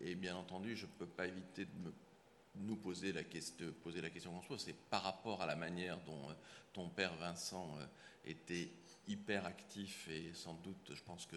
Et 0.00 0.16
bien 0.16 0.34
entendu, 0.34 0.74
je 0.74 0.86
ne 0.86 0.90
peux 0.98 1.06
pas 1.06 1.26
éviter 1.26 1.66
de 1.66 1.92
nous 2.60 2.76
poser 2.76 3.12
la, 3.12 3.24
question, 3.24 3.66
poser 3.82 4.00
qu'on 4.00 4.42
se 4.42 4.48
pose, 4.48 4.60
c'est 4.60 4.76
par 4.90 5.02
rapport 5.02 5.42
à 5.42 5.46
la 5.46 5.56
manière 5.56 5.98
dont 6.04 6.28
ton 6.72 6.88
père 6.88 7.14
Vincent 7.16 7.76
était 8.24 8.70
hyper 9.08 9.46
actif 9.46 10.08
et 10.08 10.32
sans 10.34 10.54
doute, 10.54 10.92
je 10.94 11.02
pense 11.02 11.26
que 11.26 11.36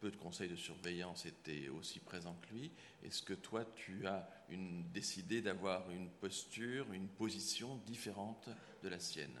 peu 0.00 0.10
de 0.10 0.16
conseils 0.16 0.48
de 0.48 0.56
surveillance 0.56 1.26
étaient 1.26 1.68
aussi 1.68 2.00
présents 2.00 2.36
que 2.42 2.54
lui. 2.54 2.72
Est-ce 3.04 3.22
que 3.22 3.34
toi, 3.34 3.64
tu 3.76 4.06
as 4.06 4.28
décidé 4.92 5.42
d'avoir 5.42 5.90
une 5.90 6.08
posture, 6.08 6.90
une 6.92 7.08
position 7.08 7.76
différente 7.86 8.48
de 8.82 8.88
la 8.88 8.98
sienne? 8.98 9.38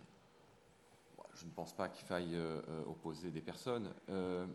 Je 1.34 1.46
ne 1.46 1.50
pense 1.50 1.74
pas 1.74 1.88
qu'il 1.88 2.06
faille 2.06 2.34
euh, 2.34 2.60
euh, 2.68 2.84
opposer 2.84 3.30
des 3.30 3.40
personnes. 3.40 3.90
Euh, 4.10 4.46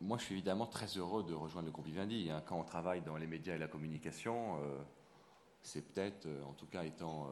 moi, 0.00 0.18
je 0.18 0.24
suis 0.24 0.34
évidemment 0.34 0.66
très 0.66 0.86
heureux 0.98 1.24
de 1.24 1.32
rejoindre 1.32 1.66
le 1.66 1.72
groupe 1.72 1.86
Vivendi. 1.86 2.28
Hein. 2.30 2.42
Quand 2.46 2.60
on 2.60 2.64
travaille 2.64 3.00
dans 3.00 3.16
les 3.16 3.26
médias 3.26 3.54
et 3.54 3.58
la 3.58 3.68
communication, 3.68 4.60
c'est 5.62 5.82
peut-être, 5.82 6.26
en 6.46 6.52
tout 6.52 6.66
cas 6.66 6.84
étant, 6.84 7.28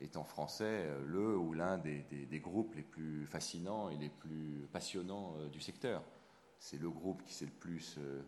étant 0.00 0.24
français, 0.24 0.88
le 1.06 1.36
ou 1.36 1.52
l'un 1.52 1.78
des, 1.78 2.02
des, 2.02 2.40
groupes 2.40 2.74
les 2.74 2.82
plus 2.82 3.26
fascinants 3.26 3.90
et 3.90 3.96
les 3.96 4.08
plus 4.08 4.66
passionnants 4.72 5.34
du 5.52 5.60
secteur. 5.60 6.02
C'est 6.60 6.76
le 6.76 6.90
groupe 6.90 7.24
qui 7.24 7.32
s'est 7.32 7.46
le 7.46 7.50
plus 7.50 7.96
euh, 7.98 8.22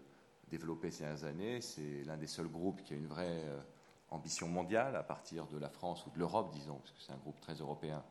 développé 0.49 0.91
ces 0.91 1.05
dernières 1.05 1.25
années. 1.25 1.61
C'est 1.61 2.03
l'un 2.05 2.17
des 2.17 2.27
seuls 2.27 2.49
groupes 2.49 2.83
qui 2.83 2.95
a 2.95 2.97
une 2.97 3.07
vraie 3.07 3.45
euh, 3.45 3.61
ambition 4.11 4.49
mondiale 4.49 4.97
à 4.97 5.03
partir 5.03 5.47
de 5.47 5.59
la 5.59 5.69
France 5.69 6.07
ou 6.07 6.11
de 6.11 6.19
l'Europe, 6.19 6.51
disons, 6.51 6.77
parce 6.77 6.93
que 6.93 7.01
c'est 7.01 7.13
un 7.13 7.19
groupe 7.19 7.39
très 7.41 7.55
européen 7.55 8.03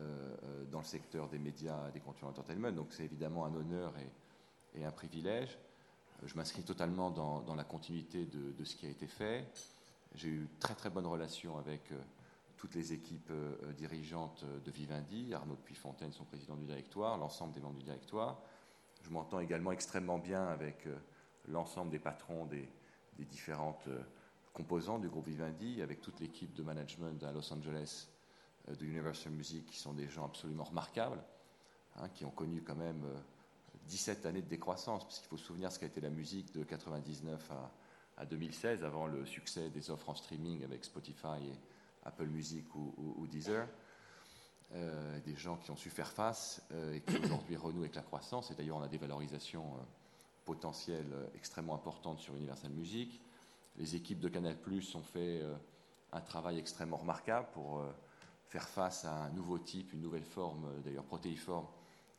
euh, 0.00 0.64
dans 0.72 0.80
le 0.80 0.84
secteur 0.84 1.28
des 1.28 1.38
médias, 1.38 1.88
des 1.92 2.00
contenus 2.00 2.24
entertainment. 2.24 2.72
Donc 2.72 2.88
c'est 2.90 3.04
évidemment 3.04 3.44
un 3.46 3.54
honneur 3.54 3.94
et, 4.74 4.84
un 4.84 4.90
privilège. 4.90 5.56
Je 6.24 6.34
m'inscris 6.34 6.64
totalement 6.64 7.12
dans, 7.12 7.54
la 7.54 7.62
continuité 7.62 8.26
de, 8.26 8.64
ce 8.64 8.74
qui 8.74 8.86
a 8.86 8.88
été 8.88 9.06
fait. 9.06 9.46
J'ai 10.14 10.28
eu 10.28 10.48
très 10.60 10.74
très 10.74 10.90
bonne 10.90 11.06
relation 11.06 11.58
avec 11.58 11.92
toutes 12.56 12.74
les 12.74 12.92
équipes 12.92 13.32
dirigeantes 13.76 14.44
de 14.64 14.70
Vivendi, 14.70 15.34
Arnaud 15.34 15.56
Puyfontaine, 15.56 16.12
son 16.12 16.24
président 16.24 16.56
du 16.56 16.64
directoire, 16.64 17.18
l'ensemble 17.18 17.52
des 17.52 17.60
membres 17.60 17.78
du 17.78 17.84
directoire. 17.84 18.40
Je 19.04 19.10
m'entends 19.10 19.40
également 19.40 19.70
extrêmement 19.70 20.18
bien 20.18 20.46
avec 20.46 20.86
euh, 20.86 20.96
l'ensemble 21.48 21.90
des 21.90 21.98
patrons 21.98 22.46
des, 22.46 22.66
différentes 23.18 23.86
euh, 23.88 24.02
composants 24.54 24.98
du 24.98 25.08
groupe 25.08 25.26
Vivendi, 25.26 25.82
avec 25.82 26.00
toute 26.00 26.20
l'équipe 26.20 26.52
de 26.54 26.62
management 26.62 27.22
à 27.22 27.30
Los 27.30 27.52
Angeles 27.52 28.08
euh, 28.68 28.74
de 28.74 28.84
Universal 28.84 29.32
Music, 29.32 29.66
qui 29.66 29.76
sont 29.76 29.92
des 29.92 30.08
gens 30.08 30.24
absolument 30.24 30.64
remarquables, 30.64 31.22
hein, 31.96 32.08
qui 32.14 32.24
ont 32.24 32.30
connu 32.30 32.62
quand 32.62 32.74
même 32.74 33.04
17 33.88 34.24
années 34.24 34.42
de 34.42 34.48
décroissance, 34.48 35.04
parce 35.04 35.18
qu'il 35.18 35.28
faut 35.28 35.36
se 35.36 35.44
souvenir 35.44 35.70
ce 35.70 35.78
qu'a 35.78 35.86
été 35.86 36.00
la 36.00 36.10
musique 36.10 36.54
de 36.54 36.64
99 36.64 37.50
à, 37.50 37.70
2016, 38.24 38.84
avant 38.84 39.06
le 39.06 39.26
succès 39.26 39.70
des 39.70 39.90
offres 39.90 40.10
en 40.10 40.14
streaming 40.14 40.62
avec 40.64 40.84
Spotify 40.84 41.38
et 41.42 41.58
Apple 42.04 42.26
Music 42.26 42.64
ou 42.74 43.26
Deezer. 43.26 43.66
Euh, 44.72 45.20
des 45.20 45.36
gens 45.36 45.56
qui 45.56 45.70
ont 45.70 45.76
su 45.76 45.88
faire 45.88 46.10
face 46.10 46.60
euh, 46.72 46.94
et 46.94 47.00
qui 47.00 47.16
aujourd'hui 47.18 47.54
renouent 47.56 47.82
avec 47.82 47.94
la 47.94 48.02
croissance. 48.02 48.50
Et 48.50 48.54
d'ailleurs, 48.54 48.78
on 48.78 48.82
a 48.82 48.88
des 48.88 48.98
valorisations 48.98 49.74
euh, 49.74 49.82
potentielles 50.44 51.30
extrêmement 51.36 51.76
importantes 51.76 52.18
sur 52.18 52.34
Universal 52.34 52.72
Music. 52.72 53.20
Les 53.76 53.94
équipes 53.94 54.18
de 54.18 54.28
Canal 54.28 54.56
ont 54.94 55.02
fait 55.02 55.42
un 56.12 56.20
travail 56.20 56.58
extrêmement 56.58 56.98
remarquable 56.98 57.48
pour 57.52 57.82
faire 58.46 58.68
face 58.68 59.04
à 59.04 59.12
un 59.24 59.30
nouveau 59.30 59.58
type, 59.58 59.92
une 59.94 60.02
nouvelle 60.02 60.22
forme, 60.22 60.68
d'ailleurs 60.84 61.04
protéiforme, 61.04 61.66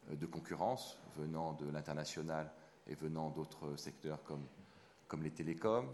de 0.09 0.25
concurrence 0.25 0.97
venant 1.15 1.53
de 1.53 1.69
l'international 1.69 2.51
et 2.87 2.95
venant 2.95 3.29
d'autres 3.29 3.77
secteurs 3.77 4.21
comme, 4.23 4.45
comme 5.07 5.23
les 5.23 5.31
télécoms. 5.31 5.87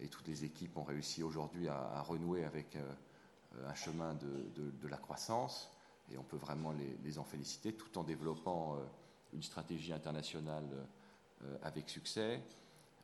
Et 0.00 0.08
toutes 0.08 0.28
les 0.28 0.44
équipes 0.44 0.76
ont 0.76 0.84
réussi 0.84 1.22
aujourd'hui 1.22 1.68
à, 1.68 2.00
renouer 2.02 2.44
avec 2.44 2.78
un 3.66 3.74
chemin 3.74 4.14
de, 4.14 4.88
la 4.88 4.96
croissance 4.96 5.70
et 6.12 6.18
on 6.18 6.22
peut 6.22 6.36
vraiment 6.36 6.72
les, 7.04 7.18
en 7.18 7.24
féliciter, 7.24 7.72
tout 7.72 7.98
en 7.98 8.04
développant 8.04 8.74
euh, 8.74 8.78
une 9.32 9.42
stratégie 9.42 9.92
internationale 9.92 10.68
euh, 11.44 11.56
avec 11.62 11.88
succès. 11.88 12.42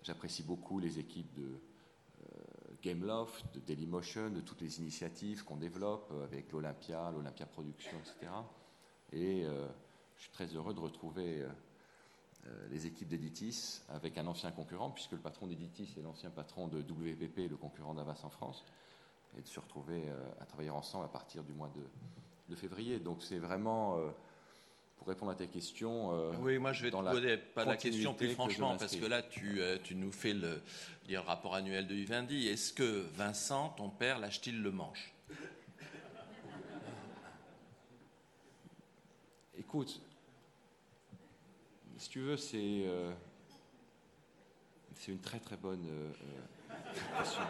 J'apprécie 0.03 0.43
beaucoup 0.43 0.79
les 0.79 0.99
équipes 0.99 1.33
de 1.35 1.45
euh, 1.45 2.39
Gameloft, 2.83 3.45
de 3.55 3.61
Dailymotion, 3.61 4.31
de 4.31 4.41
toutes 4.41 4.61
les 4.61 4.81
initiatives 4.81 5.45
qu'on 5.45 5.57
développe 5.57 6.13
avec 6.25 6.53
l'Olympia, 6.53 7.11
l'Olympia 7.13 7.47
Production, 7.47 7.97
etc. 7.99 8.33
Et 9.13 9.45
je 10.17 10.23
suis 10.23 10.33
très 10.33 10.47
heureux 10.47 10.75
de 10.75 10.81
retrouver 10.81 11.45
les 12.71 12.87
équipes 12.87 13.09
d'Editis 13.09 13.81
avec 13.89 14.19
un 14.19 14.27
ancien 14.27 14.51
concurrent, 14.51 14.91
puisque 14.91 15.13
le 15.13 15.19
patron 15.19 15.47
d'Editis 15.47 15.95
est 15.99 16.03
l'ancien 16.03 16.31
patron 16.31 16.69
de 16.69 16.79
WPP, 16.79 17.51
le 17.51 17.57
concurrent 17.57 17.95
d'Avas 17.95 18.21
en 18.23 18.31
France, 18.31 18.65
et 19.39 19.43
de 19.43 19.47
se 19.47 19.61
retrouver 19.61 20.03
à 20.41 20.45
travailler 20.45 20.71
ensemble 20.71 21.05
à 21.05 21.09
partir 21.09 21.43
du 21.43 21.53
mois 21.53 21.71
de, 21.75 21.83
de 22.49 22.55
février. 22.55 22.99
Donc 22.99 23.23
c'est 23.23 23.39
vraiment, 23.39 23.99
euh, 23.99 24.09
pour 24.97 25.09
répondre 25.09 25.33
à 25.33 25.35
tes 25.35 25.49
questions. 25.49 26.13
Euh, 26.13 26.33
oui, 26.41 26.59
moi 26.59 26.73
je 26.73 26.83
vais 26.83 26.91
te 26.91 26.97
poser 26.97 27.37
pas 27.37 27.65
la 27.65 27.77
question 27.77 28.15
plus 28.15 28.31
franchement, 28.31 28.77
parce 28.77 28.97
que 28.97 29.07
là 29.07 29.23
tu, 29.23 29.61
euh, 29.61 29.79
tu 29.83 29.95
nous 29.95 30.13
fais 30.13 30.35
le, 30.35 30.61
le, 31.09 31.19
rapport 31.19 31.55
annuel 31.55 31.87
de 31.87 31.95
Vivendi. 31.95 32.49
Est-ce 32.49 32.73
que 32.73 33.07
Vincent, 33.15 33.71
ton 33.71 33.91
père, 33.91 34.19
lâche-t-il 34.19 34.63
le 34.63 34.71
manche? 34.71 35.13
Écoute, 39.59 40.01
si 41.99 42.09
tu 42.09 42.21
veux, 42.21 42.37
c'est 42.37 42.85
c'est 44.97 45.13
une 45.13 45.21
très 45.21 45.39
très 45.39 45.57
bonne 45.57 45.87
question. 47.19 47.43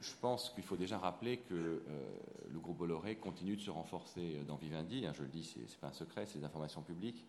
Je 0.00 0.12
pense 0.20 0.50
qu'il 0.50 0.62
faut 0.62 0.76
déjà 0.76 0.98
rappeler 0.98 1.38
que 1.38 1.54
euh, 1.54 1.80
le 2.50 2.58
groupe 2.58 2.78
Bolloré 2.78 3.16
continue 3.16 3.56
de 3.56 3.60
se 3.60 3.70
renforcer 3.70 4.42
dans 4.46 4.56
Vivendi. 4.56 5.06
Hein, 5.06 5.12
je 5.14 5.22
le 5.22 5.28
dis, 5.28 5.44
ce 5.44 5.58
n'est 5.58 5.66
pas 5.80 5.88
un 5.88 5.92
secret, 5.92 6.26
c'est 6.26 6.38
des 6.38 6.44
informations 6.44 6.82
publiques. 6.82 7.26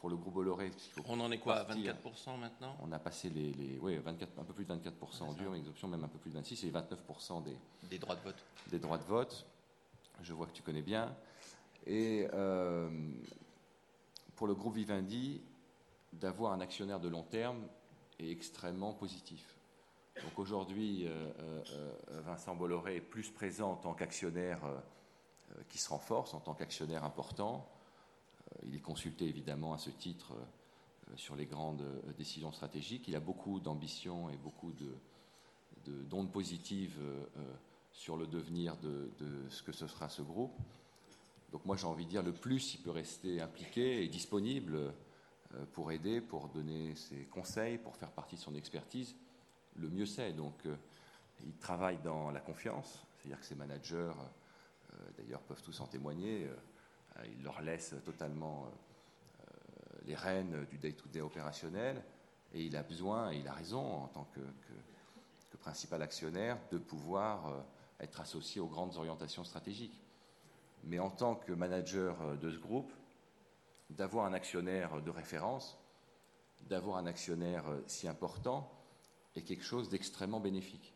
Pour 0.00 0.08
le 0.10 0.16
groupe 0.16 0.34
Bolloré, 0.34 0.70
on 1.06 1.20
en 1.20 1.30
est 1.30 1.38
quoi, 1.38 1.56
à 1.56 1.64
24% 1.64 2.38
maintenant? 2.38 2.76
On 2.82 2.90
a 2.90 2.98
passé 2.98 3.28
les, 3.28 3.52
les 3.52 3.78
oui, 3.80 3.96
24, 3.98 4.38
un 4.38 4.44
peu 4.44 4.54
plus 4.54 4.64
de 4.64 4.72
24% 4.72 5.22
en 5.22 5.32
dur, 5.34 5.52
les 5.52 5.68
options 5.68 5.88
même 5.88 6.02
un 6.02 6.08
peu 6.08 6.18
plus 6.18 6.30
de 6.30 6.36
26, 6.36 6.64
et 6.64 6.70
29% 6.70 7.42
des, 7.42 7.56
des 7.88 7.98
droits 7.98 8.16
de 8.16 8.22
vote. 8.22 8.44
Des 8.70 8.78
droits 8.78 8.98
de 8.98 9.04
vote. 9.04 9.46
Je 10.22 10.32
vois 10.32 10.46
que 10.46 10.52
tu 10.52 10.62
connais 10.62 10.82
bien. 10.82 11.14
Et 11.86 12.26
euh, 12.32 12.90
pour 14.40 14.46
le 14.46 14.54
groupe 14.54 14.76
Vivendi, 14.76 15.42
d'avoir 16.14 16.54
un 16.54 16.62
actionnaire 16.62 16.98
de 16.98 17.10
long 17.10 17.24
terme 17.24 17.62
est 18.18 18.30
extrêmement 18.30 18.94
positif. 18.94 19.54
Donc 20.22 20.38
aujourd'hui, 20.38 21.06
euh, 21.06 21.30
euh, 21.72 22.22
Vincent 22.22 22.56
Bolloré 22.56 22.96
est 22.96 23.00
plus 23.02 23.28
présent 23.28 23.72
en 23.72 23.76
tant 23.76 23.92
qu'actionnaire 23.92 24.60
qui 25.68 25.76
se 25.76 25.90
renforce, 25.90 26.32
en 26.32 26.40
tant 26.40 26.54
qu'actionnaire 26.54 27.04
important. 27.04 27.68
il 28.62 28.74
est 28.74 28.80
consulté 28.80 29.26
évidemment 29.26 29.74
à 29.74 29.78
ce 29.78 29.90
titre 29.90 30.32
sur 31.16 31.36
les 31.36 31.44
grandes 31.44 31.84
décisions 32.16 32.50
stratégiques. 32.50 33.08
Il 33.08 33.16
a 33.16 33.20
beaucoup 33.20 33.60
d'ambition 33.60 34.30
et 34.30 34.38
beaucoup 34.38 34.72
d'ondes 35.84 36.28
de, 36.28 36.32
positives 36.32 36.98
sur 37.92 38.16
le 38.16 38.26
devenir 38.26 38.78
de, 38.78 39.10
ce 39.50 39.62
que 39.62 39.72
ce 39.72 39.86
sera 39.86 40.08
ce 40.08 40.22
groupe. 40.22 40.58
Donc 41.52 41.64
moi 41.64 41.76
j'ai 41.76 41.86
envie 41.86 42.04
de 42.04 42.10
dire 42.10 42.22
le 42.22 42.32
plus 42.32 42.74
il 42.74 42.82
peut 42.82 42.90
rester 42.90 43.40
impliqué 43.40 44.04
et 44.04 44.08
disponible 44.08 44.74
euh, 44.76 45.64
pour 45.72 45.90
aider, 45.90 46.20
pour 46.20 46.48
donner 46.48 46.94
ses 46.94 47.24
conseils, 47.24 47.78
pour 47.78 47.96
faire 47.96 48.12
partie 48.12 48.36
de 48.36 48.40
son 48.40 48.54
expertise, 48.54 49.16
le 49.76 49.88
mieux 49.88 50.06
c'est. 50.06 50.32
Donc 50.32 50.54
euh, 50.66 50.76
il 51.44 51.54
travaille 51.56 51.98
dans 51.98 52.30
la 52.30 52.40
confiance, 52.40 53.04
c'est-à-dire 53.16 53.40
que 53.40 53.46
ses 53.46 53.56
managers, 53.56 54.12
euh, 54.92 54.96
d'ailleurs, 55.18 55.40
peuvent 55.40 55.62
tous 55.62 55.80
en 55.80 55.86
témoigner, 55.86 56.46
il 57.24 57.42
leur 57.42 57.60
laisse 57.62 57.94
totalement 58.04 58.70
les 60.06 60.14
rênes 60.14 60.64
du 60.70 60.78
day-to-day 60.78 61.20
opérationnel 61.20 62.02
et 62.54 62.62
il 62.62 62.76
a 62.76 62.82
besoin, 62.82 63.32
et 63.32 63.38
il 63.38 63.48
a 63.48 63.52
raison 63.52 63.80
en 63.80 64.08
tant 64.08 64.24
que, 64.32 64.40
que 64.40 65.56
principal 65.56 66.02
actionnaire, 66.02 66.58
de 66.70 66.78
pouvoir 66.78 67.64
être 67.98 68.20
associé 68.20 68.60
aux 68.60 68.68
grandes 68.68 68.96
orientations 68.96 69.44
stratégiques. 69.44 70.00
Mais 70.84 70.98
en 70.98 71.10
tant 71.10 71.34
que 71.34 71.52
manager 71.52 72.38
de 72.38 72.50
ce 72.50 72.58
groupe, 72.58 72.92
d'avoir 73.90 74.24
un 74.24 74.32
actionnaire 74.32 75.02
de 75.02 75.10
référence, 75.10 75.78
d'avoir 76.68 76.96
un 76.96 77.06
actionnaire 77.06 77.64
si 77.86 78.08
important, 78.08 78.70
est 79.36 79.42
quelque 79.42 79.64
chose 79.64 79.88
d'extrêmement 79.88 80.40
bénéfique. 80.40 80.94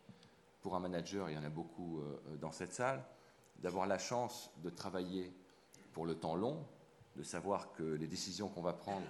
Pour 0.61 0.75
un 0.75 0.81
manager, 0.81 1.31
il 1.31 1.35
y 1.35 1.39
en 1.39 1.45
a 1.45 1.51
beaucoup 1.51 2.01
euh, 2.01 2.37
dans 2.37 2.53
cette 2.53 2.73
salle, 2.73 3.05
d'avoir 3.59 3.87
la 3.87 3.99
chance 3.99 4.51
de 4.63 4.71
travailler 4.71 5.33
pour 5.93 6.07
le 6.07 6.15
temps 6.15 6.35
long, 6.35 6.67
de 7.17 7.23
savoir 7.23 7.73
que 7.73 7.83
les 7.83 8.07
décisions 8.07 8.49
qu'on 8.49 8.63
va 8.63 8.73
prendre 8.73 9.07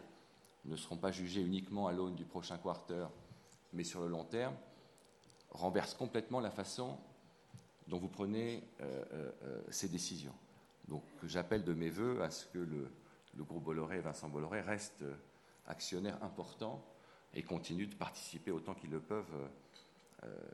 ne 0.64 0.76
seront 0.76 0.96
pas 0.96 1.12
jugées 1.12 1.42
uniquement 1.42 1.86
à 1.86 1.92
l'aune 1.92 2.14
du 2.14 2.24
prochain 2.24 2.58
quarter, 2.58 3.06
mais 3.72 3.84
sur 3.84 4.00
le 4.00 4.08
long 4.08 4.24
terme, 4.24 4.54
renverse 5.50 5.94
complètement 5.94 6.40
la 6.40 6.50
façon 6.50 6.98
dont 7.88 7.98
vous 7.98 8.08
prenez 8.08 8.62
euh, 8.80 9.04
euh, 9.42 9.62
ces 9.70 9.88
décisions. 9.88 10.34
Donc 10.88 11.02
j'appelle 11.24 11.64
de 11.64 11.74
mes 11.74 11.90
voeux 11.90 12.22
à 12.22 12.30
ce 12.30 12.46
que 12.46 12.58
le, 12.58 12.90
groupe 13.38 13.64
Bolloré, 13.64 14.00
Vincent 14.00 14.28
Bolloré, 14.28 14.60
reste 14.60 15.02
euh, 15.02 15.14
actionnaire 15.66 16.22
important 16.22 16.84
et 17.34 17.42
continue 17.42 17.86
de 17.86 17.94
participer 17.94 18.50
autant 18.50 18.74
qu'ils 18.74 18.90
le 18.90 19.00
peuvent 19.00 19.48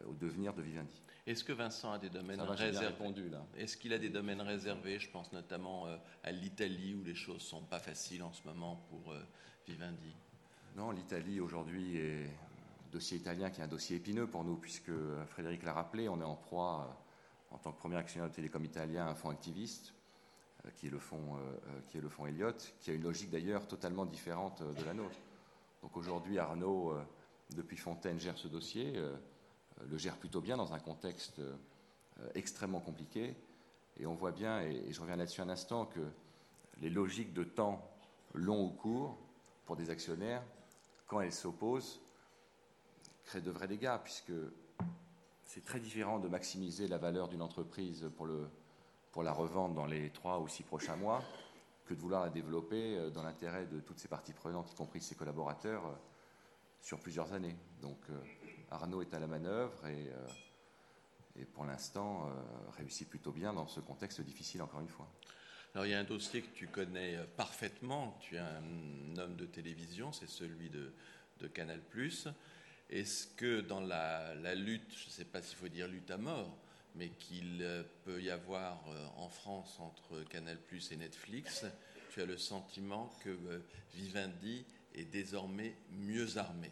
au 0.09 0.15
devenir 0.15 0.53
de 0.53 0.63
Vivendi. 0.63 1.01
Est-ce 1.27 1.45
que 1.45 1.53
Vincent 1.53 1.93
a 1.93 1.99
des 1.99 2.09
domaines 2.09 2.41
réservés 2.41 2.93
Est-ce 3.57 3.77
qu'il 3.77 3.93
a 3.93 3.99
des 3.99 4.09
domaines 4.09 4.41
réservés 4.41 4.99
Je 4.99 5.09
pense 5.11 5.31
notamment 5.33 5.87
à 6.25 6.33
l'Italie 6.33 6.95
où 6.95 7.05
les 7.05 7.15
choses 7.15 7.37
ne 7.37 7.41
sont 7.41 7.63
pas 7.63 7.79
faciles 7.79 8.25
en 8.25 8.33
ce 8.33 8.43
moment 8.49 8.85
pour 8.89 9.15
Vivendi? 9.69 10.13
Non, 10.75 10.91
l'Italie 10.91 11.39
aujourd'hui 11.39 11.99
est 11.99 12.25
un 12.25 12.91
dossier 12.91 13.19
italien 13.19 13.51
qui 13.51 13.61
est 13.61 13.65
un 13.65 13.69
dossier 13.69 13.97
épineux 13.97 14.27
pour 14.27 14.43
nous 14.43 14.57
puisque 14.57 14.91
Frédéric 15.29 15.63
l'a 15.63 15.73
rappelé, 15.73 16.09
on 16.09 16.21
est 16.21 16.25
en 16.25 16.37
proie 16.37 17.01
en 17.51 17.59
tant 17.59 17.73
que 17.73 17.79
premier 17.79 17.97
actionnaire 17.97 18.29
de 18.29 18.35
télécom 18.35 18.65
italien, 18.65 19.07
un 19.07 19.15
fonds 19.15 19.31
activiste, 19.31 19.93
euh, 19.93 20.00
qui 20.77 20.87
est 20.87 20.91
le 20.91 20.99
fonds, 20.99 21.37
euh, 21.37 21.39
euh, 21.39 21.81
qui 21.89 21.99
est 21.99 22.01
le 22.01 22.09
fonds 22.09 22.27
Elliott, 22.27 22.75
qui 22.81 22.91
a 22.91 22.95
une 22.95 23.03
logique 23.03 23.31
d'ailleurs 23.31 23.67
totalement 23.67 24.07
différente 24.07 24.63
de 24.63 24.85
la 24.85 24.95
nôtre. 24.95 25.17
Donc 25.83 25.97
aujourd'hui, 25.97 26.39
Arnaud, 26.39 26.95
depuis 27.57 27.79
Fontaine, 27.79 28.21
gère 28.21 28.37
ce 28.37 28.49
dossier, 28.49 29.01
le 29.89 29.97
gère 29.97 30.19
plutôt 30.19 30.43
bien 30.43 30.59
dans 30.59 30.75
un 30.75 30.79
contexte 30.79 31.41
extrêmement 32.35 32.81
compliqué. 32.81 33.35
Et 33.97 34.05
on 34.05 34.15
voit 34.15 34.33
bien, 34.33 34.61
et 34.61 34.93
je 34.93 35.01
reviens 35.01 35.17
là-dessus 35.17 35.41
un 35.41 35.49
instant, 35.49 35.87
que 35.87 36.01
les 36.83 36.91
logiques 36.91 37.33
de 37.33 37.45
temps 37.45 37.83
long 38.35 38.63
ou 38.63 38.69
court 38.69 39.17
pour 39.65 39.77
des 39.77 39.89
actionnaires, 39.89 40.43
quand 41.07 41.23
elles 41.23 41.33
s'opposent, 41.33 42.03
créent 43.25 43.41
de 43.41 43.51
vrais 43.51 43.69
dégâts, 43.69 43.97
puisque 44.05 44.33
c'est 45.45 45.65
très 45.65 45.81
différent 45.81 46.19
de 46.19 46.29
maximiser 46.29 46.87
la 46.89 46.99
valeur 46.99 47.29
d'une 47.29 47.43
entreprise 47.43 48.09
pour, 48.17 48.27
le, 48.27 48.49
pour 49.13 49.23
la 49.23 49.33
revendre 49.33 49.75
dans 49.75 49.87
les 49.87 50.11
trois 50.11 50.41
ou 50.41 50.49
six 50.49 50.63
prochains 50.63 50.97
mois 50.97 51.23
que 51.87 51.95
de 51.95 52.01
vouloir 52.01 52.23
la 52.23 52.31
développer 52.31 52.97
euh, 52.97 53.11
dans 53.11 53.23
l'intérêt 53.23 53.67
de 53.67 53.81
toutes 53.81 53.99
ses 53.99 54.09
parties 54.09 54.33
prenantes, 54.33 54.71
y 54.71 54.75
compris 54.75 55.01
ses 55.01 55.17
collaborateurs, 55.17 55.87
euh, 55.87 55.95
sur 56.81 57.01
plusieurs 57.01 57.33
années. 57.33 57.57
Donc 57.83 57.99
euh, 58.11 58.21
Arnaud 58.71 59.03
est 59.03 59.13
à 59.13 59.19
la 59.19 59.27
manœuvre 59.27 59.87
et, 59.87 60.11
et 61.39 61.45
pour 61.45 61.65
l'instant 61.65 62.31
réussit 62.79 63.09
plutôt 63.09 63.33
bien 63.33 63.53
dans 63.53 63.67
ce 63.67 63.81
contexte 63.81 64.21
difficile, 64.21 64.63
encore 64.63 64.81
une 64.81 64.89
fois. 64.89 65.07
Alors 65.75 65.85
il 65.85 65.91
y 65.91 65.95
a 65.95 65.99
un 65.99 66.05
dossier 66.05 66.41
que 66.41 66.55
tu 66.55 66.69
connais 66.69 67.19
parfaitement, 67.37 68.17
tu 68.21 68.37
es 68.37 68.39
un 68.39 69.19
homme 69.19 69.37
de 69.37 69.45
télévision, 69.45 70.13
c'est 70.13 70.29
celui 70.29 70.71
de, 70.71 70.93
de 71.41 71.49
Canal⁇ 71.49 71.81
est-ce 72.91 73.29
que 73.29 73.61
dans 73.61 73.81
la, 73.81 74.55
lutte, 74.55 74.93
je 74.97 75.07
ne 75.07 75.11
sais 75.11 75.25
pas 75.25 75.41
s'il 75.43 75.57
faut 75.57 75.69
dire 75.69 75.87
lutte 75.87 76.11
à 76.11 76.17
mort, 76.17 76.57
mais 76.95 77.11
qu'il 77.11 77.63
euh, 77.63 77.83
peut 78.05 78.21
y 78.23 78.31
avoir 78.31 78.83
euh, 78.89 79.07
en 79.17 79.29
France 79.29 79.79
entre 79.81 80.23
Canal 80.29 80.59
et 80.91 80.97
Netflix, 80.97 81.65
tu 82.13 82.21
as 82.21 82.27
le 82.27 82.37
sentiment 82.37 83.11
que 83.23 83.31
euh, 83.31 83.61
Vivendi 83.95 84.65
est 84.95 85.05
désormais 85.05 85.75
mieux 85.93 86.39
armé 86.39 86.71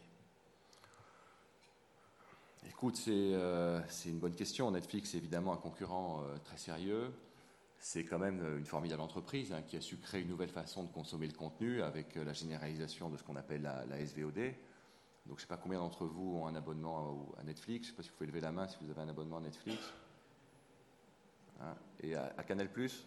Écoute, 2.69 2.97
c'est 2.97 4.09
une 4.11 4.19
bonne 4.19 4.35
question. 4.35 4.71
Netflix 4.71 5.15
est 5.15 5.19
évidemment 5.19 5.53
un 5.53 5.57
concurrent 5.57 6.23
très 6.45 6.59
sérieux. 6.59 7.13
C'est 7.79 8.05
quand 8.05 8.19
même 8.19 8.45
une 8.59 8.67
formidable 8.67 9.01
entreprise 9.01 9.53
hein, 9.53 9.63
qui 9.63 9.77
a 9.77 9.81
su 9.81 9.97
créer 9.97 10.23
une 10.23 10.29
nouvelle 10.29 10.51
façon 10.51 10.83
de 10.83 10.91
consommer 10.91 11.29
le 11.29 11.33
contenu 11.33 11.83
avec 11.83 12.17
la 12.17 12.33
généralisation 12.33 13.09
de 13.09 13.17
ce 13.17 13.23
qu'on 13.23 13.37
appelle 13.37 13.63
la 13.63 14.05
SVOD. 14.05 14.55
Donc 15.29 15.37
je 15.37 15.45
ne 15.45 15.47
sais 15.47 15.55
pas 15.55 15.59
combien 15.59 15.79
d'entre 15.79 16.07
vous 16.07 16.39
ont 16.39 16.47
un 16.47 16.55
abonnement 16.55 17.35
à, 17.39 17.45
Netflix. 17.45 17.89
Je 17.89 17.93
ne 17.93 17.97
sais 17.97 17.97
pas 17.97 18.03
si 18.03 18.09
vous 18.09 18.17
pouvez 18.17 18.29
lever 18.29 18.41
la 18.41 18.51
main 18.51 18.67
si 18.67 18.79
vous 18.81 18.91
avez 18.91 19.03
un 19.03 19.09
abonnement 19.09 19.37
à 19.37 19.41
Netflix. 19.41 19.93
Hein, 21.61 21.75
et 22.01 22.15
à, 22.15 22.31
Canal 22.47 22.71
Plus 22.71 23.07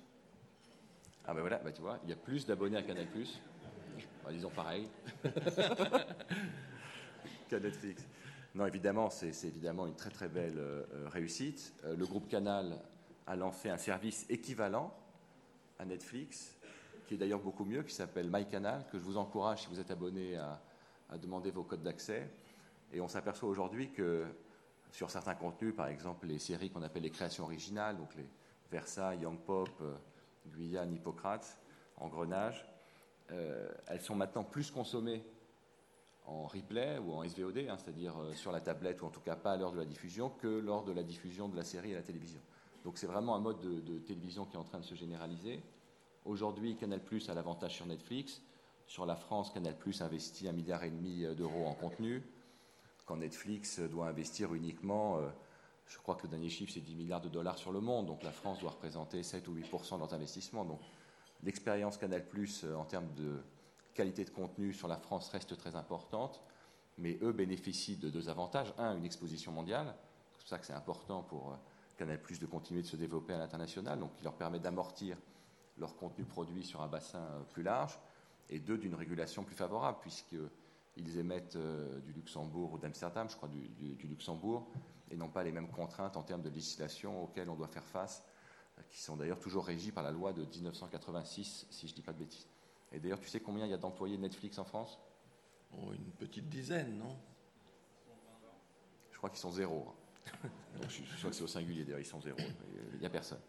Ah 1.26 1.34
ben 1.34 1.42
voilà, 1.42 1.58
bah 1.60 1.72
tu 1.72 1.82
vois, 1.82 2.00
il 2.04 2.10
y 2.10 2.14
a 2.14 2.18
plus 2.18 2.46
d'abonnés 2.46 2.78
à 2.78 2.84
Canal 2.84 3.08
Plus. 3.08 3.42
Bah, 4.24 4.32
disons 4.32 4.50
pareil. 4.50 4.88
qu'à 7.50 7.60
Netflix. 7.60 8.08
Non, 8.56 8.66
évidemment, 8.66 9.10
c'est 9.10 9.46
évidemment 9.46 9.88
une 9.88 9.96
très 9.96 10.10
très 10.10 10.28
belle 10.28 10.58
euh, 10.58 10.86
réussite. 11.08 11.74
Euh, 11.86 11.96
le 11.96 12.06
groupe 12.06 12.28
Canal 12.28 12.80
a 13.28 13.36
lancé 13.36 13.70
un 13.70 13.78
service 13.78 14.26
équivalent 14.30 14.94
à 15.80 15.86
Netflix, 15.86 16.58
qui 17.08 17.16
est 17.16 17.18
d'ailleurs 17.18 17.40
beaucoup 17.40 17.66
mieux, 17.66 17.84
qui 17.84 17.94
s'appelle 17.94 18.30
MyCanal, 18.32 18.86
que 18.92 18.98
je 18.98 19.04
vous 19.04 19.18
encourage 19.18 19.64
si 19.64 19.68
vous 19.68 19.80
êtes 19.80 19.92
abonné 19.92 20.38
à, 20.38 20.62
à 21.10 21.18
demander 21.18 21.52
vos 21.52 21.64
codes 21.64 21.84
d'accès. 21.84 22.30
Et 22.94 23.00
on 23.00 23.08
s'aperçoit 23.08 23.50
aujourd'hui 23.50 23.92
que 23.92 24.26
sur 24.92 25.10
certains 25.10 25.36
contenus, 25.36 25.76
par 25.76 25.88
exemple 25.88 26.28
les 26.28 26.40
séries 26.40 26.70
qu'on 26.70 26.84
appelle 26.84 27.04
les 27.04 27.10
créations 27.10 27.46
originales, 27.46 27.98
donc 27.98 28.14
les 28.16 28.26
Versailles, 28.72 29.20
Young 29.20 29.38
Pop, 29.38 29.70
euh, 29.82 29.94
Guyane, 30.48 30.94
Hippocrate, 30.94 31.58
Engrenage, 31.98 32.66
euh, 33.32 33.70
elles 33.88 34.02
sont 34.02 34.16
maintenant 34.16 34.44
plus 34.44 34.72
consommées 34.72 35.24
en 36.26 36.48
replay 36.48 36.98
ou 37.00 37.14
en 37.14 37.28
SVOD, 37.28 37.58
hein, 37.70 37.78
c'est-à-dire 37.78 38.18
euh, 38.20 38.34
sur 38.34 38.52
la 38.52 38.62
tablette 38.62 39.02
ou 39.02 39.06
en 39.06 39.10
tout 39.10 39.22
cas 39.22 39.36
pas 39.36 39.54
à 39.54 39.58
l'heure 39.58 39.72
de 39.72 39.78
la 39.78 39.86
diffusion, 39.86 40.30
que 40.30 40.48
lors 40.48 40.84
de 40.84 40.92
la 40.92 41.04
diffusion 41.04 41.50
de 41.50 41.56
la 41.56 41.64
série 41.64 41.94
à 41.94 41.98
la 41.98 42.04
télévision. 42.04 42.42
Donc 42.84 42.98
c'est 42.98 43.08
vraiment 43.08 43.36
un 43.36 43.40
mode 43.40 43.60
de, 43.60 44.00
télévision 44.00 44.46
qui 44.46 44.56
est 44.56 44.60
en 44.60 44.64
train 44.64 44.80
de 44.80 44.86
se 44.86 44.96
généraliser. 44.96 45.62
Aujourd'hui, 46.26 46.76
Canal 46.76 47.04
Plus 47.04 47.30
a 47.30 47.34
l'avantage 47.34 47.76
sur 47.76 47.86
Netflix. 47.86 48.42
Sur 48.88 49.06
la 49.06 49.16
France, 49.16 49.52
Canal 49.52 49.78
Plus 49.78 50.02
investit 50.02 50.48
un 50.48 50.52
milliard 50.52 50.84
et 50.84 50.90
demi 50.90 51.24
d'euros 51.36 51.66
en 51.66 51.74
contenu, 51.74 52.24
quand 53.06 53.18
Netflix 53.18 53.80
doit 53.80 54.08
investir 54.08 54.54
uniquement, 54.54 55.20
je 55.88 55.98
crois 55.98 56.16
que 56.16 56.24
le 56.24 56.30
dernier 56.30 56.50
chiffre 56.50 56.72
c'est 56.74 56.82
10 56.82 56.96
milliards 56.96 57.22
de 57.22 57.30
dollars 57.30 57.58
sur 57.58 57.72
le 57.72 57.82
monde, 57.82 58.08
donc 58.08 58.24
la 58.24 58.32
France 58.32 58.60
doit 58.60 58.72
représenter 58.72 59.24
7 59.24 59.48
ou 59.48 59.56
8% 59.56 59.96
de 59.96 60.00
leurs 60.00 60.14
investissements. 60.14 60.66
Donc 60.66 60.80
l'expérience 61.44 61.98
Canal 61.98 62.28
Plus 62.28 62.66
en 62.78 62.86
termes 62.86 63.14
de 63.16 63.42
qualité 63.94 64.24
de 64.24 64.30
contenu 64.30 64.74
sur 64.74 64.88
la 64.88 64.98
France 64.98 65.30
reste 65.30 65.58
très 65.58 65.76
importante, 65.76 66.42
mais 66.98 67.18
eux 67.22 67.34
bénéficient 67.34 67.98
de 67.98 68.10
deux 68.10 68.30
avantages. 68.30 68.74
Un, 68.78 68.98
une 68.98 69.06
exposition 69.06 69.52
mondiale, 69.52 69.94
c'est 70.32 70.40
pour 70.40 70.48
ça 70.48 70.58
que 70.58 70.66
c'est 70.66 70.74
important 70.74 71.24
pour 71.24 71.58
Canal 71.98 72.22
Plus 72.22 72.40
de 72.40 72.46
continuer 72.46 72.82
de 72.82 72.88
se 72.88 72.96
développer 72.96 73.34
à 73.34 73.38
l'international, 73.38 74.00
donc 74.00 74.16
qui 74.16 74.24
leur 74.24 74.34
permet 74.34 74.60
d'amortir 74.60 75.18
leur 75.78 75.96
contenu 75.96 76.26
produit 76.26 76.64
sur 76.64 76.82
un 76.82 76.88
bassin 76.88 77.24
plus 77.52 77.64
large, 77.64 78.00
et 78.50 78.60
deux, 78.60 78.78
d'une 78.78 78.96
régulation 78.96 79.44
plus 79.44 79.56
favorable, 79.56 79.98
puisqu'ils 80.02 81.18
émettent 81.18 81.58
du 81.58 82.14
Luxembourg 82.14 82.74
ou 82.74 82.78
d'Amsterdam, 82.78 83.30
je 83.30 83.36
crois 83.36 83.50
du, 83.50 84.08
Luxembourg, 84.08 84.68
et 85.12 85.16
n'ont 85.18 85.30
pas 85.30 85.44
les 85.44 85.52
mêmes 85.52 85.70
contraintes 85.70 86.18
en 86.18 86.24
termes 86.24 86.42
de 86.42 86.50
législation 86.50 87.24
auxquelles 87.24 87.50
on 87.50 87.56
doit 87.56 87.68
faire 87.68 87.86
face, 87.86 88.24
qui 88.90 89.02
sont 89.02 89.18
d'ailleurs 89.18 89.40
toujours 89.40 89.66
régies 89.66 89.92
par 89.92 90.04
la 90.04 90.12
loi 90.12 90.34
de 90.34 90.44
1986, 90.44 91.68
si 91.70 91.88
je 91.88 91.92
ne 91.92 91.96
dis 91.96 92.02
pas 92.02 92.14
de 92.14 92.20
bêtises. 92.20 92.48
Et 92.92 93.00
d'ailleurs, 93.00 93.20
tu 93.20 93.30
sais 93.30 93.40
combien 93.40 93.66
il 93.66 93.72
y 93.72 93.74
a 93.74 93.78
d'employés 93.78 94.18
Netflix 94.18 94.58
en 94.58 94.66
France? 94.66 95.00
Oh, 95.74 95.94
Une 95.94 96.12
petite 96.12 96.50
dizaine, 96.50 96.98
non? 96.98 97.18
Je 99.12 99.18
crois 99.18 99.30
qu'ils 99.30 99.40
sont 99.40 99.52
zéro. 99.52 99.94
Donc, 100.82 100.90
je, 100.90 101.18
crois 101.18 101.30
que 101.30 101.36
c'est 101.36 101.44
au 101.44 101.48
singulier, 101.48 101.84
d'ailleurs, 101.84 102.00
ils 102.00 102.06
sont 102.06 102.22
zéro. 102.22 102.40
Il 102.94 103.00
n'y 103.00 103.06
a 103.06 103.10
personne. 103.10 103.40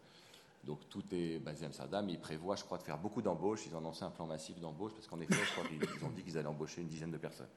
Donc 0.63 0.87
tout 0.89 1.03
est 1.11 1.39
basé 1.39 1.65
à 1.65 1.67
Amsterdam. 1.67 2.07
Ils 2.09 2.19
prévoient, 2.19 2.55
je 2.55 2.63
crois, 2.63 2.77
de 2.77 2.83
faire 2.83 2.97
beaucoup 2.97 3.21
d'embauches. 3.21 3.65
Ils 3.67 3.75
ont 3.75 3.81
lancé 3.81 4.03
un 4.03 4.11
plan 4.11 4.25
massif 4.25 4.59
d'embauche 4.59 4.93
parce 4.93 5.07
qu'en 5.07 5.19
effet, 5.19 5.33
je 5.33 5.51
crois 5.51 5.65
qu'ils 5.65 6.05
ont 6.05 6.09
dit 6.11 6.23
qu'ils 6.23 6.37
allaient 6.37 6.47
embaucher 6.47 6.81
une 6.81 6.87
dizaine 6.87 7.11
de 7.11 7.17
personnes. 7.17 7.49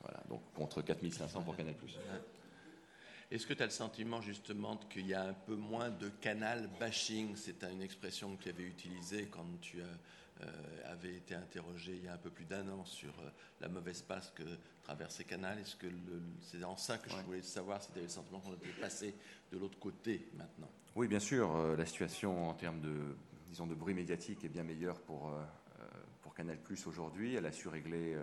Voilà, 0.00 0.22
donc 0.28 0.40
contre 0.54 0.82
4500 0.82 1.42
pour 1.42 1.56
Canal+. 1.56 1.74
Est-ce 3.28 3.44
que 3.44 3.54
tu 3.54 3.62
as 3.62 3.66
le 3.66 3.72
sentiment 3.72 4.20
justement 4.20 4.76
qu'il 4.88 5.08
y 5.08 5.14
a 5.14 5.24
un 5.24 5.32
peu 5.32 5.56
moins 5.56 5.90
de 5.90 6.08
canal 6.20 6.70
bashing? 6.78 7.34
C'est 7.34 7.64
une 7.64 7.82
expression 7.82 8.36
que 8.36 8.44
tu 8.44 8.48
avais 8.50 8.62
utilisée 8.62 9.26
quand 9.26 9.44
tu 9.60 9.80
euh, 9.80 10.92
avait 10.92 11.16
été 11.16 11.34
interrogé 11.34 11.96
il 11.96 12.04
y 12.04 12.08
a 12.08 12.12
un 12.12 12.18
peu 12.18 12.30
plus 12.30 12.44
d'un 12.44 12.68
an 12.68 12.84
sur 12.84 13.10
euh, 13.18 13.30
la 13.60 13.68
mauvaise 13.68 14.02
passe 14.02 14.30
que 14.30 14.44
traversait 14.84 15.24
Canal. 15.24 15.58
Est-ce 15.58 15.74
que 15.74 15.88
c'est 16.40 16.62
en 16.62 16.76
ça 16.76 16.98
que 16.98 17.10
je 17.10 17.16
voulais 17.16 17.42
savoir 17.42 17.82
si 17.82 17.88
tu 17.90 17.94
avais 17.94 18.06
le 18.06 18.12
sentiment 18.12 18.38
qu'on 18.38 18.54
était 18.54 18.80
passé 18.80 19.12
de 19.50 19.58
l'autre 19.58 19.78
côté 19.80 20.28
maintenant? 20.34 20.70
Oui, 20.94 21.08
bien 21.08 21.18
sûr. 21.18 21.50
Euh, 21.56 21.74
la 21.74 21.84
situation 21.84 22.48
en 22.48 22.54
termes 22.54 22.80
de, 22.80 23.16
disons, 23.48 23.66
de 23.66 23.74
bruit 23.74 23.94
médiatique 23.94 24.44
est 24.44 24.48
bien 24.48 24.62
meilleure 24.62 25.00
pour, 25.00 25.32
pour 26.22 26.32
Canal 26.32 26.58
Plus 26.58 26.86
aujourd'hui. 26.86 27.34
Elle 27.34 27.46
a 27.46 27.52
su 27.52 27.66
régler 27.66 28.16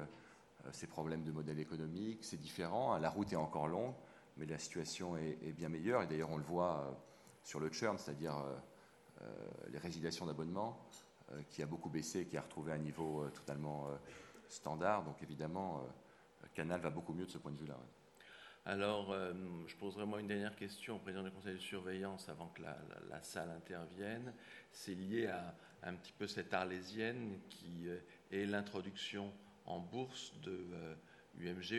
ses 0.71 0.87
problèmes 0.87 1.23
de 1.23 1.31
modèle 1.31 1.59
économique. 1.59 2.19
C'est 2.21 2.39
différent. 2.39 2.97
La 2.99 3.09
route 3.09 3.33
est 3.33 3.37
encore 3.37 3.67
longue, 3.67 3.95
mais 4.37 4.45
la 4.45 4.57
situation 4.57 5.17
est, 5.17 5.53
bien 5.53 5.69
meilleure. 5.69 6.03
Et 6.03 6.07
d'ailleurs, 6.07 6.31
on 6.31 6.37
le 6.37 6.43
voit 6.43 6.99
sur 7.43 7.59
le 7.59 7.69
churn, 7.71 7.97
c'est-à-dire 7.97 8.35
les 9.69 9.77
résiliations 9.77 10.25
d'abonnements. 10.25 10.89
Euh, 11.31 11.41
qui 11.49 11.61
a 11.61 11.65
beaucoup 11.65 11.89
baissé, 11.89 12.25
qui 12.25 12.37
a 12.37 12.41
retrouvé 12.41 12.73
un 12.73 12.77
niveau 12.77 13.23
euh, 13.23 13.29
totalement 13.29 13.87
euh, 13.87 13.95
standard. 14.47 15.03
Donc 15.03 15.21
évidemment, 15.23 15.87
Canal 16.53 16.81
va 16.81 16.89
beaucoup 16.89 17.13
mieux 17.13 17.25
de 17.25 17.31
ce 17.31 17.37
point 17.37 17.51
de 17.51 17.57
vue-là. 17.57 17.77
Alors, 18.65 19.13
je 19.67 19.75
poserai 19.75 20.05
moi 20.05 20.21
une 20.21 20.27
dernière 20.27 20.55
question 20.55 20.95
au 20.95 20.99
président 20.99 21.23
du 21.23 21.31
conseil 21.31 21.55
de 21.55 21.59
surveillance 21.59 22.29
avant 22.29 22.47
que 22.49 22.61
la, 22.61 23.21
salle 23.21 23.49
intervienne. 23.49 24.33
C'est 24.71 24.93
lié 24.93 25.27
à 25.27 25.55
un 25.81 25.95
petit 25.95 26.13
peu 26.13 26.27
cette 26.27 26.53
arlésienne 26.53 27.39
qui 27.49 27.87
est 28.31 28.45
l'introduction 28.45 29.33
en 29.65 29.79
bourse 29.79 30.33
de 30.41 30.67
UMG, 31.39 31.71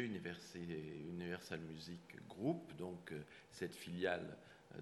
Universal 1.08 1.60
Music 1.60 2.00
Group, 2.28 2.74
donc 2.76 3.12
cette 3.50 3.74
filiale 3.74 4.36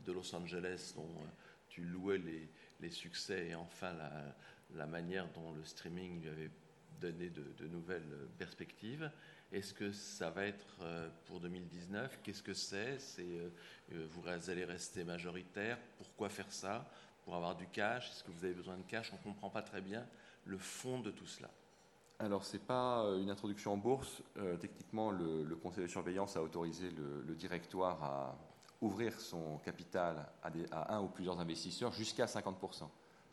de 0.05 0.13
Los 0.13 0.35
Angeles 0.35 0.93
dont 0.97 1.27
tu 1.69 1.83
louais 1.83 2.19
les, 2.81 2.91
succès 2.91 3.49
et 3.49 3.55
enfin 3.55 3.95
la, 4.75 4.87
manière 4.87 5.29
dont 5.33 5.53
le 5.53 5.65
streaming 5.65 6.21
lui 6.21 6.29
avait 6.29 6.51
donné 7.01 7.31
de, 7.31 7.67
nouvelles 7.69 8.29
perspectives. 8.39 9.11
Est-ce 9.53 9.75
que 9.75 9.93
ça 9.93 10.31
va 10.31 10.47
être 10.47 10.79
euh, 10.81 11.09
pour 11.27 11.39
2019 11.41 12.21
Qu'est-ce 12.23 12.43
que 12.43 12.55
c'est? 12.55 12.99
C'est 12.99 13.23
euh, 13.23 13.51
euh, 13.93 14.07
vous 14.11 14.51
allez 14.51 14.65
rester 14.65 15.05
majoritaire. 15.05 15.79
Pourquoi 15.99 16.31
faire 16.31 16.51
ça? 16.51 16.91
Pour 17.25 17.35
avoir 17.35 17.55
du 17.55 17.67
cash? 17.67 18.11
Est-ce 18.11 18.25
que 18.25 18.31
vous 18.31 18.45
avez 18.45 18.55
besoin 18.55 18.79
de 18.79 18.83
cash? 18.83 19.13
On 19.13 19.17
ne 19.17 19.23
comprend 19.23 19.51
pas 19.51 19.63
très 19.63 19.83
bien 19.83 20.07
le 20.47 20.57
fond 20.57 21.01
de 21.01 21.11
tout 21.11 21.27
cela. 21.27 21.51
Alors, 22.23 22.45
ce 22.45 22.53
n'est 22.53 22.63
pas 22.63 23.05
une 23.21 23.31
introduction 23.31 23.73
en 23.73 23.77
bourse. 23.77 24.23
techniquement, 24.61 25.11
le, 25.11 25.57
conseil 25.57 25.83
de 25.83 25.89
surveillance 25.89 26.37
a 26.37 26.43
autorisé 26.43 26.89
le, 26.91 27.35
directoire 27.35 28.01
à 28.01 28.39
ouvrir 28.81 29.19
son 29.21 29.59
capital 29.59 30.29
à, 30.71 30.95
un 30.95 31.03
ou 31.03 31.09
plusieurs 31.09 31.41
investisseurs 31.41 31.91
jusqu'à 31.91 32.27
50%. 32.27 32.55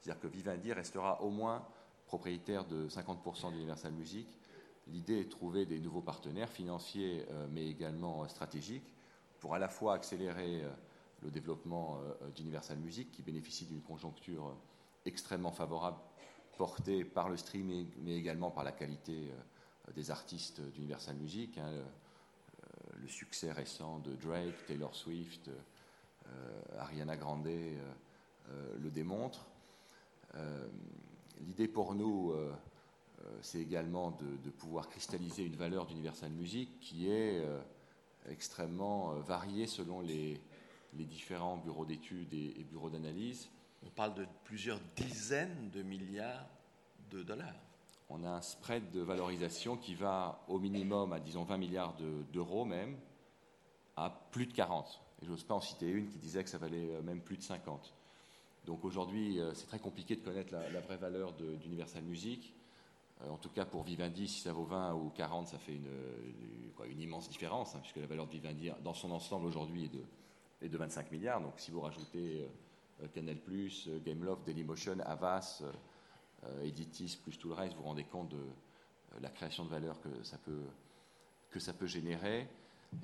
C'est-à-dire 0.02 0.20
que 0.20 0.28
Vivendi 0.28 0.74
restera 0.74 1.22
au 1.22 1.30
moins 1.30 1.64
propriétaire 2.08 2.66
de 2.66 2.90
50% 2.90 3.52
d'Universal 3.52 3.92
Music. 3.92 4.28
L'idée 4.88 5.20
est 5.20 5.26
de 5.26 5.30
trouver 5.30 5.68
des 5.68 5.80
nouveaux 5.80 6.02
partenaires 6.02 6.50
financiers, 6.50 7.28
euh, 7.30 7.48
mais 7.52 7.68
également 7.68 8.24
euh, 8.24 8.28
stratégiques, 8.28 8.92
pour 9.40 9.54
à 9.54 9.60
la 9.60 9.70
fois 9.70 9.94
accélérer 9.94 10.64
euh, 10.64 10.70
le 11.22 11.30
développement 11.30 12.00
d'Universal 12.34 12.78
Music, 12.78 13.12
qui 13.12 13.22
bénéficie 13.22 13.66
d'une 13.66 13.82
conjoncture 13.82 14.56
extrêmement 15.06 15.52
favorable, 15.52 15.98
portée 16.60 17.06
par 17.06 17.30
le 17.30 17.38
streaming, 17.38 17.88
mais 18.04 18.16
également 18.16 18.52
par 18.52 18.66
la 18.66 18.74
qualité 18.74 19.32
des 19.96 20.12
artistes 20.12 20.60
d'Universal 20.74 21.16
Music. 21.16 21.58
Hein, 21.58 21.72
le, 23.02 23.08
succès 23.08 23.52
récent 23.52 24.00
de 24.00 24.14
Drake, 24.16 24.66
Taylor 24.68 24.94
Swift, 24.94 25.50
Ariana 26.78 27.16
Grande 27.16 27.48
le 27.48 28.92
démontre. 28.92 29.48
Euh, 30.36 30.68
l'idée 31.42 31.68
pour 31.68 31.96
nous, 31.96 32.32
euh, 32.32 32.54
euh, 33.24 33.38
c'est 33.42 33.60
également 33.60 34.12
de, 34.12 34.50
pouvoir 34.52 34.90
cristalliser 34.90 35.44
une 35.44 35.56
valeur 35.56 35.86
d'Universal 35.86 36.32
Music 36.32 36.70
qui 36.82 37.10
est 37.10 37.42
extrêmement 38.30 39.14
variée 39.22 39.68
selon 39.68 40.02
les, 40.02 40.40
différents 40.94 41.58
bureaux 41.58 41.86
d'études 41.86 42.34
et, 42.34 42.66
bureaux 42.70 42.90
d'analyse. 42.90 43.50
On 43.86 43.90
parle 43.90 44.14
de 44.16 44.26
plusieurs 44.44 44.80
dizaines 44.96 45.70
de 45.72 45.82
milliards 45.82 46.48
de 47.12 47.24
dollars. 47.24 47.56
On 48.10 48.24
a 48.24 48.30
un 48.30 48.42
spread 48.42 48.90
de 48.92 49.02
valorisation 49.02 49.78
qui 49.78 49.94
va 49.96 50.44
au 50.48 50.60
minimum 50.60 51.14
à, 51.14 51.20
disons, 51.20 51.44
20 51.44 51.58
milliards 51.58 51.96
d'euros 52.34 52.66
même, 52.66 52.98
à 53.96 54.10
plus 54.32 54.48
de 54.48 54.54
40. 54.54 55.02
Et 55.22 55.26
j'ose 55.26 55.44
pas 55.44 55.54
en 55.54 55.62
citer 55.62 55.88
une 55.88 56.08
qui 56.08 56.18
disait 56.18 56.44
que 56.44 56.50
ça 56.50 56.58
valait 56.58 57.02
même 57.04 57.22
plus 57.22 57.38
de 57.38 57.44
50. 57.44 57.94
Donc 58.66 58.86
aujourd'hui, 58.86 59.40
euh, 59.40 59.54
c'est 59.54 59.68
très 59.68 59.80
compliqué 59.80 60.16
de 60.16 60.22
connaître 60.22 60.54
la, 60.54 60.80
vraie 60.80 60.98
valeur 60.98 61.34
d'Universal 61.34 62.04
Music. 62.04 62.54
Euh, 63.22 63.30
en 63.30 63.38
tout 63.38 63.50
cas, 63.50 63.66
pour 63.66 63.84
Vivendi, 63.84 64.28
si 64.28 64.42
ça 64.42 64.54
vaut 64.54 64.66
20 64.66 64.94
ou 64.94 65.10
40, 65.10 65.48
ça 65.48 65.58
fait 65.58 65.74
une, 65.74 67.00
immense 67.02 67.30
différence, 67.30 67.76
hein, 67.76 67.80
puisque 67.82 67.98
la 67.98 68.08
valeur 68.08 68.28
de 68.28 68.32
Vivendi, 68.32 68.70
dans 68.84 68.94
son 68.94 69.12
ensemble 69.12 69.48
aujourd'hui, 69.48 69.90
est 70.62 70.70
de, 70.70 70.78
25 70.78 71.12
milliards. 71.12 71.42
Donc 71.42 71.54
si 71.58 71.72
vous 71.72 71.82
rajoutez 71.82 72.44
euh, 72.44 72.48
Canal+, 73.14 73.38
Gameloft, 74.06 74.46
Dailymotion, 74.46 75.00
Avas, 75.06 75.64
Editis, 76.64 77.18
plus 77.22 77.38
tout 77.38 77.50
le 77.50 77.54
reste, 77.56 77.74
vous 77.74 77.82
vous 77.82 77.88
rendez 77.88 78.04
compte 78.04 78.30
de 78.30 78.46
la 79.22 79.30
création 79.30 79.66
de 79.66 79.70
valeur 79.70 80.00
que 80.02 80.24
ça 80.24 80.38
peut, 80.38 80.66
que 81.50 81.60
ça 81.60 81.74
peut 81.74 81.88
générer. 81.88 82.48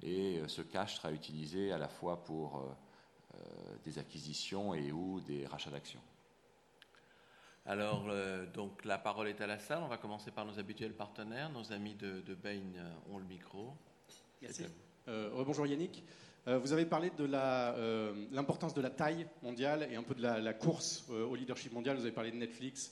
Et 0.01 0.41
ce 0.47 0.61
cash 0.61 0.95
sera 0.95 1.11
utilisé 1.11 1.71
à 1.71 1.77
la 1.77 1.87
fois 1.87 2.23
pour 2.23 2.75
euh, 3.35 3.75
des 3.83 3.99
acquisitions 3.99 4.73
et 4.73 4.91
ou 4.91 5.19
des 5.21 5.45
rachats 5.45 5.69
d'actions. 5.69 5.99
Alors, 7.65 8.05
euh, 8.07 8.45
donc 8.45 8.85
la 8.85 8.97
parole 8.97 9.27
est 9.27 9.41
à 9.41 9.47
la 9.47 9.59
salle. 9.59 9.83
On 9.83 9.87
va 9.87 9.97
commencer 9.97 10.31
par 10.31 10.45
nos 10.45 10.57
habituels 10.57 10.93
partenaires. 10.93 11.49
Nos 11.49 11.71
amis 11.71 11.95
de, 11.95 12.21
de 12.21 12.35
Bain 12.35 12.61
euh, 12.77 12.93
ont 13.11 13.17
le 13.17 13.25
micro. 13.25 13.73
Merci. 14.41 14.65
bonjour 15.07 15.67
Yannick. 15.67 16.03
Vous 16.47 16.73
avez 16.73 16.85
parlé 16.85 17.11
de 17.17 17.25
l'importance 18.35 18.73
de 18.73 18.81
la 18.81 18.91
taille 18.91 19.25
mondiale 19.41 19.87
et 19.91 19.95
un 19.95 20.03
peu 20.03 20.13
de 20.13 20.21
la, 20.21 20.53
course 20.53 21.05
au 21.09 21.35
leadership 21.35 21.73
mondial. 21.73 21.95
Vous 21.95 22.03
avez 22.03 22.11
parlé 22.11 22.31
de 22.31 22.37
Netflix. 22.37 22.91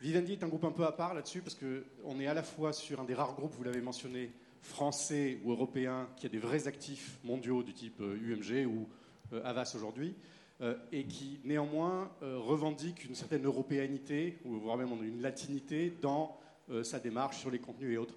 Vivendi 0.00 0.32
est 0.32 0.44
un 0.44 0.48
groupe 0.48 0.64
un 0.64 0.72
peu 0.72 0.84
à 0.84 0.92
part 0.92 1.14
là-dessus 1.14 1.40
parce 1.40 1.56
qu'on 1.56 2.20
est 2.20 2.26
à 2.26 2.34
la 2.34 2.42
fois 2.42 2.74
sur 2.74 3.00
un 3.00 3.04
des 3.04 3.14
rares 3.14 3.34
groupes, 3.34 3.54
vous 3.54 3.64
l'avez 3.64 3.80
mentionné, 3.80 4.30
français 4.66 5.38
ou 5.44 5.52
européen 5.52 6.08
qui 6.16 6.26
a 6.26 6.28
des 6.28 6.38
vrais 6.38 6.68
actifs 6.68 7.18
mondiaux 7.24 7.62
du 7.62 7.72
type 7.72 8.00
UMG 8.00 8.52
euh, 8.52 8.66
ou 8.66 8.88
euh, 9.32 9.40
Avas 9.44 9.72
aujourd'hui, 9.74 10.14
euh, 10.60 10.74
et 10.92 11.04
qui 11.04 11.40
néanmoins 11.44 12.10
revendique 12.20 13.04
une 13.04 13.14
certaine 13.14 13.44
européanité, 13.44 14.38
ou 14.44 14.54
voire 14.58 14.76
même 14.76 14.90
une 15.02 15.22
latinité, 15.22 15.92
dans 16.02 16.36
sa 16.82 16.98
démarche 16.98 17.38
sur 17.38 17.50
les 17.50 17.60
contenus 17.60 17.94
et 17.94 17.96
autres. 17.96 18.16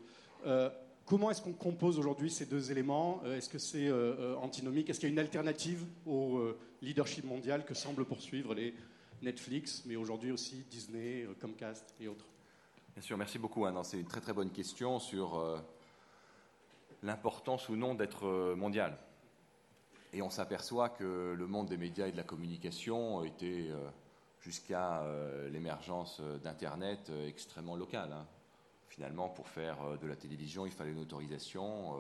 Comment 1.10 1.32
est-ce 1.32 1.42
qu'on 1.42 1.54
compose 1.54 1.98
aujourd'hui 1.98 2.30
ces 2.30 2.46
deux 2.46 2.72
éléments 2.72 3.24
Est-ce 3.26 3.50
que 3.50 3.58
c'est 3.58 3.92
antinomique 4.38 4.92
Est-ce 4.92 5.00
qu'il 5.00 5.10
y 5.10 5.12
a 5.12 5.14
une 5.14 5.20
alternative 5.20 5.84
au 6.06 6.40
leadership 6.84 7.26
mondial 7.26 7.66
que 7.66 7.74
semblent 7.74 8.06
poursuivre 8.06 8.54
les 8.54 8.76
Netflix, 9.24 9.84
mais 9.88 9.96
aujourd'hui 9.96 10.32
aussi 10.32 10.64
Disney, 10.70 11.28
Comcast 11.42 11.96
et 12.00 12.08
autres? 12.08 12.26
Bien 12.94 13.02
sûr, 13.02 13.18
merci 13.18 13.40
beaucoup. 13.40 13.66
C'est 13.84 14.00
une 14.00 14.06
très 14.06 14.22
très 14.22 14.34
bonne 14.34 14.52
question 14.52 15.00
sur 15.00 15.60
l'importance 17.04 17.70
ou 17.70 17.76
non 17.76 17.96
d'être 17.96 18.26
euh, 18.26 18.56
mondial. 18.56 18.98
Et 20.12 20.22
on 20.22 20.30
s'aperçoit 20.30 20.90
que 20.90 21.36
le 21.38 21.48
monde 21.48 21.68
des 21.68 21.78
médias 21.78 22.08
et 22.08 22.12
de 22.12 22.18
la 22.18 22.24
communication 22.24 23.24
était, 23.24 23.68
euh, 23.70 23.90
jusqu'à 24.42 25.04
euh, 25.04 25.50
l'émergence 25.50 26.22
d'Internet, 26.44 27.12
extrêmement 27.28 27.76
local. 27.76 28.12
Hein. 28.12 28.26
Finalement, 28.90 29.30
pour 29.30 29.48
faire 29.48 29.98
de 29.98 30.08
la 30.08 30.16
télévision, 30.16 30.66
il 30.66 30.72
fallait 30.72 30.92
une 30.92 31.00
autorisation. 31.00 31.96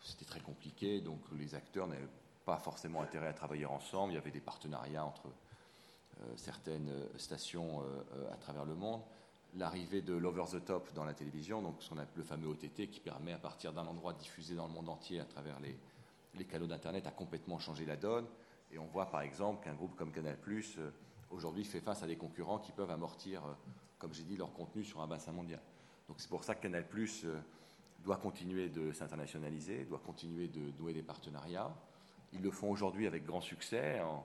C'était 0.00 0.24
très 0.24 0.40
compliqué, 0.40 1.00
donc 1.00 1.20
les 1.32 1.54
acteurs 1.54 1.88
n'avaient 1.88 2.08
pas 2.44 2.58
forcément 2.58 3.02
intérêt 3.02 3.28
à 3.28 3.32
travailler 3.32 3.66
ensemble. 3.66 4.12
Il 4.12 4.16
y 4.16 4.18
avait 4.18 4.30
des 4.30 4.40
partenariats 4.40 5.04
entre 5.04 5.28
certaines 6.36 6.92
stations 7.16 7.82
à 8.30 8.36
travers 8.36 8.64
le 8.64 8.74
monde. 8.74 9.00
L'arrivée 9.54 10.02
de 10.02 10.14
l'over 10.14 10.44
the 10.52 10.62
top 10.62 10.92
dans 10.92 11.04
la 11.04 11.14
télévision, 11.14 11.62
donc 11.62 11.76
ce 11.80 11.88
qu'on 11.88 11.98
appelle 11.98 12.18
le 12.18 12.24
fameux 12.24 12.48
OTT, 12.48 12.90
qui 12.90 13.00
permet 13.00 13.32
à 13.32 13.38
partir 13.38 13.72
d'un 13.72 13.86
endroit 13.86 14.12
de 14.12 14.18
diffuser 14.18 14.54
dans 14.54 14.66
le 14.66 14.72
monde 14.72 14.90
entier 14.90 15.18
à 15.18 15.24
travers 15.24 15.58
les, 15.60 15.78
les 16.34 16.44
canaux 16.44 16.66
d'Internet, 16.66 17.06
a 17.06 17.10
complètement 17.10 17.58
changé 17.58 17.86
la 17.86 17.96
donne. 17.96 18.26
Et 18.72 18.78
on 18.78 18.86
voit 18.86 19.06
par 19.06 19.22
exemple 19.22 19.64
qu'un 19.64 19.74
groupe 19.74 19.96
comme 19.96 20.12
Canal 20.12 20.36
aujourd'hui 21.30 21.64
fait 21.64 21.80
face 21.80 22.02
à 22.02 22.06
des 22.06 22.16
concurrents 22.16 22.58
qui 22.58 22.72
peuvent 22.72 22.90
amortir, 22.90 23.42
comme 23.98 24.12
j'ai 24.12 24.24
dit, 24.24 24.36
leur 24.36 24.52
contenu 24.52 24.84
sur 24.84 25.00
un 25.00 25.06
bassin 25.06 25.32
mondial. 25.32 25.60
Donc 26.08 26.16
c'est 26.18 26.28
pour 26.28 26.44
ça 26.44 26.54
que 26.54 26.62
Canal 26.62 26.86
doit 28.04 28.16
continuer 28.16 28.68
de 28.68 28.92
s'internationaliser, 28.92 29.84
doit 29.84 29.98
continuer 29.98 30.48
de 30.48 30.70
nouer 30.78 30.92
des 30.92 31.02
partenariats. 31.02 31.74
Ils 32.32 32.40
le 32.40 32.50
font 32.50 32.70
aujourd'hui 32.70 33.06
avec 33.06 33.24
grand 33.24 33.40
succès 33.40 34.00
en, 34.00 34.24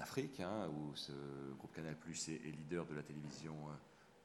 Afrique, 0.00 0.40
hein, 0.40 0.68
où 0.68 0.94
ce 0.96 1.12
groupe 1.58 1.72
Canal 1.72 1.94
Plus 1.94 2.28
est, 2.28 2.38
leader 2.44 2.84
de 2.86 2.94
la 2.94 3.02
télévision 3.02 3.54
euh, 3.54 3.72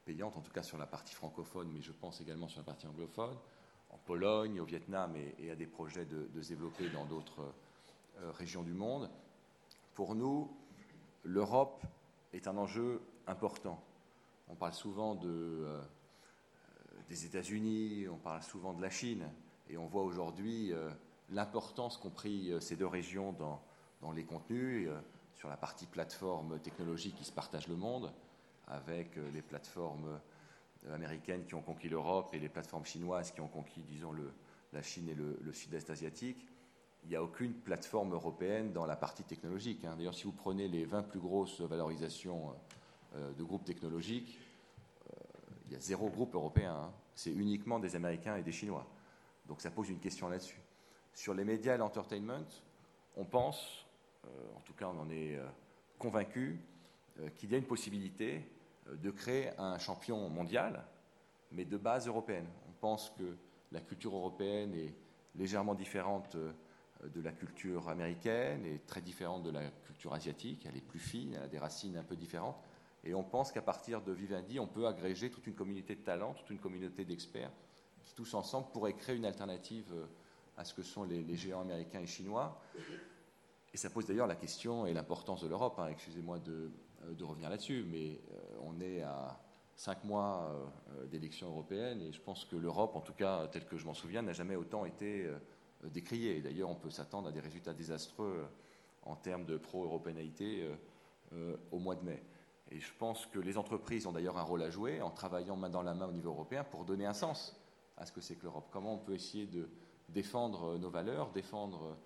payante, 0.04 0.36
en 0.36 0.40
tout 0.40 0.50
cas 0.50 0.64
sur 0.64 0.76
la 0.76 0.86
partie 0.86 1.14
francophone, 1.14 1.70
mais 1.72 1.80
je 1.80 1.92
pense 1.92 2.20
également 2.20 2.48
sur 2.48 2.60
la 2.60 2.64
partie 2.64 2.86
anglophone, 2.88 3.36
en 3.90 3.96
Pologne, 3.98 4.60
au 4.60 4.64
Vietnam 4.64 5.14
et, 5.38 5.50
à 5.52 5.54
des 5.54 5.66
projets 5.66 6.04
de, 6.04 6.42
se 6.42 6.48
développer 6.48 6.90
dans 6.90 7.04
d'autres 7.04 7.54
euh, 8.20 8.32
régions 8.32 8.64
du 8.64 8.72
monde. 8.72 9.08
Pour 9.94 10.16
nous, 10.16 10.50
l'Europe 11.22 11.84
est 12.32 12.48
un 12.48 12.56
enjeu 12.56 13.00
important. 13.28 13.80
On 14.48 14.56
parle 14.56 14.74
souvent 14.74 15.14
de 15.14 15.28
euh, 15.28 15.80
des 17.12 17.26
États-Unis, 17.26 18.06
on 18.08 18.16
parle 18.16 18.42
souvent 18.42 18.72
de 18.72 18.80
la 18.80 18.88
Chine, 18.88 19.28
et 19.68 19.76
on 19.76 19.84
voit 19.86 20.02
aujourd'hui 20.02 20.72
euh, 20.72 20.88
l'importance 21.28 21.98
qu'ont 21.98 22.08
pris 22.08 22.50
euh, 22.50 22.58
ces 22.58 22.74
deux 22.74 22.86
régions 22.86 23.34
dans, 23.34 24.12
les 24.12 24.24
contenus, 24.24 24.88
euh, 24.88 24.98
sur 25.34 25.50
la 25.50 25.58
partie 25.58 25.84
plateforme 25.84 26.58
technologique 26.60 27.14
qui 27.16 27.24
se 27.24 27.32
partage 27.32 27.68
le 27.68 27.76
monde, 27.76 28.10
avec 28.66 29.16
les 29.34 29.42
plateformes 29.42 30.20
américaines 30.90 31.44
qui 31.44 31.54
ont 31.54 31.60
conquis 31.60 31.90
l'Europe 31.90 32.30
et 32.32 32.38
les 32.38 32.48
plateformes 32.48 32.86
chinoises 32.86 33.30
qui 33.30 33.40
ont 33.42 33.48
conquis, 33.48 33.82
disons, 33.82 34.14
la 34.72 34.82
Chine 34.82 35.08
et 35.08 35.14
le, 35.14 35.52
sud-est 35.52 35.90
asiatique. 35.90 36.46
Il 37.02 37.10
n'y 37.10 37.16
a 37.16 37.22
aucune 37.22 37.52
plateforme 37.52 38.14
européenne 38.14 38.72
dans 38.72 38.86
la 38.86 38.96
partie 38.96 39.24
technologique. 39.24 39.84
Hein. 39.84 39.96
D'ailleurs, 39.96 40.14
si 40.14 40.24
vous 40.24 40.32
prenez 40.32 40.68
les 40.68 40.84
20 40.84 41.02
plus 41.02 41.20
grosses 41.20 41.60
valorisations 41.60 42.54
de 43.14 43.42
groupes 43.42 43.64
technologiques, 43.64 44.38
il 45.66 45.72
y 45.72 45.76
a 45.76 45.80
zéro 45.80 46.08
groupe 46.08 46.34
européen. 46.34 46.74
Hein 46.74 46.92
c'est 47.14 47.32
uniquement 47.32 47.78
des 47.78 47.96
Américains 47.96 48.36
et 48.36 48.42
des 48.42 48.52
Chinois. 48.52 48.86
Donc 49.46 49.60
ça 49.60 49.70
pose 49.70 49.90
une 49.90 49.98
question 49.98 50.28
là-dessus. 50.28 50.60
Sur 51.14 51.34
les 51.34 51.44
médias 51.44 51.74
et 51.74 51.78
l'entertainment, 51.78 52.46
on 53.16 53.24
pense, 53.24 53.86
euh, 54.24 54.28
en 54.56 54.60
tout 54.60 54.72
cas 54.72 54.86
on 54.86 54.98
en 55.00 55.10
est 55.10 55.36
euh, 55.36 55.46
convaincu, 55.98 56.58
euh, 57.20 57.28
qu'il 57.30 57.50
y 57.50 57.54
a 57.54 57.58
une 57.58 57.66
possibilité 57.66 58.48
de 58.90 59.10
créer 59.10 59.50
un 59.58 59.78
champion 59.78 60.28
mondial, 60.28 60.84
mais 61.52 61.64
de 61.64 61.76
base 61.76 62.08
européenne. 62.08 62.46
On 62.68 62.72
pense 62.80 63.10
que 63.10 63.36
la 63.70 63.80
culture 63.80 64.14
européenne 64.14 64.74
est 64.74 64.94
légèrement 65.36 65.74
différente 65.74 66.36
de 66.36 67.20
la 67.20 67.32
culture 67.32 67.88
américaine 67.88 68.66
et 68.66 68.80
très 68.80 69.00
différente 69.00 69.44
de 69.44 69.50
la 69.50 69.62
culture 69.86 70.12
asiatique. 70.14 70.66
Elle 70.66 70.76
est 70.76 70.86
plus 70.86 70.98
fine, 70.98 71.34
elle 71.34 71.44
a 71.44 71.48
des 71.48 71.58
racines 71.58 71.96
un 71.96 72.02
peu 72.02 72.16
différentes. 72.16 72.56
Et 73.04 73.14
on 73.14 73.24
pense 73.24 73.50
qu'à 73.50 73.62
partir 73.62 74.00
de 74.00 74.12
Vivendi, 74.12 74.60
on 74.60 74.66
peut 74.66 74.86
agréger 74.86 75.30
toute 75.30 75.46
une 75.46 75.54
communauté 75.54 75.96
de 75.96 76.02
talents, 76.02 76.34
toute 76.34 76.50
une 76.50 76.58
communauté 76.58 77.04
d'experts 77.04 77.50
qui, 78.04 78.14
tous 78.14 78.34
ensemble, 78.34 78.68
pourraient 78.72 78.94
créer 78.94 79.16
une 79.16 79.24
alternative 79.24 79.90
euh, 79.92 80.06
à 80.56 80.64
ce 80.64 80.74
que 80.74 80.82
sont 80.82 81.04
les, 81.04 81.36
géants 81.36 81.62
américains 81.62 82.00
et 82.00 82.06
chinois. 82.06 82.60
Et 83.72 83.76
ça 83.76 83.90
pose 83.90 84.06
d'ailleurs 84.06 84.26
la 84.26 84.36
question 84.36 84.86
et 84.86 84.92
l'importance 84.92 85.42
de 85.42 85.48
l'Europe. 85.48 85.78
Hein. 85.78 85.88
Excusez-moi 85.88 86.38
de, 86.38 86.70
euh, 87.04 87.14
de, 87.14 87.24
revenir 87.24 87.50
là-dessus, 87.50 87.84
mais 87.90 88.20
euh, 88.32 88.58
on 88.60 88.80
est 88.80 89.02
à 89.02 89.40
cinq 89.74 90.04
mois 90.04 90.70
d'élections 91.10 91.48
européennes 91.48 92.02
et 92.02 92.12
je 92.12 92.20
pense 92.20 92.44
que 92.44 92.56
l'Europe, 92.56 92.94
en 92.94 93.00
tout 93.00 93.14
cas 93.14 93.48
tel 93.48 93.64
que 93.64 93.78
je 93.78 93.86
m'en 93.86 93.94
souviens, 93.94 94.20
n'a 94.20 94.34
jamais 94.34 94.54
autant 94.54 94.84
été 94.84 95.26
décriée. 95.82 96.42
D'ailleurs, 96.42 96.68
on 96.68 96.74
peut 96.74 96.90
s'attendre 96.90 97.28
à 97.28 97.32
des 97.32 97.40
résultats 97.40 97.72
désastreux 97.72 98.46
en 99.02 99.16
termes 99.16 99.46
de 99.46 99.56
pro-européennalité 99.56 100.68
au 101.72 101.78
mois 101.78 101.94
de 101.94 102.04
mai. 102.04 102.22
Et 102.72 102.80
je 102.80 102.92
pense 102.98 103.26
que 103.26 103.38
les 103.38 103.58
entreprises 103.58 104.06
ont 104.06 104.12
d'ailleurs 104.12 104.38
un 104.38 104.42
rôle 104.42 104.62
à 104.62 104.70
jouer 104.70 105.02
en 105.02 105.10
travaillant 105.10 105.56
main 105.56 105.68
dans 105.68 105.82
la 105.82 105.92
main 105.92 106.06
au 106.06 106.12
niveau 106.12 106.30
européen 106.30 106.64
pour 106.64 106.86
donner 106.86 107.04
un 107.04 107.12
sens 107.12 107.60
à 107.98 108.06
ce 108.06 108.12
que 108.12 108.22
c'est 108.22 108.34
que 108.34 108.44
l'Europe. 108.44 108.68
Comment 108.72 108.94
on 108.94 108.98
peut 108.98 109.14
essayer 109.14 109.46
de 109.46 109.68
défendre 110.08 110.78
nos 110.78 110.88
valeurs, 110.88 111.32
défendre 111.32 111.96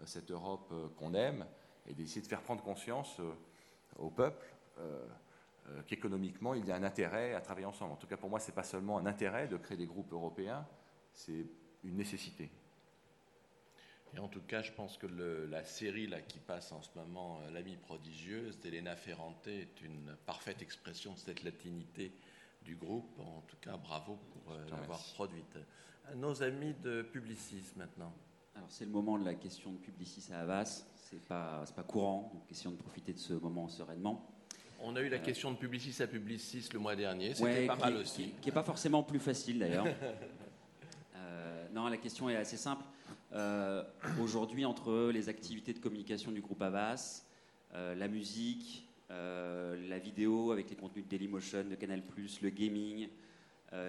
euh, 0.00 0.02
cette 0.04 0.30
Europe 0.30 0.68
euh, 0.72 0.88
qu'on 0.98 1.14
aime 1.14 1.46
et 1.86 1.94
d'essayer 1.94 2.20
de 2.20 2.26
faire 2.26 2.42
prendre 2.42 2.62
conscience 2.62 3.18
euh, 3.20 3.32
au 3.98 4.10
peuple 4.10 4.46
qu'économiquement, 5.86 6.54
il 6.54 6.64
y 6.64 6.72
a 6.72 6.74
un 6.74 6.82
intérêt 6.82 7.34
à 7.34 7.40
travailler 7.42 7.66
ensemble. 7.66 7.92
En 7.92 7.96
tout 7.96 8.06
cas, 8.06 8.16
pour 8.16 8.30
moi, 8.30 8.40
ce 8.40 8.46
n'est 8.46 8.54
pas 8.54 8.62
seulement 8.62 8.96
un 8.96 9.04
intérêt 9.04 9.46
de 9.46 9.58
créer 9.58 9.76
des 9.76 9.86
groupes 9.86 10.10
européens, 10.10 10.66
c'est 11.12 11.46
une 11.84 11.96
nécessité. 11.96 12.50
Et 14.16 14.18
en 14.18 14.28
tout 14.28 14.40
cas, 14.40 14.62
je 14.62 14.72
pense 14.72 14.96
que 14.96 15.06
la 15.06 15.64
série 15.64 16.06
là, 16.06 16.20
qui 16.20 16.38
passe 16.38 16.72
en 16.72 16.82
ce 16.82 16.88
moment, 16.96 17.40
euh, 17.42 17.50
L'amie 17.52 17.76
prodigieuse 17.76 18.58
d'Elena 18.60 18.96
Ferrante, 18.96 19.46
est 19.46 19.80
une 19.82 20.16
parfaite 20.26 20.62
expression 20.62 21.12
de 21.12 21.18
cette 21.18 21.44
latinité 21.44 22.12
du 22.62 22.74
groupe. 22.74 23.18
En 23.20 23.42
tout 23.46 23.56
cas, 23.60 23.76
bravo 23.76 24.18
pour 24.32 24.52
euh, 24.52 24.66
l'avoir 24.70 25.00
produite. 25.14 25.58
Nos 26.16 26.42
amis 26.42 26.74
de 26.82 27.02
Publicis 27.02 27.64
maintenant. 27.76 28.12
Alors, 28.56 28.68
c'est 28.68 28.84
le 28.84 28.90
moment 28.90 29.16
de 29.16 29.24
la 29.24 29.34
question 29.34 29.72
de 29.72 29.78
Publicis 29.78 30.32
à 30.32 30.40
Havas. 30.40 30.86
C'est 30.96 31.22
pas, 31.22 31.64
pas 31.74 31.82
courant, 31.84 32.30
donc 32.34 32.46
question 32.46 32.72
de 32.72 32.76
profiter 32.76 33.12
de 33.12 33.18
ce 33.18 33.34
moment 33.34 33.68
sereinement. 33.68 34.28
On 34.80 34.96
a 34.96 35.02
eu 35.02 35.08
la 35.08 35.18
euh, 35.18 35.20
question 35.20 35.52
de 35.52 35.56
Publicis 35.56 36.02
à 36.02 36.08
Publicis 36.08 36.68
le 36.72 36.80
mois 36.80 36.96
dernier, 36.96 37.34
c'était 37.34 37.66
pas 37.66 37.76
mal 37.76 37.96
aussi. 37.96 38.32
Qui 38.40 38.48
n'est 38.48 38.54
pas 38.54 38.64
forcément 38.64 39.04
plus 39.04 39.20
facile 39.20 39.60
d'ailleurs. 39.60 39.86
non, 41.72 41.86
la 41.86 41.96
question 41.96 42.28
est 42.28 42.36
assez 42.36 42.56
simple. 42.56 42.84
Euh, 43.32 43.84
aujourd'hui, 44.20 44.64
entre 44.64 45.10
les 45.12 45.28
activités 45.28 45.72
de 45.72 45.78
communication 45.78 46.32
du 46.32 46.40
groupe 46.40 46.62
Avas, 46.62 47.24
euh, 47.74 47.94
la 47.94 48.08
musique, 48.08 48.88
euh, 49.10 49.88
la 49.88 49.98
vidéo 49.98 50.50
avec 50.50 50.68
les 50.70 50.76
contenus 50.76 51.04
de 51.04 51.10
Dailymotion, 51.10 51.64
de 51.64 51.74
Canal+, 51.76 52.02
le 52.42 52.50
gaming, 52.50 53.08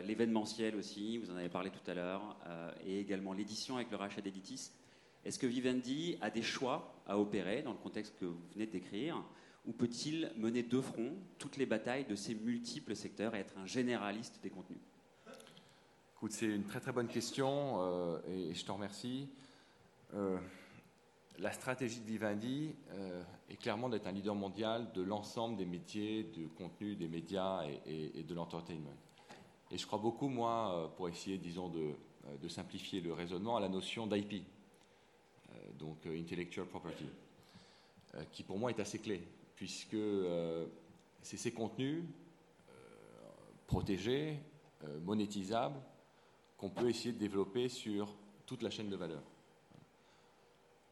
l'événementiel 0.06 0.76
aussi, 0.76 1.18
vous 1.18 1.32
en 1.32 1.38
avez 1.38 1.50
parlé 1.50 1.72
tout 1.72 1.90
à 1.90 1.96
l'heure, 1.96 2.38
et 2.86 3.00
également 3.00 3.34
l'édition 3.34 3.78
avec 3.78 3.90
le 3.90 3.98
rachat 3.98 4.22
d'Editis. 4.22 4.70
Est-ce 5.26 5.40
que 5.40 5.48
Vivendi 5.48 6.20
a 6.22 6.30
des 6.30 6.44
choix 6.44 7.02
à 7.08 7.18
opérer 7.18 7.64
dans 7.64 7.72
le 7.72 7.80
contexte 7.80 8.16
que 8.20 8.26
vous 8.26 8.38
venez 8.54 8.68
décrire 8.68 9.24
ou 9.66 9.72
peut-il 9.72 10.32
mener 10.38 10.62
de 10.62 10.80
front 10.82 11.16
toutes 11.40 11.58
les 11.58 11.66
batailles 11.66 12.06
de 12.06 12.14
ces 12.14 12.36
multiples 12.36 12.96
secteurs 12.96 13.34
et 13.34 13.40
être 13.40 13.58
un 13.58 13.66
généraliste 13.66 14.40
des 14.44 14.52
contenus? 14.52 14.78
C'est 16.30 16.46
une 16.46 16.64
très 16.64 16.80
très 16.80 16.92
bonne 16.92 17.08
question 17.08 17.82
euh, 17.82 18.20
et, 18.28 18.54
je 18.54 18.64
te 18.64 18.72
remercie. 18.72 19.28
Euh, 20.14 20.38
la 21.40 21.52
stratégie 21.52 22.00
de 22.00 22.06
Vivendi 22.06 22.76
euh, 22.92 23.24
est 23.50 23.56
clairement 23.56 23.90
d'être 23.90 24.06
un 24.06 24.12
leader 24.12 24.36
mondial 24.36 24.92
de 24.94 25.02
l'ensemble 25.02 25.58
des 25.58 25.66
métiers, 25.66 26.24
du 26.24 26.48
contenu, 26.50 26.96
des 26.96 27.08
médias 27.08 27.66
et, 27.88 28.24
de 28.24 28.36
l'entertainment. 28.36 28.94
Et 29.72 29.78
je 29.78 29.88
crois 29.88 29.98
beaucoup, 29.98 30.28
moi, 30.28 30.94
pour 30.98 31.10
essayer, 31.10 31.38
disons, 31.38 31.70
de, 31.70 31.94
de 32.40 32.48
simplifier 32.48 33.02
le 33.02 33.14
raisonnement, 33.14 33.58
à 33.58 33.60
la 33.60 33.70
notion 33.70 34.06
d'IP, 34.06 34.44
donc 35.80 36.06
Intellectual 36.06 36.68
Property, 36.68 37.08
qui 38.32 38.44
pour 38.44 38.60
moi 38.60 38.70
est 38.70 38.80
assez 38.80 39.00
clé, 39.00 39.26
puisque 39.56 39.98
c'est 41.22 41.38
ces 41.38 41.54
contenus 41.54 42.04
protégés, 43.66 44.38
monétisables, 45.04 45.80
qu'on 46.62 46.70
peut 46.70 46.90
essayer 46.90 47.12
de 47.12 47.18
développer 47.18 47.70
sur 47.70 48.16
toute 48.46 48.62
la 48.62 48.70
chaîne 48.70 48.88
de 48.88 48.96
valeur. 48.96 49.24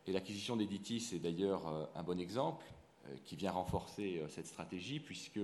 Et 0.08 0.12
l'acquisition 0.12 0.58
d'Editis 0.58 1.12
est 1.14 1.20
d'ailleurs 1.20 1.68
euh, 1.68 1.86
un 1.94 2.02
bon 2.02 2.20
exemple 2.20 2.66
euh, 3.06 3.16
qui 3.24 3.36
vient 3.36 3.52
renforcer 3.52 4.18
euh, 4.18 4.28
cette 4.30 4.48
stratégie, 4.48 5.00
puisque 5.00 5.40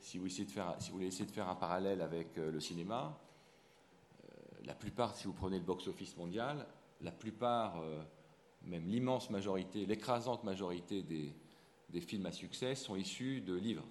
si 0.00 0.18
vous, 0.18 0.26
essayez 0.26 0.44
de 0.44 0.50
faire, 0.50 0.76
si 0.78 0.90
vous 0.90 0.96
voulez 0.96 1.06
essayer 1.06 1.24
de 1.24 1.30
faire 1.30 1.48
un 1.48 1.54
parallèle 1.54 2.02
avec 2.02 2.36
le 2.36 2.60
cinéma, 2.60 3.18
la 4.64 4.74
plupart, 4.74 5.16
si 5.16 5.26
vous 5.26 5.32
prenez 5.32 5.58
le 5.58 5.64
box-office 5.64 6.16
mondial, 6.18 6.66
la 7.00 7.10
plupart, 7.10 7.82
même 8.62 8.86
l'immense 8.86 9.28
majorité, 9.30 9.86
l'écrasante 9.86 10.44
majorité 10.44 11.02
des, 11.02 11.34
des 11.88 12.00
films 12.00 12.26
à 12.26 12.32
succès 12.32 12.76
sont 12.76 12.94
issus 12.94 13.40
de 13.40 13.54
livres. 13.54 13.86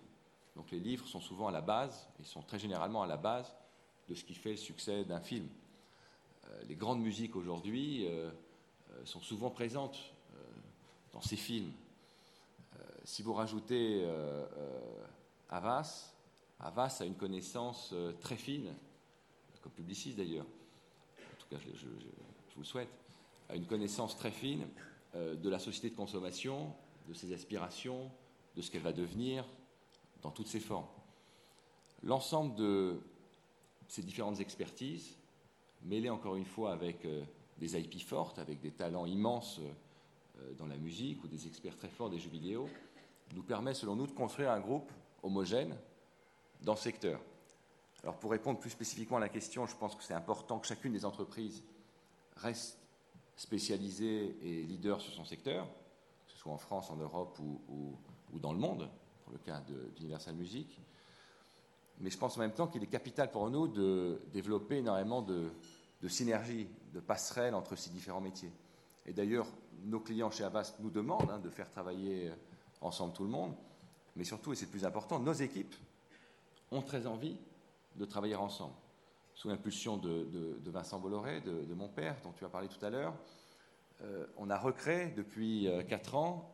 Donc 0.55 0.71
les 0.71 0.79
livres 0.79 1.05
sont 1.07 1.19
souvent 1.19 1.49
à 1.49 1.51
la 1.51 1.61
base, 1.61 2.09
ils 2.19 2.25
sont 2.25 2.41
très 2.41 2.59
généralement 2.59 3.01
à 3.01 3.07
la 3.07 3.17
base 3.17 3.53
de 4.07 4.15
ce 4.15 4.23
qui 4.23 4.33
fait 4.33 4.51
le 4.51 4.57
succès 4.57 5.03
d'un 5.03 5.19
film. 5.19 5.47
Euh, 6.45 6.63
les 6.67 6.75
grandes 6.75 7.01
musiques 7.01 7.35
aujourd'hui 7.35 8.05
euh, 8.05 8.29
euh, 8.91 9.05
sont 9.05 9.21
souvent 9.21 9.49
présentes 9.49 10.13
dans 11.13 11.21
ces 11.21 11.35
films. 11.35 11.71
si 13.05 13.23
vous 13.23 13.33
rajoutez 13.33 14.05
Havas, 15.49 16.13
Havas 16.59 16.97
a 16.99 17.05
une 17.05 17.15
connaissance 17.15 17.95
très 18.19 18.35
fine, 18.35 18.75
comme 19.61 19.71
publiciste 19.71 20.17
d'ailleurs, 20.17 20.45
en 20.45 21.41
tout 21.41 21.47
cas 21.49 21.57
je, 21.73 21.87
vous 21.87 22.59
le 22.59 22.65
souhaite, 22.65 22.89
a 23.49 23.55
une 23.55 23.65
connaissance 23.65 24.15
très 24.15 24.29
fine 24.29 24.67
de 25.15 25.49
la 25.49 25.57
société 25.57 25.89
de 25.89 25.95
consommation, 25.95 26.75
de 27.07 27.13
ses 27.13 27.33
aspirations, 27.33 28.11
de 28.55 28.61
ce 28.61 28.69
qu'elle 28.69 28.83
va 28.83 28.93
devenir 28.93 29.43
dans 30.21 30.31
toutes 30.31 30.49
ses 30.49 30.59
formes. 30.59 30.87
L'ensemble 32.03 32.53
de 32.55 32.99
ces 33.88 34.01
différentes 34.01 34.39
expertises, 34.39 35.17
mêlées 35.83 36.09
encore 36.09 36.35
une 36.35 36.45
fois 36.45 36.71
avec 36.73 37.05
euh, 37.05 37.23
des 37.57 37.77
IP 37.77 38.01
fortes, 38.01 38.39
avec 38.39 38.59
des 38.59 38.71
talents 38.71 39.05
immenses 39.05 39.59
euh, 39.59 40.53
dans 40.57 40.67
la 40.67 40.77
musique 40.77 41.23
ou 41.23 41.27
des 41.27 41.47
experts 41.47 41.75
très 41.75 41.89
forts 41.89 42.09
des 42.09 42.19
jeux 42.19 42.29
vidéo, 42.29 42.69
nous 43.35 43.43
permet, 43.43 43.73
selon 43.73 43.95
nous, 43.95 44.07
de 44.07 44.11
construire 44.11 44.51
un 44.51 44.59
groupe 44.59 44.91
homogène 45.23 45.75
dans 46.61 46.73
le 46.73 46.79
secteur. 46.79 47.19
Alors, 48.03 48.17
pour 48.17 48.31
répondre 48.31 48.59
plus 48.59 48.69
spécifiquement 48.69 49.17
à 49.17 49.19
la 49.19 49.29
question, 49.29 49.65
je 49.65 49.75
pense 49.75 49.95
que 49.95 50.03
c'est 50.03 50.13
important 50.13 50.59
que 50.59 50.67
chacune 50.67 50.93
des 50.93 51.05
entreprises 51.05 51.63
reste 52.35 52.77
spécialisée 53.35 54.38
et 54.41 54.63
leader 54.63 55.01
sur 55.01 55.13
son 55.13 55.25
secteur, 55.25 55.67
que 56.25 56.31
ce 56.31 56.38
soit 56.38 56.51
en 56.51 56.57
France, 56.57 56.89
en 56.89 56.95
Europe 56.97 57.39
ou, 57.39 58.39
dans 58.39 58.53
le 58.53 58.59
monde, 58.59 58.89
pour 59.23 59.33
le 59.33 59.39
cas 59.39 59.61
d'Universal 59.95 60.35
Music. 60.35 60.79
Mais 61.99 62.09
je 62.09 62.17
pense 62.17 62.37
en 62.37 62.41
même 62.41 62.53
temps 62.53 62.67
qu'il 62.67 62.83
est 62.83 62.87
capital 62.87 63.31
pour 63.31 63.49
nous 63.49 63.67
de 63.67 64.21
développer 64.31 64.77
énormément 64.77 65.21
de, 65.21 65.49
de 66.01 66.07
synergie, 66.07 66.67
de 66.93 66.99
passerelles 66.99 67.55
entre 67.55 67.75
ces 67.75 67.89
différents 67.89 68.21
métiers. 68.21 68.51
Et 69.05 69.13
d'ailleurs, 69.13 69.47
nos 69.83 69.99
clients 69.99 70.31
chez 70.31 70.43
Avast 70.43 70.75
nous 70.79 70.89
demandent 70.89 71.31
hein, 71.31 71.39
de 71.39 71.49
faire 71.49 71.69
travailler 71.69 72.31
ensemble 72.81 73.13
tout 73.13 73.23
le 73.23 73.29
monde, 73.29 73.55
mais 74.15 74.23
surtout, 74.23 74.53
et 74.53 74.55
c'est 74.55 74.65
le 74.65 74.71
plus 74.71 74.85
important, 74.85 75.19
nos 75.19 75.33
équipes 75.33 75.75
ont 76.71 76.81
très 76.81 77.07
envie 77.07 77.37
de 77.95 78.05
travailler 78.05 78.35
ensemble. 78.35 78.73
Sous 79.33 79.47
l'impulsion 79.47 79.97
de, 79.97 80.59
Vincent 80.65 80.99
Bolloré, 80.99 81.41
de, 81.41 81.73
mon 81.73 81.87
père, 81.87 82.15
dont 82.23 82.31
tu 82.31 82.43
as 82.45 82.49
parlé 82.49 82.67
tout 82.67 82.83
à 82.83 82.89
l'heure, 82.89 83.13
euh, 84.01 84.25
on 84.37 84.49
a 84.49 84.57
recréé 84.57 85.09
depuis 85.09 85.67
euh, 85.67 85.81
quatre 85.81 86.15
ans 86.15 86.53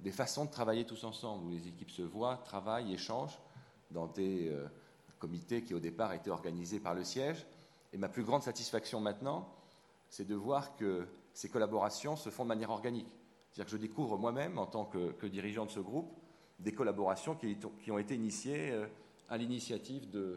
des 0.00 0.10
façons 0.10 0.46
de 0.46 0.50
travailler 0.50 0.84
tous 0.84 1.04
ensemble, 1.04 1.46
où 1.46 1.50
les 1.50 1.68
équipes 1.68 1.90
se 1.90 2.02
voient, 2.02 2.38
travaillent, 2.38 2.92
échangent 2.92 3.38
dans 3.92 4.06
des 4.06 4.48
euh, 4.48 4.66
comités 5.18 5.62
qui 5.62 5.74
au 5.74 5.80
départ 5.80 6.12
étaient 6.12 6.30
organisés 6.30 6.80
par 6.80 6.94
le 6.94 7.04
siège. 7.04 7.46
Et 7.92 7.98
ma 7.98 8.08
plus 8.08 8.24
grande 8.24 8.42
satisfaction 8.42 9.00
maintenant, 9.00 9.48
c'est 10.08 10.26
de 10.26 10.34
voir 10.34 10.76
que 10.76 11.06
ces 11.34 11.48
collaborations 11.48 12.16
se 12.16 12.30
font 12.30 12.44
de 12.44 12.48
manière 12.48 12.70
organique. 12.70 13.08
C'est-à-dire 13.50 13.66
que 13.66 13.72
je 13.72 13.76
découvre 13.76 14.16
moi-même, 14.18 14.58
en 14.58 14.66
tant 14.66 14.84
que, 14.84 15.26
dirigeant 15.26 15.66
de 15.66 15.70
ce 15.70 15.80
groupe, 15.80 16.10
des 16.58 16.72
collaborations 16.72 17.34
qui, 17.34 17.90
ont 17.90 17.98
été 17.98 18.14
initiées 18.14 18.70
euh, 18.70 18.86
à 19.28 19.36
l'initiative 19.36 20.08
euh, 20.14 20.36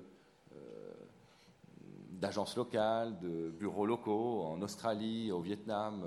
d'agences 2.12 2.56
locales, 2.56 3.20
de 3.20 3.50
bureaux 3.52 3.86
locaux 3.86 4.44
en 4.44 4.62
Australie, 4.62 5.32
au 5.32 5.42
Vietnam, 5.42 6.04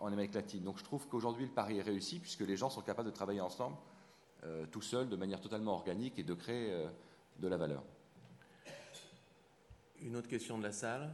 en 0.00 0.12
Amérique 0.12 0.34
latine. 0.34 0.62
Donc 0.62 0.78
je 0.78 0.84
trouve 0.84 1.06
qu'aujourd'hui 1.08 1.46
le 1.46 1.50
pari 1.50 1.78
est 1.78 1.82
réussi 1.82 2.18
puisque 2.18 2.40
les 2.40 2.56
gens 2.56 2.70
sont 2.70 2.82
capables 2.82 3.08
de 3.08 3.14
travailler 3.14 3.40
ensemble, 3.40 3.76
tout 4.70 4.82
seuls, 4.82 5.08
de 5.08 5.16
manière 5.16 5.40
totalement 5.40 5.72
organique 5.72 6.18
et 6.18 6.22
de 6.22 6.34
créer 6.34 6.72
de 7.38 7.48
la 7.48 7.56
valeur. 7.56 7.82
Une 10.00 10.16
autre 10.16 10.28
question 10.28 10.58
de 10.58 10.62
la 10.62 10.72
salle? 10.72 11.12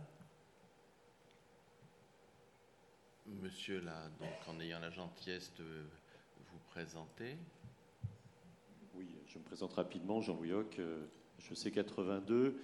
Monsieur, 3.26 3.80
là, 3.80 4.10
donc 4.20 4.28
en 4.46 4.60
ayant 4.60 4.78
la 4.80 4.90
gentillesse 4.90 5.50
de 5.58 5.64
vous 5.64 6.58
présenter. 6.68 7.38
Oui, 8.94 9.08
je 9.26 9.38
me 9.38 9.44
présente 9.44 9.72
rapidement, 9.72 10.20
Jean-Louis 10.20 10.52
Hoc, 10.52 10.78
euh, 10.78 11.06
je 11.38 11.54
sais 11.54 11.70
82, 11.70 12.60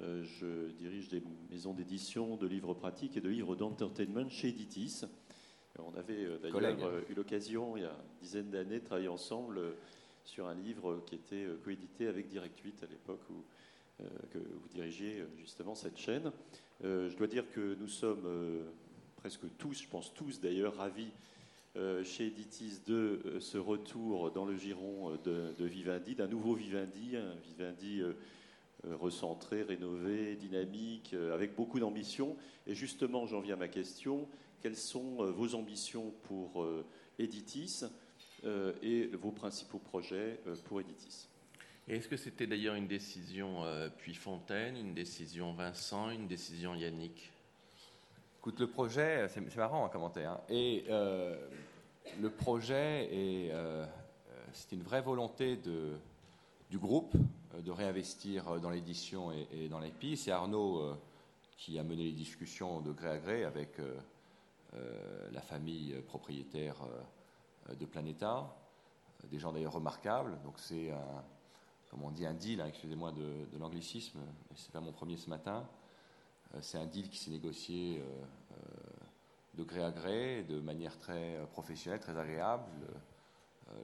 euh, 0.00 0.24
je 0.24 0.70
dirige 0.72 1.08
des 1.08 1.22
maisons 1.48 1.72
d'édition 1.72 2.36
de 2.36 2.48
livres 2.48 2.74
pratiques 2.74 3.16
et 3.16 3.20
de 3.20 3.28
livres 3.28 3.54
d'entertainment 3.54 4.28
chez 4.28 4.48
Editis. 4.48 5.02
On 5.78 5.94
avait 5.94 6.24
euh, 6.24 6.38
d'ailleurs 6.38 7.08
eu 7.08 7.14
l'occasion, 7.14 7.76
il 7.76 7.84
y 7.84 7.86
a 7.86 7.92
une 7.92 8.20
dizaine 8.20 8.50
d'années, 8.50 8.80
de 8.80 8.84
travailler 8.84 9.08
ensemble 9.08 9.60
sur 10.30 10.46
un 10.46 10.54
livre 10.54 11.02
qui 11.06 11.16
était 11.16 11.46
coédité 11.64 12.06
avec 12.06 12.28
Direct 12.28 12.58
8 12.58 12.82
à 12.82 12.86
l'époque 12.86 13.20
où 13.30 13.44
que 14.32 14.38
vous 14.38 14.68
dirigiez 14.72 15.24
justement 15.38 15.74
cette 15.74 15.98
chaîne. 15.98 16.32
Je 16.82 17.14
dois 17.16 17.26
dire 17.26 17.44
que 17.50 17.74
nous 17.74 17.88
sommes 17.88 18.26
presque 19.16 19.44
tous, 19.58 19.82
je 19.82 19.88
pense 19.88 20.14
tous 20.14 20.40
d'ailleurs, 20.40 20.76
ravis 20.76 21.10
euh, 21.76 22.02
chez 22.02 22.26
Editis 22.26 22.80
de 22.86 23.20
euh, 23.24 23.40
ce 23.40 23.56
retour 23.56 24.32
dans 24.32 24.44
le 24.44 24.56
giron 24.56 25.16
euh, 25.26 25.52
de, 25.56 25.64
Vivendi, 25.64 26.16
d'un 26.16 26.26
nouveau 26.26 26.54
Vivendi, 26.54 27.16
un 27.16 27.34
Vivendi 27.46 28.02
recentré, 28.98 29.62
rénové, 29.62 30.36
dynamique, 30.36 31.14
avec 31.34 31.54
beaucoup 31.54 31.78
d'ambition. 31.78 32.34
Et 32.66 32.74
justement, 32.74 33.26
j'en 33.26 33.40
viens 33.40 33.54
à 33.54 33.58
ma 33.58 33.68
question. 33.68 34.26
Quelles 34.62 34.76
sont 34.76 35.30
vos 35.32 35.54
ambitions 35.54 36.14
pour 36.24 36.66
Editis? 37.18 37.84
Et 38.82 39.06
vos 39.16 39.30
principaux 39.30 39.78
projets 39.78 40.40
pour 40.64 40.80
Editis 40.80 41.28
Est-ce 41.88 42.08
que 42.08 42.16
c'était 42.16 42.46
d'ailleurs 42.46 42.74
une 42.74 42.86
décision 42.86 43.64
puis 43.98 44.14
Fontaine, 44.14 44.76
une 44.76 44.94
décision 44.94 45.52
Vincent, 45.52 46.10
une 46.10 46.26
décision 46.26 46.74
Yannick? 46.74 47.30
Écoute, 48.40 48.58
le 48.58 48.68
projet, 48.68 49.28
c'est 49.28 49.54
marrant 49.54 49.84
à 49.84 49.90
commenter, 49.90 50.24
hein. 50.24 50.40
et 50.48 50.86
euh, 50.88 51.36
le 52.22 52.30
projet, 52.30 53.04
est, 53.12 53.50
euh, 53.52 53.84
c'est 54.54 54.72
une 54.72 54.82
vraie 54.82 55.02
volonté 55.02 55.56
de, 55.56 55.98
du 56.70 56.78
groupe 56.78 57.14
euh, 57.54 57.60
de 57.60 57.70
réinvestir 57.70 58.58
dans 58.58 58.70
l'édition 58.70 59.30
et, 59.30 59.68
dans 59.68 59.78
l'IP. 59.78 60.16
C'est 60.16 60.30
Arnaud 60.30 60.96
qui 61.58 61.78
a 61.78 61.82
mené 61.82 62.04
les 62.04 62.12
discussions 62.12 62.80
de 62.80 62.92
gré 62.92 63.10
à 63.10 63.18
gré 63.18 63.44
avec 63.44 63.76
la 65.30 65.42
famille 65.42 65.94
propriétaire 66.06 66.76
de 67.78 67.86
Planeta, 67.86 68.56
des 69.30 69.38
gens 69.38 69.52
d'ailleurs 69.52 69.74
remarquables. 69.74 70.38
Donc 70.42 70.58
c'est, 70.58 70.92
comme 71.90 72.04
on 72.04 72.10
dit, 72.10 72.24
un 72.24 72.34
deal, 72.34 72.60
hein, 72.60 72.66
excusez-moi 72.66 73.12
de, 73.12 73.58
l'anglicisme, 73.58 74.20
c'est 74.54 74.70
pas 74.70 74.80
mon 74.80 74.92
premier 74.92 75.16
ce 75.16 75.28
matin. 75.28 75.68
Euh, 76.54 76.58
c'est 76.62 76.78
un 76.78 76.86
deal 76.86 77.08
qui 77.08 77.18
s'est 77.18 77.32
négocié 77.32 77.98
euh, 77.98 78.22
euh, 78.52 78.56
de 79.54 79.64
gré 79.64 79.82
à 79.82 79.90
gré, 79.90 80.44
de 80.44 80.60
manière 80.60 80.96
très 80.98 81.44
professionnelle, 81.52 82.00
très 82.00 82.16
agréable. 82.16 82.70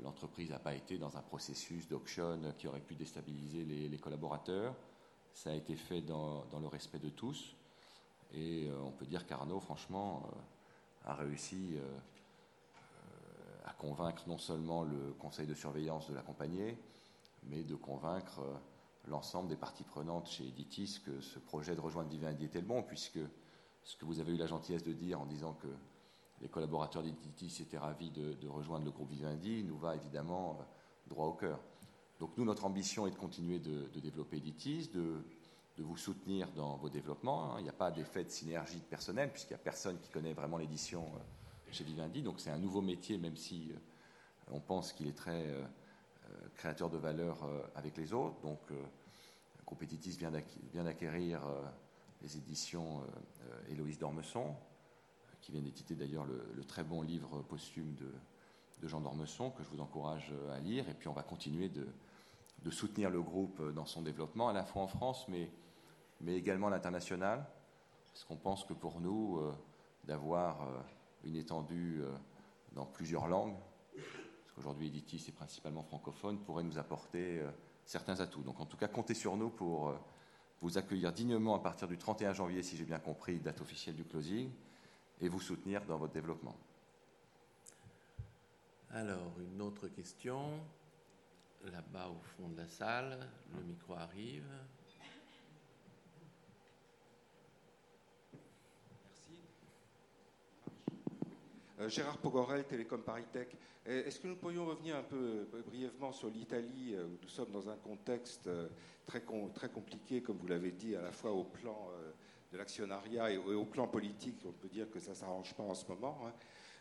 L'entreprise 0.03 0.51
n'a 0.51 0.59
pas 0.59 0.75
été 0.75 0.99
dans 0.99 1.17
un 1.17 1.23
processus 1.23 1.89
d'auction 1.89 2.41
qui 2.59 2.67
aurait 2.67 2.81
pu 2.81 2.97
déstabiliser 2.97 3.65
les, 3.65 3.99
collaborateurs. 3.99 4.75
Ça 5.33 5.51
a 5.51 5.55
été 5.55 5.77
fait 5.77 6.01
dans, 6.01 6.45
le 6.61 6.67
respect 6.67 6.99
de 6.99 7.09
tous. 7.09 7.55
Et 8.35 8.69
on 8.85 8.91
peut 8.91 9.07
dire 9.07 9.27
qu'Arnaud, 9.27 9.61
franchement, 9.61 10.29
a 11.05 11.15
réussi 11.15 11.77
à 13.67 13.73
convaincre 13.73 14.25
non 14.29 14.39
seulement 14.39 14.83
le 14.83 15.13
conseil 15.19 15.47
de 15.47 15.55
surveillance 15.55 16.09
de 16.09 16.15
l'accompagner, 16.15 16.79
mais 17.45 17.63
de 17.63 17.75
convaincre 17.75 18.41
l'ensemble 19.09 19.49
des 19.49 19.57
parties 19.57 19.85
prenantes 19.85 20.29
chez 20.29 20.47
Editis 20.47 21.01
que 21.05 21.21
ce 21.21 21.39
projet 21.39 21.75
de 21.75 21.81
rejoindre 21.81 22.09
Vivendi 22.09 22.45
était 22.45 22.61
le 22.61 22.67
bon, 22.67 22.83
puisque 22.83 23.21
ce 23.83 23.97
que 23.97 24.05
vous 24.05 24.19
avez 24.21 24.33
eu 24.33 24.37
la 24.37 24.47
gentillesse 24.47 24.83
de 24.83 24.93
dire 24.93 25.21
en 25.21 25.27
disant 25.27 25.55
que 25.55 25.69
les 26.41 26.49
collaborateurs 26.49 27.03
d'Editis 27.03 27.63
étaient 27.63 27.79
ravis 27.79 28.11
de, 28.11 28.49
rejoindre 28.49 28.85
le 28.85 28.91
groupe 28.91 29.11
Vivendi 29.11 29.65
nous 29.65 29.79
va 29.79 29.97
évidemment 29.97 30.59
euh, 30.61 30.65
droit 31.09 31.27
au 31.27 31.33
cœur. 31.33 31.61
Donc 32.19 32.37
nous, 32.37 32.45
notre 32.45 32.65
ambition 32.65 33.07
est 33.07 33.11
de 33.11 33.17
continuer 33.17 33.59
de, 33.59 33.89
développer 34.01 34.39
Editis, 34.39 34.91
de, 34.93 35.23
vous 35.79 35.97
soutenir 35.97 36.51
dans 36.53 36.77
vos 36.77 36.89
développements. 36.89 37.53
Hein. 37.53 37.57
Il 37.59 37.65
n'y 37.65 37.69
a 37.69 37.75
pas 37.75 37.91
d'effet 37.91 38.25
de 38.25 38.31
synergie 38.31 38.79
de 38.79 38.85
personnel, 38.85 39.31
puisqu'il 39.31 39.53
n'y 39.53 39.61
a 39.61 39.65
personne 39.65 39.99
qui 39.99 40.11
connaît 40.11 40.33
vraiment 40.33 40.57
l'édition 40.57 41.05
euh, 41.05 41.19
chez 41.77 41.85
Vivendi. 41.85 42.23
Donc 42.23 42.41
c'est 42.41 42.51
un 42.51 42.59
nouveau 42.59 42.81
métier, 42.81 43.19
même 43.19 43.37
si 43.37 43.71
euh, 43.71 43.77
on 44.51 44.61
pense 44.61 44.93
qu'il 44.93 45.07
est 45.09 45.17
très 45.17 45.47
euh, 46.31 46.49
créateur 46.55 46.91
de 46.91 46.97
valeur 46.97 47.45
euh, 47.45 47.63
avec 47.75 47.97
les 47.97 48.13
autres. 48.13 48.41
Donc, 48.41 48.59
euh, 48.71 48.83
Compétitis 49.65 50.17
vient 50.17 50.85
d'acquérir 50.85 51.41
les 52.23 52.37
éditions 52.37 53.03
Héloïse 53.69 53.99
d'Ormesson, 53.99 54.55
qui 55.41 55.51
vient 55.51 55.61
d'éditer 55.61 55.97
d'ailleurs 55.97 56.25
le, 56.25 56.65
très 56.65 56.85
bon 56.85 57.03
livre 57.03 57.43
posthume 57.43 57.97
de, 57.97 58.87
Jean 58.87 59.01
d'Ormesson, 59.01 59.51
que 59.51 59.65
je 59.65 59.69
vous 59.71 59.81
encourage 59.81 60.33
à 60.53 60.61
lire. 60.61 60.89
Et 60.89 60.95
puis 60.95 61.09
on 61.09 61.13
va 61.13 61.25
continuer 61.25 61.69
de, 61.69 61.85
soutenir 62.71 63.11
le 63.11 63.21
groupe 63.21 63.61
dans 63.73 63.87
son 63.87 64.03
développement, 64.03 64.49
à 64.49 64.53
la 64.53 64.65
fois 64.65 64.83
en 64.83 64.87
France, 64.87 65.27
mais, 65.27 65.51
mais 66.21 66.37
également 66.37 66.69
à 66.69 66.71
l'international. 66.71 67.45
Parce 68.13 68.23
qu'on 68.23 68.37
pense 68.37 68.63
que 68.63 68.73
pour 68.73 69.01
nous, 69.01 69.43
d'avoir 70.05 70.59
une 71.27 71.37
étendue 71.37 72.03
dans 72.73 72.87
plusieurs 72.87 73.27
langues, 73.27 73.57
Aujourd'hui, 74.59 74.87
Editis 74.87 75.23
est 75.29 75.33
principalement 75.33 75.83
francophone, 75.83 76.39
pourrait 76.39 76.63
nous 76.63 76.79
apporter 76.79 77.41
euh, 77.41 77.51
certains 77.85 78.21
atouts. 78.21 78.43
Donc 78.43 78.59
en 78.59 78.65
tout 78.65 78.77
cas, 78.77 78.89
comptez 78.89 79.13
sur 79.13 79.37
nous 79.37 79.51
pour 79.51 79.91
euh, 79.91 79.99
vous 80.63 80.79
accueillir 80.79 81.13
dignement 81.13 81.55
à 81.55 81.59
partir 81.59 81.87
du 81.87 81.99
31 81.99 82.33
janvier, 82.33 82.63
si 82.63 82.77
j'ai 82.77 82.85
bien 82.85 82.99
compris, 82.99 83.39
date 83.39 83.61
officielle 83.61 83.97
du 83.97 84.05
closing, 84.05 84.51
et 85.21 85.29
vous 85.29 85.41
soutenir 85.41 85.85
dans 85.85 85.99
votre 85.99 86.15
développement. 86.15 86.57
Alors, 88.91 89.33
une 89.39 89.61
autre 89.61 89.89
question. 89.89 90.61
Là-bas 91.65 92.09
au 92.09 92.21
fond 92.23 92.49
de 92.49 92.57
la 92.57 92.69
salle, 92.69 93.29
le 93.55 93.63
micro 93.63 93.95
arrive. 93.95 94.47
Gérard 101.89 102.19
Pogorel, 102.19 102.65
Télécom 102.65 103.03
Paris 103.03 103.25
Est-ce 103.85 104.19
que 104.19 104.27
nous 104.29 104.37
pourrions 104.37 104.67
revenir 104.67 104.97
un 104.97 105.03
peu 105.03 105.47
brièvement 105.67 106.13
sur 106.13 106.31
l'Italie, 106.31 106.97
où 106.97 107.19
nous 107.23 107.29
sommes 107.29 107.51
dans 107.51 107.69
un 107.69 107.77
contexte 107.77 108.49
très, 109.05 109.23
très 109.55 109.69
compliqué, 109.69 110.23
comme 110.23 110.39
vous 110.39 110.47
l'avez 110.47 110.73
dit, 110.73 110.97
à 110.97 111.03
la 111.03 111.13
fois 111.13 111.33
au 111.33 111.45
plan 111.45 111.91
de 112.51 112.57
l'actionnariat 112.57 113.31
et 113.31 113.37
au 113.37 113.65
plan 113.65 113.87
politique. 113.87 114.43
On 114.47 114.53
peut 114.53 114.69
dire 114.69 114.91
que 114.91 114.99
ça 114.99 115.11
ne 115.11 115.17
s'arrange 115.17 115.55
pas 115.55 115.65
en 115.65 115.75
ce 115.75 115.87
moment. 115.87 116.19
Hein. 116.27 116.33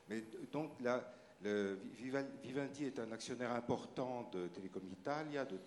Mais 0.10 0.24
donc 0.52 0.80
là, 0.82 1.04
Vivendi 1.42 2.86
est 2.86 3.00
un 3.00 3.12
actionnaire 3.12 3.52
important 3.52 4.30
de 4.32 4.48
Telecom 4.48 4.88
Italia, 4.88 5.46
de. 5.46 5.60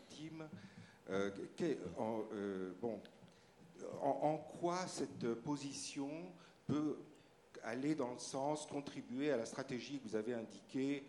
Euh, 1.10 1.30
euh, 2.00 2.72
bon, 2.80 3.00
en, 4.02 4.36
quoi 4.60 4.86
cette 4.86 5.34
position 5.34 6.10
peut 6.66 6.98
aller 7.64 7.94
dans 7.94 8.12
le 8.12 8.18
sens, 8.18 8.66
contribuer 8.66 9.30
à 9.30 9.36
la 9.36 9.46
stratégie 9.46 9.98
que 9.98 10.09
vous 10.09 10.16
avez 10.16 10.34
indiquée, 10.34 11.04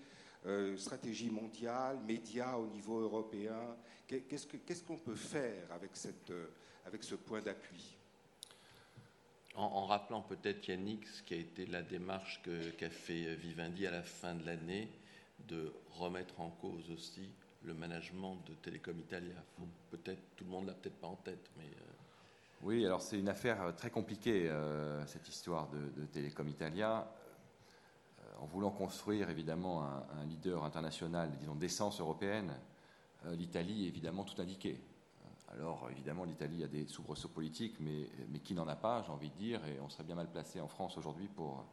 euh, 0.46 0.78
stratégie 0.78 1.30
mondiale, 1.30 2.00
médias 2.06 2.56
au 2.56 2.68
niveau 2.68 3.00
européen 3.00 3.76
Qu'est-ce 4.10 4.84
qu'on 4.84 4.98
peut 4.98 5.16
faire 5.16 5.72
avec, 5.72 5.92
avec 6.86 7.04
ce 7.04 7.14
point 7.14 7.42
d'appui? 7.42 7.96
En, 9.54 9.86
rappelant 9.86 10.22
peut-être 10.22 10.68
Yannick 10.68 11.06
ce 11.08 11.22
qui 11.22 11.36
a 11.36 11.38
été 11.38 11.68
la 11.68 11.84
démarche 11.84 12.42
qu'a 12.78 12.90
fait 12.90 13.36
Vivendi 13.36 13.86
à 13.86 13.92
la 13.92 14.02
fin 14.02 14.34
de 14.34 14.46
l'année 14.46 14.90
de 15.48 15.72
remettre 15.92 16.40
en 16.40 16.50
cause 16.50 16.90
aussi 16.90 17.30
le 17.64 17.76
management 17.76 18.42
de 18.48 18.56
Telecom 18.56 18.98
Italia. 19.00 19.36
Peut-être 19.92 20.22
tout 20.36 20.46
le 20.46 20.50
monde 20.50 20.68
l'a 20.68 20.74
peut-être 20.74 21.00
pas 21.00 21.08
en 21.08 21.18
tête, 21.18 21.52
mais 21.58 21.66
euh, 21.66 21.89
oui, 22.62 22.86
alors 22.86 23.02
c'est 23.02 23.18
une 23.18 23.30
affaire 23.30 23.62
euh, 23.62 23.72
très 23.72 23.90
compliquée 23.90 24.50
euh, 24.50 25.06
cette 25.06 25.28
histoire 25.30 25.70
de, 25.70 26.06
Telecom 26.08 26.48
Italia. 26.48 27.10
en 28.40 28.46
voulant 28.46 28.72
construire 28.72 29.30
évidemment 29.30 29.84
un, 29.84 30.26
leader 30.26 30.64
international, 30.64 31.32
disons 31.40 31.56
d'essence 31.56 32.00
européenne, 32.00 32.54
l'Italie 33.32 33.86
est 33.86 33.88
évidemment 33.88 34.24
tout 34.24 34.42
indiqué. 34.42 34.80
Alors 35.54 35.88
évidemment, 35.90 36.26
l'Italie 36.26 36.64
a 36.64 36.68
des 36.68 36.86
soubresauts 36.86 37.30
politiques, 37.30 37.78
mais, 37.80 38.08
qui 38.44 38.54
n'en 38.54 38.68
a 38.68 38.76
pas, 38.76 39.02
j'ai 39.04 39.12
envie 39.12 39.30
de 39.30 39.36
dire, 39.36 39.66
et 39.66 39.80
on 39.80 39.90
serait 39.90 40.04
bien 40.04 40.16
mal 40.16 40.30
placé 40.30 40.62
en 40.62 40.68
France 40.68 40.98
aujourd'hui 40.98 41.28
pour, 41.28 41.66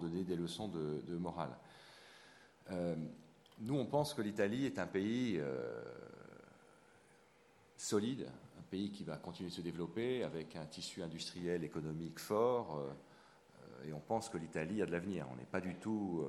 donner 0.00 0.24
des 0.24 0.36
leçons 0.36 0.68
de, 0.68 1.16
morale. 1.16 1.56
Euh, 2.72 2.96
nous, 3.60 3.76
on 3.76 3.86
pense 3.86 4.12
que 4.12 4.22
l'Italie 4.22 4.66
est 4.66 4.78
un 4.78 4.86
pays 4.86 5.38
euh, 5.38 5.82
solide, 7.76 8.28
qui 8.92 9.04
va 9.04 9.16
continuer 9.16 9.50
de 9.50 9.54
se 9.54 9.60
développer 9.60 10.22
avec 10.22 10.56
un 10.56 10.66
tissu 10.66 11.02
industriel, 11.02 11.64
économique 11.64 12.18
fort, 12.18 12.78
euh, 12.78 13.88
et 13.88 13.92
on 13.92 14.00
pense 14.00 14.28
que 14.28 14.38
l'Italie 14.38 14.82
a 14.82 14.86
de 14.86 14.92
l'avenir. 14.92 15.26
On 15.32 15.36
n'est 15.36 15.44
pas 15.44 15.60
du 15.60 15.74
tout 15.76 16.26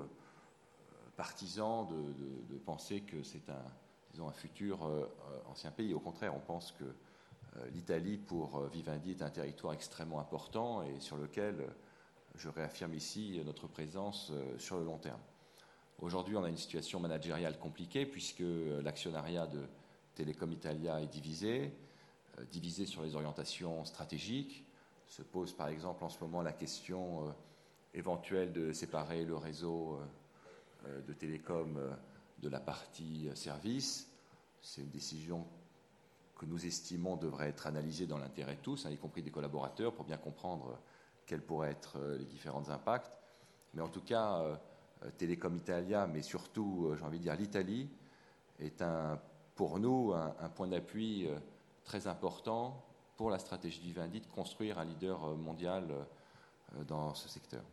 partisan 1.15 1.85
de, 1.85 2.53
de 2.53 2.57
penser 2.59 3.01
que 3.01 3.23
c'est 3.23 3.49
un 3.49 3.63
un 4.25 4.31
futur 4.31 4.85
euh, 4.85 5.01
euh, 5.31 5.39
ancien 5.51 5.71
pays. 5.71 5.93
Au 5.93 5.99
contraire, 5.99 6.35
on 6.35 6.39
pense 6.39 6.71
que 6.71 6.83
euh, 6.83 7.69
l'Italie, 7.73 8.17
pour 8.17 8.65
Vivendi, 8.67 9.11
est 9.11 9.21
un 9.21 9.29
territoire 9.29 9.73
extrêmement 9.73 10.19
important 10.19 10.83
et 10.83 10.99
sur 10.99 11.17
lequel 11.17 11.67
je 12.35 12.49
réaffirme 12.49 12.93
ici 12.93 13.41
notre 13.45 13.67
présence 13.67 14.31
sur 14.59 14.77
le 14.77 14.83
long 14.83 14.97
terme. 14.97 15.19
Aujourd'hui, 15.99 16.35
on 16.35 16.43
a 16.43 16.49
une 16.49 16.57
situation 16.57 16.99
managériale 16.99 17.57
compliquée 17.57 18.05
puisque 18.05 18.43
l'actionnariat 18.83 19.47
de 19.47 19.61
Telecom 20.13 20.51
Italia 20.51 21.01
est 21.01 21.07
divisé, 21.07 21.73
divisé 22.51 22.85
sur 22.85 23.03
les 23.03 23.15
orientations 23.15 23.83
stratégiques. 23.85 24.65
Se 25.07 25.21
pose 25.21 25.53
par 25.53 25.69
exemple 25.69 26.03
en 26.03 26.09
ce 26.09 26.19
moment 26.19 26.41
la 26.41 26.53
question 26.53 27.33
éventuelle 27.93 28.51
de 28.51 28.73
séparer 28.73 29.25
le 29.25 29.35
réseau 29.35 29.99
de 30.85 31.13
télécom 31.13 31.79
de 32.39 32.49
la 32.49 32.59
partie 32.59 33.29
service. 33.33 34.11
C'est 34.61 34.81
une 34.81 34.89
décision 34.89 35.47
que 36.37 36.45
nous 36.45 36.65
estimons 36.65 37.15
devrait 37.15 37.49
être 37.49 37.67
analysée 37.67 38.05
dans 38.05 38.17
l'intérêt 38.17 38.55
de 38.55 38.61
tous, 38.61 38.85
hein, 38.85 38.91
y 38.91 38.97
compris 38.97 39.23
des 39.23 39.31
collaborateurs, 39.31 39.93
pour 39.93 40.05
bien 40.05 40.17
comprendre 40.17 40.79
quels 41.25 41.41
pourraient 41.41 41.71
être 41.71 41.97
euh, 41.97 42.17
les 42.17 42.25
différents 42.25 42.69
impacts. 42.69 43.11
Mais 43.73 43.81
en 43.81 43.89
tout 43.89 44.01
cas, 44.01 44.39
euh, 44.41 44.55
Télécom 45.17 45.55
Italia, 45.55 46.07
mais 46.07 46.21
surtout, 46.21 46.87
euh, 46.87 46.95
j'ai 46.95 47.03
envie 47.03 47.17
de 47.17 47.23
dire, 47.23 47.35
l'Italie, 47.35 47.89
est 48.59 48.81
un, 48.81 49.19
pour 49.55 49.79
nous 49.79 50.13
un, 50.13 50.49
point 50.49 50.67
d'appui 50.67 51.27
très 51.87 52.05
important 52.05 52.85
pour 53.15 53.31
la 53.31 53.39
stratégie 53.39 53.79
Vivendi 53.79 54.19
de 54.19 54.27
construire 54.27 54.77
un 54.77 54.85
leader 54.85 55.19
mondial 55.37 55.87
dans 56.87 57.15
ce 57.15 57.29
secteur. 57.29 57.63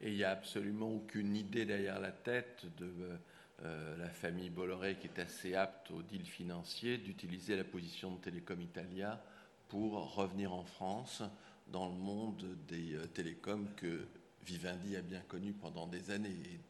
Et 0.00 0.10
il 0.10 0.16
n'y 0.16 0.24
a 0.24 0.30
absolument 0.30 0.88
aucune 0.88 1.36
idée 1.36 1.64
derrière 1.64 2.00
la 2.00 2.12
tête 2.12 2.64
de 2.78 3.18
euh, 3.62 3.96
la 3.96 4.08
famille 4.08 4.50
Bolloré, 4.50 4.96
qui 4.96 5.08
est 5.08 5.18
assez 5.18 5.54
apte 5.54 5.90
au 5.90 6.02
deal 6.02 6.24
financier, 6.24 6.98
d'utiliser 6.98 7.56
la 7.56 7.64
position 7.64 8.12
de 8.12 8.20
Télécom 8.20 8.60
Italia 8.60 9.22
pour 9.68 10.14
revenir 10.14 10.52
en 10.52 10.64
France 10.64 11.22
dans 11.68 11.88
le 11.88 11.94
monde 11.94 12.44
des 12.68 12.94
euh, 12.94 13.06
télécoms 13.06 13.68
que 13.76 14.06
Vivendi 14.44 14.96
a 14.96 15.02
bien 15.02 15.20
connu 15.20 15.52
pendant 15.52 15.86
des 15.86 16.10
années 16.10 16.28
et 16.28 16.60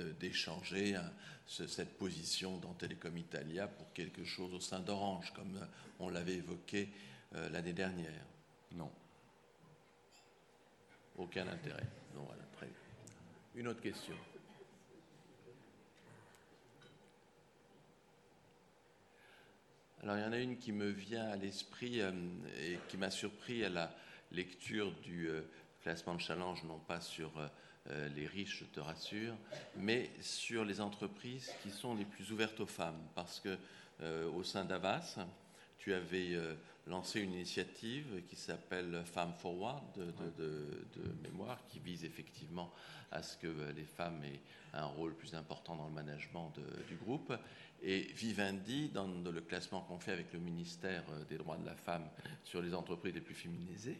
d'échanger 0.00 0.98
cette 1.46 1.98
position 1.98 2.58
dans 2.58 2.72
Télécom 2.74 3.16
Italia 3.16 3.66
pour 3.66 3.92
quelque 3.92 4.24
chose 4.24 4.54
au 4.54 4.60
sein 4.60 4.80
d'Orange, 4.80 5.32
comme 5.34 5.58
on 5.98 6.08
l'avait 6.08 6.36
évoqué 6.36 6.88
euh, 7.34 7.48
l'année 7.50 7.72
dernière. 7.72 8.24
Non. 8.72 8.90
Aucun 11.16 11.46
intérêt. 11.48 11.86
Non, 12.14 12.24
voilà, 12.24 12.42
très 12.56 12.68
Une 13.54 13.68
autre 13.68 13.80
question. 13.80 14.14
Alors 20.02 20.18
il 20.18 20.22
y 20.22 20.24
en 20.24 20.32
a 20.32 20.38
une 20.38 20.58
qui 20.58 20.72
me 20.72 20.90
vient 20.90 21.28
à 21.28 21.36
l'esprit 21.36 22.02
euh, 22.02 22.12
et 22.60 22.78
qui 22.88 22.98
m'a 22.98 23.10
surpris 23.10 23.64
à 23.64 23.70
la 23.70 23.94
lecture 24.32 24.92
du 25.00 25.28
euh, 25.28 25.40
classement 25.82 26.14
de 26.14 26.20
challenge, 26.20 26.62
non 26.64 26.78
pas 26.78 27.00
sur 27.00 27.32
euh, 27.90 28.08
les 28.10 28.26
riches, 28.26 28.60
je 28.60 28.64
te 28.64 28.80
rassure, 28.80 29.34
mais 29.76 30.10
sur 30.20 30.64
les 30.64 30.80
entreprises 30.80 31.50
qui 31.62 31.70
sont 31.70 31.94
les 31.94 32.04
plus 32.04 32.32
ouvertes 32.32 32.60
aux 32.60 32.66
femmes. 32.66 33.00
Parce 33.14 33.40
que 33.40 33.56
au 34.34 34.42
sein 34.42 34.64
d'Avas, 34.64 35.18
tu 35.78 35.94
avais 35.94 36.36
lancé 36.88 37.20
une 37.20 37.32
initiative 37.32 38.22
qui 38.28 38.34
s'appelle 38.34 39.02
Femmes 39.04 39.34
Forward 39.38 39.84
de, 39.96 40.32
de, 40.36 41.22
mémoire, 41.22 41.64
qui 41.68 41.78
vise 41.78 42.04
effectivement 42.04 42.72
à 43.12 43.22
ce 43.22 43.36
que 43.36 43.46
les 43.76 43.84
femmes 43.84 44.20
aient 44.24 44.40
un 44.72 44.86
rôle 44.86 45.14
plus 45.14 45.34
important 45.34 45.76
dans 45.76 45.86
le 45.86 45.94
management 45.94 46.52
du 46.88 46.96
groupe. 46.96 47.32
Et 47.86 48.00
Vivendi, 48.14 48.88
dans 48.88 49.06
le 49.06 49.40
classement 49.42 49.82
qu'on 49.82 49.98
fait 49.98 50.12
avec 50.12 50.32
le 50.32 50.38
ministère 50.38 51.04
euh, 51.10 51.24
des 51.24 51.36
droits 51.36 51.58
de 51.58 51.66
la 51.66 51.74
femme 51.74 52.08
sur 52.42 52.62
les 52.62 52.72
entreprises 52.72 53.12
les 53.12 53.20
plus 53.20 53.34
féminisées, 53.34 53.98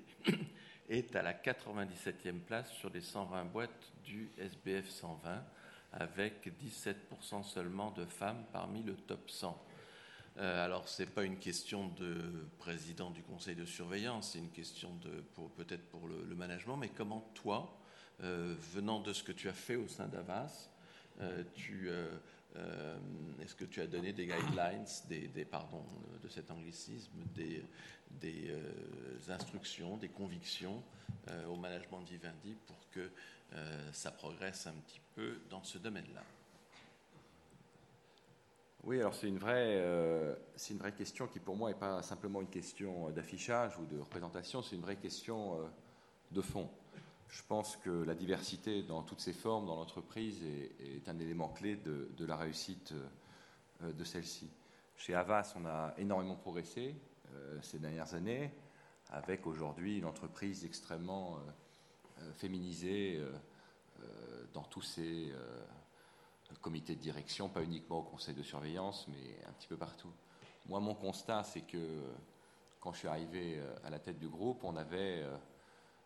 est 0.88 1.16
à 1.16 1.22
la 1.22 1.32
97e 1.32 2.40
place 2.40 2.70
sur 2.72 2.90
les 2.90 3.00
120 3.00 3.44
boîtes 3.46 3.92
du 4.04 4.30
SBF 4.38 4.88
120, 4.88 5.44
avec 5.92 6.52
17% 6.62 7.42
seulement 7.44 7.90
de 7.92 8.04
femmes 8.04 8.44
parmi 8.52 8.82
le 8.82 8.94
top 8.94 9.30
100. 9.30 9.60
Euh, 10.36 10.64
alors, 10.64 10.88
ce 10.88 11.02
n'est 11.02 11.08
pas 11.08 11.24
une 11.24 11.38
question 11.38 11.88
de 11.88 12.48
président 12.58 13.10
du 13.10 13.22
conseil 13.22 13.54
de 13.54 13.64
surveillance, 13.64 14.32
c'est 14.32 14.40
une 14.40 14.50
question 14.50 14.90
peut-être 15.56 15.88
pour 15.90 16.08
le, 16.08 16.34
management, 16.34 16.76
mais 16.76 16.88
comment 16.88 17.30
toi, 17.34 17.78
euh, 18.22 18.54
venant 18.72 19.00
de 19.00 19.12
ce 19.12 19.22
que 19.22 19.32
tu 19.32 19.48
as 19.48 19.52
fait 19.52 19.76
au 19.76 19.88
sein 19.88 20.06
d'Avas, 20.06 20.70
tu 21.54 21.88
euh, 22.56 22.96
est-ce 23.42 23.54
que 23.54 23.64
tu 23.64 23.80
as 23.80 23.86
donné 23.86 24.12
des 24.12 24.26
guidelines, 24.26 24.84
des, 25.08 25.44
pardon, 25.44 25.82
de 26.22 26.28
cet 26.28 26.50
anglicisme, 26.50 27.12
des, 27.34 27.64
euh, 28.50 29.18
instructions, 29.28 29.96
des 29.96 30.08
convictions 30.08 30.82
euh, 31.28 31.46
au 31.46 31.56
management 31.56 32.00
de 32.00 32.10
Vivendi 32.10 32.56
pour 32.66 32.76
que 32.90 33.10
ça 33.92 34.10
progresse 34.10 34.66
un 34.66 34.72
petit 34.72 35.00
peu 35.14 35.38
dans 35.48 35.62
ce 35.62 35.78
domaine-là? 35.78 36.24
Oui, 38.82 38.98
alors 38.98 39.14
c'est 39.14 39.28
une, 39.28 39.38
vraie, 39.38 39.76
une 40.70 40.78
vraie 40.78 40.92
question 40.92 41.28
qui 41.28 41.38
pour 41.38 41.54
moi 41.54 41.68
n'est 41.68 41.78
pas 41.78 42.02
simplement 42.02 42.40
une 42.40 42.48
question 42.48 43.10
d'affichage 43.10 43.78
ou 43.78 43.86
de 43.86 44.00
représentation, 44.00 44.60
c'est 44.60 44.74
une 44.74 44.82
vraie 44.82 44.96
question 44.96 45.70
de 46.32 46.42
fond. 46.42 46.68
Je 47.28 47.42
pense 47.48 47.76
que 47.76 47.90
la 47.90 48.14
diversité 48.14 48.82
dans 48.82 49.02
toutes 49.02 49.20
ses 49.20 49.32
formes 49.32 49.66
dans 49.66 49.76
l'entreprise 49.76 50.42
est, 50.42 51.08
un 51.08 51.18
élément 51.18 51.48
clé 51.48 51.76
de, 51.76 52.24
la 52.24 52.36
réussite 52.36 52.94
euh, 53.82 53.92
de 53.92 54.04
celle-ci. 54.04 54.50
Chez 54.96 55.14
Avas, 55.14 55.54
on 55.56 55.66
a 55.66 55.94
énormément 55.98 56.36
progressé 56.36 56.94
euh, 57.32 57.58
ces 57.60 57.78
dernières 57.78 58.14
années, 58.14 58.52
avec 59.10 59.46
aujourd'hui 59.46 59.98
une 59.98 60.04
entreprise 60.04 60.64
extrêmement 60.64 61.38
euh, 62.20 62.32
féminisée 62.34 63.20
dans 64.52 64.62
tous 64.62 64.82
ses 64.82 65.32
comités 66.60 66.94
de 66.94 67.00
direction, 67.00 67.48
pas 67.48 67.62
uniquement 67.62 67.98
au 67.98 68.02
conseil 68.02 68.34
de 68.34 68.42
surveillance, 68.42 69.08
mais 69.08 69.44
un 69.48 69.52
petit 69.52 69.66
peu 69.66 69.76
partout. 69.76 70.12
Moi, 70.66 70.78
mon 70.78 70.94
constat, 70.94 71.42
c'est 71.42 71.62
que 71.62 72.02
quand 72.80 72.92
je 72.92 72.98
suis 72.98 73.08
arrivé 73.08 73.60
à 73.82 73.90
la 73.90 73.98
tête 73.98 74.18
du 74.18 74.28
groupe, 74.28 74.62
on 74.62 74.76
avait 74.76 75.24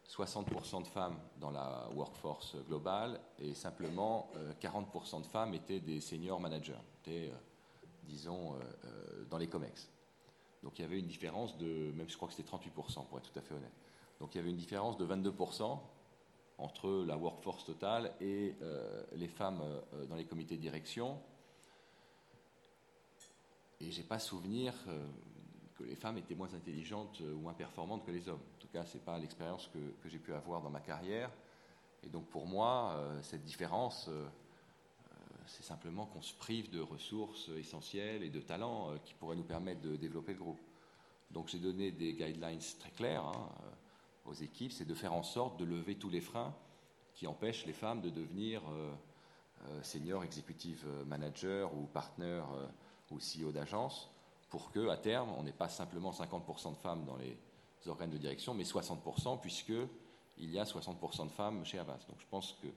60% 0.09 0.83
de 0.83 0.87
femmes 0.87 1.19
dans 1.39 1.51
la 1.51 1.89
workforce 1.95 2.57
globale 2.67 3.21
et 3.39 3.55
simplement 3.55 4.31
40% 4.61 5.23
de 5.23 5.27
femmes 5.27 5.55
étaient 5.55 5.81
des 5.81 6.01
senior 6.01 6.41
managers, 6.41 6.81
étaient, 7.01 7.31
disons, 8.05 8.55
dans 9.29 9.37
les 9.37 9.49
COMEX. 9.49 9.91
Donc 10.63 10.79
il 10.79 10.83
y 10.83 10.85
avait 10.85 10.99
une 10.99 11.07
différence 11.07 11.57
de, 11.59 11.93
même 11.93 12.09
je 12.09 12.17
crois 12.17 12.29
que 12.29 12.35
c'était 12.35 12.51
38% 12.51 13.07
pour 13.07 13.19
être 13.19 13.31
tout 13.31 13.39
à 13.39 13.43
fait 13.43 13.55
honnête. 13.55 13.75
Donc 14.21 14.35
il 14.35 14.39
y 14.39 14.41
avait 14.41 14.51
une 14.51 14.57
différence 14.57 14.97
de 14.97 15.07
22% 15.07 15.79
entre 16.59 17.05
la 17.07 17.17
workforce 17.17 17.65
totale 17.65 18.13
et 18.21 18.57
euh, 18.63 19.03
les 19.13 19.29
femmes 19.29 19.61
euh, 19.63 20.07
dans 20.07 20.17
les 20.17 20.25
comités 20.25 20.57
de 20.57 20.61
direction. 20.61 21.21
Et 23.81 23.93
j'ai 23.93 24.03
pas 24.03 24.19
souvenir 24.19 24.75
euh, 24.89 25.07
que 25.79 25.85
les 25.85 25.95
femmes 25.95 26.19
étaient 26.19 26.35
moins 26.35 26.53
intelligentes 26.55 27.21
ou 27.21 27.39
moins 27.39 27.55
performantes 27.55 28.05
que 28.05 28.11
les 28.11 28.29
hommes. 28.29 28.41
En 28.57 28.61
tout 28.61 28.69
cas, 28.69 28.85
ce 28.85 28.97
n'est 28.97 29.05
pas 29.05 29.19
l'expérience 29.19 29.71
que, 29.73 30.09
j'ai 30.09 30.19
pu 30.19 30.35
avoir 30.35 30.61
dans 30.61 30.71
ma 30.71 30.81
carrière. 30.81 31.31
Et 32.03 32.09
donc 32.09 32.27
pour 32.27 32.47
moi, 32.47 33.01
cette 33.23 33.45
différence, 33.45 34.11
c'est 35.47 35.63
simplement 35.63 36.07
qu'on 36.07 36.23
se 36.23 36.35
prive 36.35 36.71
de 36.71 36.81
ressources 36.81 37.51
essentielles 37.57 38.23
et 38.23 38.31
de 38.31 38.41
talents 38.41 38.93
qui 39.05 39.15
pourraient 39.15 39.37
nous 39.37 39.45
permettre 39.45 39.81
de 39.81 39.97
développer 39.97 40.33
le 40.33 40.39
groupe. 40.39 40.61
Donc 41.31 41.49
j'ai 41.49 41.59
donné 41.59 41.91
des 41.93 42.15
guidelines 42.15 42.61
très 42.79 42.91
clairs. 42.91 43.25
Hein, 43.25 43.49
aux 44.29 44.35
équipes, 44.35 44.73
c'est 44.73 44.85
de 44.85 44.95
faire 44.95 45.15
en 45.15 45.23
sorte 45.23 45.59
de 45.59 45.65
lever 45.65 45.97
tous 45.97 46.11
les 46.11 46.21
freins 46.21 46.55
qui 47.15 47.27
empêchent 47.27 47.67
les 47.67 47.73
femmes 47.73 48.01
de 48.01 48.11
devenir 48.11 48.63
euh, 48.69 48.93
euh, 49.67 49.83
senior 49.83 50.23
executive 50.23 50.87
manager 51.07 51.75
ou 51.75 51.87
partner 51.87 52.43
euh, 52.55 52.67
ou 53.11 53.19
CEO 53.19 53.51
d'agence, 53.53 54.11
pour 54.49 54.71
que 54.71 54.89
à 54.89 54.97
terme, 54.97 55.31
on 55.37 55.43
n'ait 55.43 55.53
pas 55.53 55.69
simplement 55.69 56.11
50% 56.11 56.73
de 56.73 56.77
femmes 56.77 57.05
dans 57.05 57.17
les 57.17 57.37
organes 57.87 58.11
de 58.11 58.19
direction, 58.19 58.55
mais 58.55 58.65
60%, 58.65 59.41
puisque 59.41 59.73
il 60.39 60.51
y 60.51 60.59
a 60.59 60.65
60% 60.65 61.27
de 61.27 61.31
femmes 61.31 61.65
chez 61.65 61.79
Avas. 61.79 62.05
Donc 62.09 62.19
je 62.19 62.27
pense 62.31 62.53
que 62.63 62.69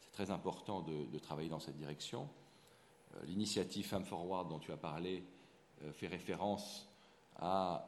c'est 0.00 0.12
très 0.12 0.30
important 0.30 0.80
de, 0.80 1.18
travailler 1.18 1.48
dans 1.48 1.60
cette 1.60 1.76
direction. 1.76 2.28
L'initiative 3.24 3.86
Femmes 3.86 4.04
Forward 4.04 4.48
dont 4.48 4.58
tu 4.58 4.72
as 4.72 4.76
parlé 4.76 5.24
fait 5.92 6.06
référence 6.06 6.88
à 7.36 7.86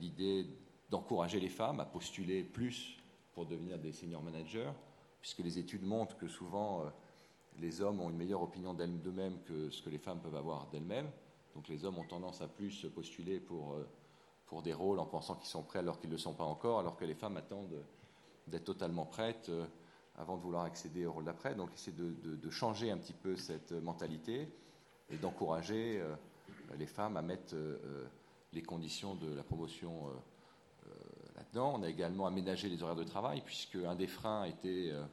l'idée 0.00 0.46
d'encourager 0.90 1.40
les 1.40 1.48
femmes 1.48 1.80
à 1.80 1.86
postuler 1.86 2.42
plus 2.42 2.98
pour 3.32 3.46
devenir 3.46 3.78
des 3.78 3.92
senior 3.92 4.22
managers, 4.22 4.72
puisque 5.20 5.38
les 5.38 5.58
études 5.58 5.84
montrent 5.84 6.16
que 6.16 6.28
souvent 6.28 6.82
euh, 6.82 6.90
les 7.58 7.80
hommes 7.80 8.00
ont 8.00 8.10
une 8.10 8.16
meilleure 8.16 8.42
opinion 8.42 8.74
d'eux-mêmes 8.74 9.38
que 9.44 9.70
ce 9.70 9.82
que 9.82 9.90
les 9.90 9.98
femmes 9.98 10.20
peuvent 10.20 10.36
avoir 10.36 10.66
d'elles-mêmes. 10.68 11.10
Donc 11.54 11.68
les 11.68 11.84
hommes 11.84 11.98
ont 11.98 12.04
tendance 12.04 12.40
à 12.40 12.48
plus 12.48 12.86
postuler 12.94 13.40
pour, 13.40 13.74
euh, 13.74 13.88
pour 14.46 14.62
des 14.62 14.72
rôles 14.72 14.98
en 14.98 15.06
pensant 15.06 15.34
qu'ils 15.34 15.48
sont 15.48 15.62
prêts 15.62 15.80
alors 15.80 15.98
qu'ils 15.98 16.10
ne 16.10 16.14
le 16.14 16.18
sont 16.18 16.34
pas 16.34 16.44
encore, 16.44 16.78
alors 16.78 16.96
que 16.96 17.04
les 17.04 17.14
femmes 17.14 17.36
attendent 17.36 17.84
d'être 18.46 18.64
totalement 18.64 19.06
prêtes 19.06 19.48
euh, 19.48 19.66
avant 20.16 20.36
de 20.36 20.42
vouloir 20.42 20.64
accéder 20.64 21.06
au 21.06 21.12
rôle 21.12 21.24
d'après. 21.24 21.54
Donc 21.54 21.72
essayer 21.74 21.96
de, 21.96 22.12
de, 22.36 22.50
changer 22.50 22.90
un 22.90 22.98
petit 22.98 23.14
peu 23.14 23.36
cette 23.36 23.72
mentalité 23.72 24.48
et 25.08 25.16
d'encourager 25.16 26.02
les 26.78 26.86
femmes 26.86 27.16
à 27.16 27.22
mettre 27.22 27.54
les 28.52 28.62
conditions 28.62 29.14
de 29.14 29.32
la 29.34 29.42
promotion 29.42 30.10
on 31.58 31.82
a 31.82 31.88
également 31.88 32.26
aménagé 32.26 32.68
les 32.68 32.82
horaires 32.82 32.96
de 32.96 33.04
travail, 33.04 33.42
puisque 33.44 33.76
un 33.76 33.94
des 33.94 34.06
freins 34.06 34.44
était 34.44 34.90
euh, 34.90 35.04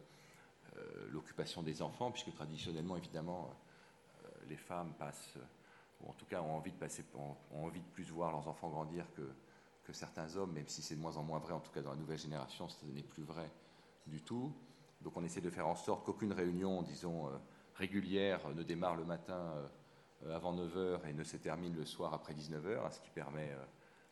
euh, 0.78 1.08
l'occupation 1.10 1.64
des 1.64 1.82
enfants, 1.82 2.12
puisque 2.12 2.34
traditionnellement, 2.34 2.98
évidemment, 2.98 3.50
euh, 4.24 4.30
les 4.48 4.58
femmes 4.58 4.94
passent, 4.98 5.38
ou 6.02 6.10
en 6.10 6.14
tout 6.14 6.26
cas 6.26 6.41
ont 6.41 6.56
envie 6.56 6.72
de, 6.72 6.78
passer, 6.78 7.04
ont, 7.16 7.36
envie 7.64 7.82
de 7.82 7.88
plus 7.88 8.10
voir 8.12 8.32
leurs 8.32 8.48
enfants 8.48 8.70
grandir 8.70 9.06
que, 9.14 9.93
certains 9.93 10.36
hommes, 10.36 10.52
même 10.52 10.68
si 10.68 10.82
c'est 10.82 10.95
de 10.95 11.00
moins 11.00 11.16
en 11.16 11.24
moins 11.24 11.39
vrai, 11.39 11.54
en 11.54 11.62
tout 11.62 11.72
cas 11.72 11.82
dans 11.82 11.91
la 11.91 11.95
nouvelle 11.95 12.18
génération, 12.18 12.68
ce 12.68 12.86
n'est 12.88 13.04
plus 13.04 13.24
vrai 13.24 13.50
du 14.06 14.22
tout. 14.22 14.54
Donc 15.00 15.16
on 15.16 15.24
essaie 15.24 15.39
de 15.39 15.50
faire 15.50 15.66
en 15.66 15.76
sorte 15.76 16.06
qu'aucune 16.06 16.34
réunion, 16.34 16.82
disons, 16.82 17.30
régulière 17.76 18.50
ne 18.50 18.64
démarre 18.64 18.98
le 18.98 19.06
matin 19.06 19.54
avant 20.30 20.54
9h 20.54 21.08
et 21.08 21.14
ne 21.14 21.24
se 21.24 21.38
termine 21.38 21.74
le 21.74 21.86
soir 21.86 22.14
après 22.14 22.34
19h, 22.34 22.86
hein, 22.86 22.91
ce 22.91 23.00
qui 23.00 23.10
permet 23.12 23.50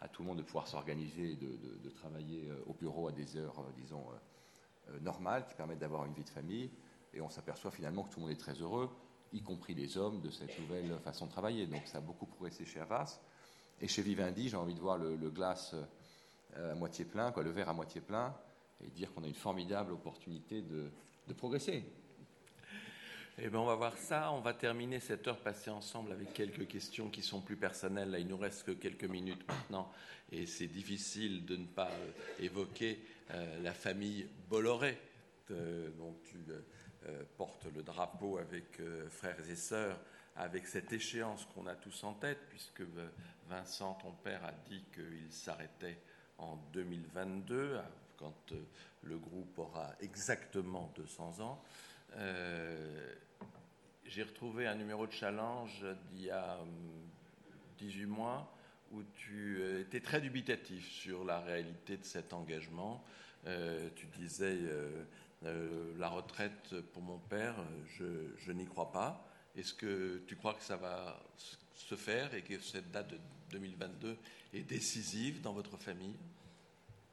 à 0.06 0.08
tout 0.08 0.22
le 0.22 0.28
monde 0.28 0.38
de 0.38 0.44
pouvoir 0.44 0.68
s'organiser 0.68 1.32
et 1.32 1.36
de, 1.36 1.90
travailler 1.90 2.50
euh, 2.50 2.64
au 2.68 2.74
bureau 2.74 3.08
à 3.08 3.12
des 3.12 3.38
heures, 3.38 3.60
euh, 3.60 3.72
disons, 3.76 4.06
euh, 4.90 5.00
normales, 5.00 5.46
qui 5.48 5.56
permettent 5.56 5.80
d'avoir 5.80 6.06
une 6.06 6.14
vie 6.14 6.24
de 6.24 6.30
famille. 6.30 6.70
Et 7.14 7.22
on 7.22 7.30
s'aperçoit 7.30 7.72
finalement 7.72 8.04
que 8.04 8.10
tout 8.10 8.20
le 8.20 8.26
monde 8.26 8.34
est 8.34 8.40
très 8.40 8.54
heureux, 8.54 8.90
y 9.36 9.42
compris 9.42 9.74
les 9.74 9.98
hommes, 9.98 10.22
de 10.22 10.30
cette 10.30 10.58
nouvelle 10.60 10.98
façon 11.04 11.26
de 11.26 11.32
travailler. 11.32 11.68
Donc 11.68 11.82
ça 11.86 12.00
a 12.00 12.02
beaucoup 12.02 12.26
progressé 12.26 12.66
chez 12.66 12.80
Avas. 12.80 13.20
Et 13.82 13.88
chez 13.88 14.02
Vivendi, 14.02 14.50
j'ai 14.50 14.58
envie 14.58 14.74
de 14.74 14.80
voir 14.80 14.98
le, 14.98 15.30
glace 15.30 15.76
à 16.56 16.76
moitié 16.76 17.04
plein, 17.04 17.34
le 17.36 17.50
verre 17.50 17.70
à 17.70 17.74
moitié 17.74 18.00
plein, 18.00 18.34
et 18.82 18.88
dire 18.88 19.14
qu'on 19.14 19.24
a 19.24 19.28
une 19.28 19.36
formidable 19.36 19.92
opportunité 19.92 20.62
de, 20.62 20.90
de 21.28 21.34
progresser. 21.34 21.84
Eh 23.38 23.50
bien, 23.50 23.60
on 23.60 23.66
va 23.66 23.76
voir 23.76 23.98
ça. 23.98 24.32
On 24.32 24.40
va 24.40 24.54
terminer 24.54 25.02
cette 25.02 25.28
heure 25.28 25.40
passée 25.40 25.70
ensemble 25.70 26.14
avec 26.14 26.32
quelques 26.32 26.68
questions 26.68 27.10
qui 27.10 27.22
sont 27.22 27.42
plus 27.42 27.58
personnelles. 27.58 28.12
Là, 28.12 28.20
il 28.20 28.28
nous 28.28 28.38
reste 28.38 28.64
que 28.64 28.72
quelques 28.72 29.04
minutes 29.04 29.46
maintenant, 29.48 29.92
et 30.32 30.46
c'est 30.46 30.68
difficile 30.68 31.46
de 31.46 31.58
ne 31.58 31.66
pas 31.66 31.90
euh, 31.90 32.12
évoquer 32.40 33.04
euh, 33.32 33.62
la 33.62 33.74
famille 33.74 34.26
Bolloré, 34.50 34.98
dont 35.50 36.16
tu 36.24 36.38
euh, 36.50 36.62
portes 37.38 37.68
le 37.76 37.84
drapeau 37.84 38.38
avec 38.38 38.82
frères 39.10 39.50
et 39.50 39.56
sœurs, 39.56 40.00
avec 40.36 40.68
cette 40.68 40.92
échéance 40.92 41.46
qu'on 41.54 41.68
a 41.68 41.76
tous 41.76 42.04
en 42.04 42.14
tête, 42.14 42.40
puisque 42.50 42.84
Vincent, 43.48 43.94
ton 44.02 44.12
père, 44.12 44.44
a 44.44 44.52
dit 44.70 44.84
qu'il 44.94 45.32
s'arrêtait 45.32 46.00
en 46.38 46.58
2022, 46.74 47.80
quand 48.18 48.54
le 49.04 49.18
groupe 49.18 49.60
aura 49.60 49.94
exactement 50.02 50.92
200 50.96 51.42
ans. 51.42 51.64
J'ai 54.08 54.22
retrouvé 54.22 54.68
un 54.68 54.76
numéro 54.76 55.08
de 55.08 55.12
challenge 55.12 55.84
d'il 56.12 56.26
y 56.26 56.30
a 56.30 56.60
18 57.80 58.04
hum, 58.06 58.10
mois 58.12 58.56
où 58.92 59.02
tu 59.16 59.58
euh, 59.60 59.82
étais 59.82 60.00
très 60.00 60.22
dubitatif 60.22 60.88
sur 60.88 61.26
la 61.26 61.40
réalité 61.40 61.98
de 61.98 62.04
cet 62.06 62.32
engagement. 62.32 63.04
Euh, 63.48 63.90
tu 63.96 64.06
disais 64.18 64.58
euh, 64.62 65.04
la 65.98 66.10
retraite 66.10 66.76
pour 66.94 67.02
mon 67.02 67.20
père, 67.20 67.56
je, 67.98 68.52
n'y 68.52 68.66
crois 68.66 68.92
pas. 68.92 69.28
Est-ce 69.56 69.74
que 69.74 70.24
tu 70.28 70.36
crois 70.36 70.54
que 70.54 70.64
ça 70.64 70.78
va 70.78 71.20
se 71.74 71.96
faire 71.96 72.34
et 72.34 72.42
que 72.42 72.60
cette 72.60 72.92
date 72.92 73.12
de 73.12 73.20
2022 73.52 74.18
est 74.54 74.64
décisive 74.64 75.42
dans 75.42 75.54
votre 75.54 75.78
famille? 75.78 76.16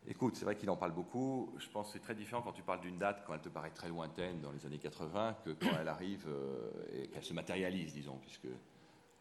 Écoute, 0.08 0.34
c'est 0.34 0.44
vrai 0.44 0.56
qu'il 0.56 0.68
en 0.68 0.76
parle 0.76 0.92
beaucoup. 0.92 1.54
Je 1.58 1.68
pense 1.68 1.86
que 1.86 1.92
c'est 1.92 2.02
très 2.02 2.14
différent 2.14 2.42
quand 2.42 2.52
tu 2.52 2.62
parles 2.62 2.80
d'une 2.80 2.98
date, 2.98 3.22
quand 3.24 3.34
elle 3.34 3.40
te 3.40 3.48
paraît 3.48 3.70
très 3.70 3.88
lointaine 3.88 4.40
dans 4.40 4.50
les 4.50 4.66
années 4.66 4.78
80, 4.78 5.36
que 5.44 5.50
quand 5.50 5.78
elle 5.80 5.88
arrive 5.88 6.26
euh, 6.26 6.70
et 6.92 7.06
qu'elle 7.06 7.22
se 7.22 7.32
matérialise, 7.32 7.92
disons, 7.92 8.16
puisque 8.16 8.48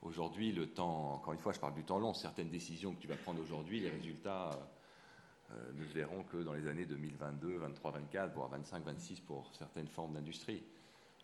aujourd'hui, 0.01 0.51
le 0.51 0.67
temps, 0.67 1.13
encore 1.13 1.33
une 1.33 1.39
fois, 1.39 1.53
je 1.53 1.59
parle 1.59 1.75
du 1.75 1.83
temps 1.83 1.99
long, 1.99 2.15
certaines 2.15 2.49
décisions 2.49 2.95
que 2.95 2.99
tu 2.99 3.07
vas 3.07 3.15
prendre 3.15 3.39
aujourd'hui, 3.39 3.79
les 3.79 3.91
résultats 3.91 4.49
euh, 5.51 5.71
ne 5.73 5.85
se 5.85 5.93
verront 5.93 6.23
que 6.23 6.37
dans 6.37 6.53
les 6.53 6.67
années 6.67 6.85
2022, 6.85 7.57
23, 7.57 7.91
24, 7.91 8.33
voire 8.33 8.49
25, 8.49 8.83
26 8.83 9.19
pour 9.21 9.49
certaines 9.55 9.87
formes 9.87 10.13
d'industrie. 10.13 10.63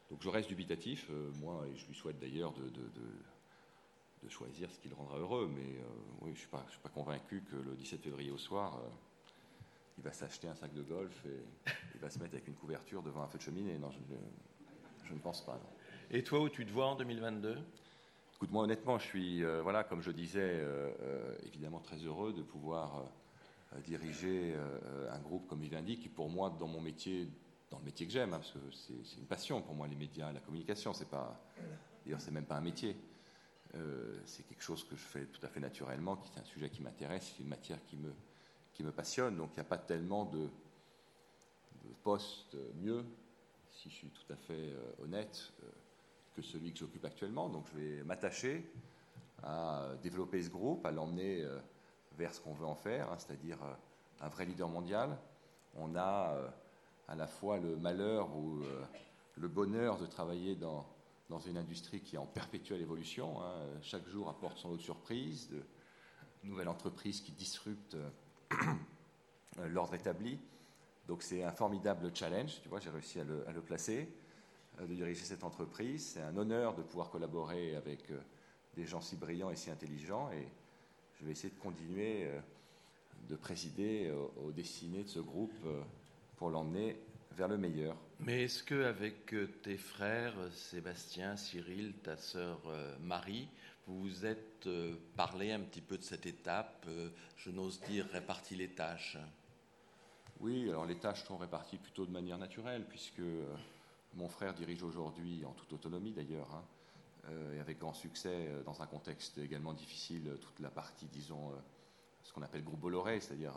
Donc 0.09 0.21
je 0.21 0.29
reste 0.29 0.49
dubitatif, 0.49 1.07
euh, 1.09 1.31
moi, 1.39 1.65
et 1.67 1.75
je 1.75 1.87
lui 1.87 1.95
souhaite 1.95 2.19
d'ailleurs 2.19 2.53
de, 2.53 2.69
de, 2.69 4.29
choisir 4.29 4.69
ce 4.69 4.77
qui 4.81 4.89
le 4.89 4.95
rendra 4.95 5.17
heureux, 5.19 5.49
mais 5.55 5.79
oui, 6.19 6.25
je 6.25 6.29
ne 6.31 6.35
suis, 6.35 6.49
suis, 6.69 6.79
pas 6.83 6.89
convaincu 6.89 7.43
que 7.49 7.55
le 7.55 7.77
17 7.77 8.01
février 8.01 8.29
au 8.29 8.37
soir 8.37 8.77
il 9.97 10.03
va 10.03 10.13
s'acheter 10.13 10.47
un 10.47 10.55
sac 10.55 10.73
de 10.73 10.83
golf 10.83 11.25
et 11.25 11.71
il 11.95 11.99
va 11.99 12.09
se 12.09 12.19
mettre 12.19 12.35
avec 12.35 12.47
une 12.47 12.55
couverture 12.55 13.01
devant 13.01 13.23
un 13.23 13.27
feu 13.27 13.37
de 13.37 13.43
cheminée. 13.43 13.77
Non, 13.77 13.89
je, 13.91 15.13
ne 15.13 15.19
pense 15.19 15.43
pas. 15.45 15.59
Et 16.11 16.23
toi, 16.23 16.41
où 16.41 16.49
tu 16.49 16.65
te 16.65 16.71
vois 16.71 16.87
en 16.87 16.95
2022 16.95 17.57
Écoute, 18.35 18.51
moi, 18.51 18.63
honnêtement, 18.63 18.99
je 18.99 19.05
suis, 19.05 19.43
euh, 19.43 19.63
voilà, 19.63 19.83
comme 19.83 20.01
je 20.01 20.11
disais, 20.11 20.41
euh, 20.41 20.91
euh, 21.01 21.35
évidemment 21.47 21.79
très 21.79 21.97
heureux 21.97 22.33
de 22.33 22.43
pouvoir 22.43 23.05
diriger 23.83 24.55
un 25.11 25.19
groupe 25.19 25.47
comme 25.47 25.61
Vivendi, 25.61 25.97
qui 25.97 26.09
pour 26.09 26.29
moi, 26.29 26.55
dans 26.57 26.67
mon 26.67 26.81
métier, 26.81 27.29
dans 27.69 27.79
le 27.79 27.85
métier 27.85 28.07
que 28.07 28.13
j'aime, 28.13 28.33
hein, 28.33 28.39
parce 28.39 28.51
que 28.51 28.59
c'est 28.71 29.19
une 29.19 29.27
passion 29.27 29.61
pour 29.61 29.75
moi, 29.75 29.87
les 29.87 29.95
médias, 29.95 30.31
la 30.31 30.39
communication, 30.39 30.93
c'est 30.93 31.09
pas, 31.09 31.39
d'ailleurs, 32.05 32.21
c'est 32.21 32.31
même 32.31 32.45
pas 32.45 32.55
un 32.55 32.61
métier. 32.61 32.95
c'est 34.25 34.47
quelque 34.47 34.63
chose 34.63 34.83
que 34.83 34.95
je 34.95 35.01
fais 35.01 35.25
tout 35.25 35.45
à 35.45 35.49
fait 35.49 35.59
naturellement, 35.59 36.15
qui 36.15 36.31
est 36.33 36.39
un 36.39 36.45
sujet 36.45 36.69
qui 36.69 36.81
m'intéresse, 36.81 37.33
c'est 37.35 37.43
une 37.43 37.49
matière 37.49 37.83
qui 37.85 37.97
me, 37.97 38.13
qui 38.77 38.83
me 38.83 38.91
passionne, 38.91 39.37
donc 39.37 39.49
il 39.53 39.55
n'y 39.55 39.61
a 39.61 39.69
pas 39.69 39.79
tellement 39.79 40.25
de, 40.25 40.47
postes 42.03 42.55
mieux, 42.79 43.03
si 43.71 43.89
je 43.89 43.95
suis 43.95 44.09
tout 44.09 44.31
à 44.31 44.35
fait 44.35 44.53
euh, 44.53 45.03
honnête, 45.03 45.51
euh, 45.63 45.67
que 46.35 46.41
celui 46.43 46.71
que 46.71 46.79
j'occupe 46.79 47.03
actuellement. 47.05 47.49
Donc 47.49 47.65
je 47.71 47.79
vais 47.79 48.03
m'attacher 48.03 48.69
à 49.41 49.93
développer 50.03 50.43
ce 50.43 50.49
groupe, 50.49 50.85
à 50.85 50.91
l'emmener 50.91 51.43
euh, 51.43 51.59
vers 52.17 52.33
ce 52.33 52.41
qu'on 52.41 52.53
veut 52.53 52.65
en 52.65 52.75
faire, 52.75 53.11
hein, 53.11 53.17
c'est-à-dire 53.17 53.57
un 54.19 54.27
vrai 54.29 54.45
leader 54.45 54.67
mondial. 54.67 55.17
On 55.75 55.95
a 55.95 56.35
à 57.07 57.15
la 57.15 57.27
fois 57.27 57.59
le 57.59 57.77
malheur 57.77 58.35
ou 58.35 58.61
le 59.35 59.47
bonheur 59.47 59.97
de 59.97 60.05
travailler 60.05 60.55
dans, 60.55 60.85
dans 61.29 61.39
une 61.39 61.57
industrie 61.57 62.01
qui 62.01 62.15
est 62.15 62.19
en 62.19 62.25
perpétuelle 62.25 62.81
évolution. 62.81 63.41
Hein. 63.41 63.55
Chaque 63.81 64.07
jour 64.07 64.29
apporte 64.29 64.57
son 64.57 64.69
lot 64.69 64.77
de 64.77 64.81
surprises, 64.81 65.49
de 65.49 65.61
nouvelles 66.43 66.69
entreprises 66.69 67.21
qui 67.21 67.31
disruptent 67.31 67.95
euh, 67.95 68.73
l'ordre 69.67 69.93
établi. 69.93 70.39
Donc 71.07 71.23
c'est 71.23 71.43
un 71.43 71.51
formidable 71.51 72.11
challenge, 72.13 72.61
tu 72.61 72.69
vois, 72.69 72.79
j'ai 72.79 72.89
réussi 72.89 73.19
à 73.19 73.23
le, 73.23 73.61
placer, 73.61 74.09
de 74.79 74.93
diriger 74.93 75.23
cette 75.23 75.43
entreprise. 75.43 76.05
C'est 76.13 76.21
un 76.21 76.35
honneur 76.35 76.75
de 76.75 76.81
pouvoir 76.81 77.09
collaborer 77.09 77.75
avec 77.75 78.11
des 78.75 78.85
gens 78.85 78.99
si 78.99 79.15
brillants 79.15 79.49
et 79.49 79.55
si 79.55 79.71
intelligents. 79.71 80.29
Et 80.31 80.47
je 81.19 81.25
vais 81.25 81.31
essayer 81.31 81.53
de 81.53 81.59
continuer 81.59 82.29
de 83.29 83.35
présider 83.35 84.13
aux 84.43 84.51
destinées 84.51 85.03
de 85.03 85.09
ce 85.09 85.19
groupe 85.19 85.65
pour 86.37 86.49
l'emmener 86.49 86.95
vers 87.37 87.47
le 87.47 87.57
meilleur. 87.57 87.95
Mais 88.19 88.45
est-ce 88.45 88.63
qu'avec 88.63 89.33
euh, 89.33 89.47
tes 89.61 89.77
frères, 89.77 90.33
Sébastien, 90.51 91.37
Cyril, 91.37 91.93
ta 92.03 92.17
sœur 92.17 92.59
euh, 92.67 92.97
Marie, 92.99 93.47
vous 93.85 93.99
vous 94.01 94.25
êtes 94.25 94.65
euh, 94.65 94.95
parlé 95.15 95.51
un 95.51 95.59
petit 95.59 95.81
peu 95.81 95.97
de 95.97 96.03
cette 96.03 96.25
étape, 96.25 96.87
je 97.37 97.51
n'ose 97.51 97.79
dire 97.81 98.07
réparti 98.11 98.55
les 98.55 98.69
tâches? 98.69 99.17
Oui, 100.39 100.69
alors 100.69 100.85
les 100.85 100.97
tâches 100.97 101.23
sont 101.23 101.37
réparties 101.37 101.77
plutôt 101.77 102.05
de 102.05 102.11
manière 102.11 102.37
naturelle, 102.37 102.85
puisque 102.89 103.21
mon 104.15 104.27
frère 104.27 104.53
dirige 104.53 104.83
aujourd'hui, 104.83 105.45
en 105.45 105.51
toute 105.51 105.73
autonomie 105.73 106.11
d'ailleurs, 106.11 106.53
hein, 106.53 106.63
et 107.53 107.59
avec 107.59 107.79
grand 107.79 107.93
succès, 107.93 108.49
dans 108.65 108.81
un 108.81 108.87
contexte 108.87 109.37
également 109.37 109.73
difficile, 109.73 110.37
toute 110.41 110.59
la 110.59 110.69
partie, 110.69 111.07
disons, 111.07 111.51
ce 112.23 112.31
qu'on 112.31 112.41
appelle 112.41 112.63
groupe 112.63 112.79
Bolloré, 112.79 113.19
c'est-à-dire 113.19 113.53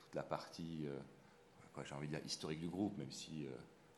toute 0.00 0.14
la 0.14 0.22
partie 0.22 0.86
j'ai 1.84 1.94
envie 1.94 2.08
de 2.08 2.16
dire 2.16 2.24
historique 2.24 2.60
du 2.60 2.68
groupe, 2.68 2.96
même 2.98 3.10
si 3.10 3.46
euh, 3.46 3.50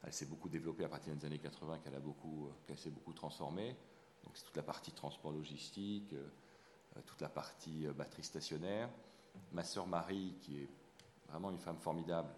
elle 0.04 0.12
s'est 0.12 0.26
beaucoup 0.26 0.48
développée 0.48 0.84
à 0.84 0.88
partir 0.88 1.14
des 1.14 1.26
années 1.26 1.38
80, 1.38 1.78
qu'elle 1.78 1.94
a 1.94 2.00
beaucoup, 2.00 2.46
euh, 2.46 2.50
qu'elle 2.66 2.78
s'est 2.78 2.90
beaucoup 2.90 3.12
transformée. 3.12 3.76
Donc 4.22 4.36
c'est 4.36 4.44
toute 4.44 4.56
la 4.56 4.62
partie 4.62 4.92
transport 4.92 5.32
logistique, 5.32 6.12
euh, 6.12 7.00
toute 7.06 7.20
la 7.20 7.28
partie 7.28 7.86
batterie 7.96 8.22
stationnaire. 8.22 8.88
Ma 9.52 9.64
sœur 9.64 9.86
Marie, 9.86 10.36
qui 10.40 10.58
est 10.62 10.68
vraiment 11.28 11.50
une 11.50 11.58
femme 11.58 11.78
formidable, 11.78 12.32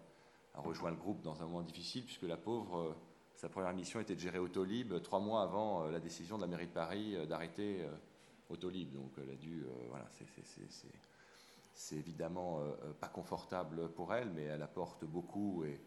a 0.55 0.61
rejoint 0.61 0.89
le 0.89 0.97
groupe 0.97 1.21
dans 1.21 1.41
un 1.41 1.45
moment 1.45 1.61
difficile, 1.61 2.03
puisque 2.03 2.23
la 2.23 2.37
pauvre, 2.37 2.95
sa 3.37 3.47
première 3.49 3.73
mission 3.73 4.01
était 4.01 4.15
de 4.15 4.19
gérer 4.19 4.39
Autolib 4.39 5.01
trois 5.01 5.19
mois 5.19 5.43
avant 5.43 5.85
la 5.85 5.99
décision 5.99 6.35
de 6.37 6.41
la 6.41 6.47
mairie 6.47 6.67
de 6.67 6.73
Paris 6.73 7.15
d'arrêter 7.27 7.87
Autolib. 8.49 8.91
Donc 8.91 9.11
elle 9.17 9.29
a 9.29 9.35
dû, 9.35 9.65
voilà, 9.89 10.05
c'est 11.77 11.95
évidemment 11.95 12.59
euh, 12.59 12.71
euh, 12.83 12.93
pas 12.93 13.07
confortable 13.07 13.89
pour 13.91 14.13
elle, 14.13 14.31
mais 14.31 14.43
elle 14.43 14.63
apporte 14.63 15.05
beaucoup 15.05 15.63
et, 15.63 15.79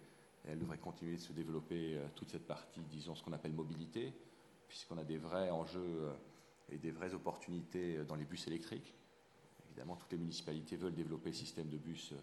elle 0.46 0.58
devrait 0.58 0.78
continuer 0.78 1.16
de 1.16 1.20
se 1.20 1.34
développer 1.34 1.98
euh, 1.98 2.06
toute 2.14 2.30
cette 2.30 2.46
partie, 2.46 2.80
disons, 2.90 3.14
ce 3.14 3.22
qu'on 3.22 3.34
appelle 3.34 3.52
mobilité, 3.52 4.14
puisqu'on 4.68 4.96
a 4.96 5.04
des 5.04 5.18
vrais 5.18 5.50
enjeux 5.50 6.08
et 6.70 6.78
des 6.78 6.92
vraies 6.92 7.12
opportunités 7.12 8.04
dans 8.04 8.14
les 8.14 8.24
bus 8.24 8.46
électriques. 8.46 8.94
Évidemment, 9.66 9.96
toutes 9.96 10.12
les 10.12 10.18
municipalités 10.18 10.76
veulent 10.76 10.94
développer 10.94 11.30
le 11.30 11.34
système 11.34 11.68
de 11.68 11.76
bus 11.76 12.14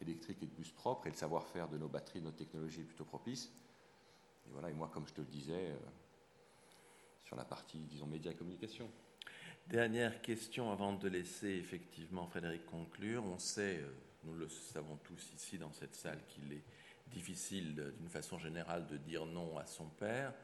électriques 0.00 0.42
et 0.42 0.46
de 0.46 0.54
bus 0.54 0.70
propres, 0.70 1.08
et 1.08 1.10
le 1.10 1.16
savoir-faire 1.16 1.68
de 1.68 1.78
nos 1.78 1.88
batteries, 1.88 2.20
de 2.20 2.26
notre 2.26 2.36
technologie 2.36 2.82
est 2.82 2.84
plutôt 2.84 3.06
propice. 3.06 3.50
Et 4.46 4.72
moi, 4.72 4.90
comme 4.92 5.06
je 5.06 5.12
te 5.12 5.20
le 5.20 5.26
disais, 5.26 5.74
sur 7.24 7.36
la 7.36 7.44
partie, 7.44 7.78
disons, 7.78 8.06
médias 8.06 8.32
et 8.32 8.34
communication. 8.34 8.90
Dernière 9.66 10.20
question 10.20 10.70
avant 10.70 10.92
de 10.92 11.08
laisser 11.08 11.48
effectivement 11.48 12.26
Frédéric 12.26 12.66
conclure. 12.66 13.24
On 13.24 13.38
sait, 13.38 13.78
euh, 13.78 13.94
nous 14.24 14.34
le 14.34 14.46
savons 14.48 14.96
tous 15.04 15.32
ici 15.34 15.56
dans 15.56 15.72
cette 15.72 15.94
salle, 15.94 16.18
qu'il 16.28 16.52
est 16.52 16.62
difficile 17.06 17.74
d'une 17.98 18.10
façon 18.10 18.38
générale 18.38 18.86
de 18.86 18.98
dire 18.98 19.24
non 19.24 19.56
à 19.56 19.64
son 19.64 19.86
père. 19.86 20.34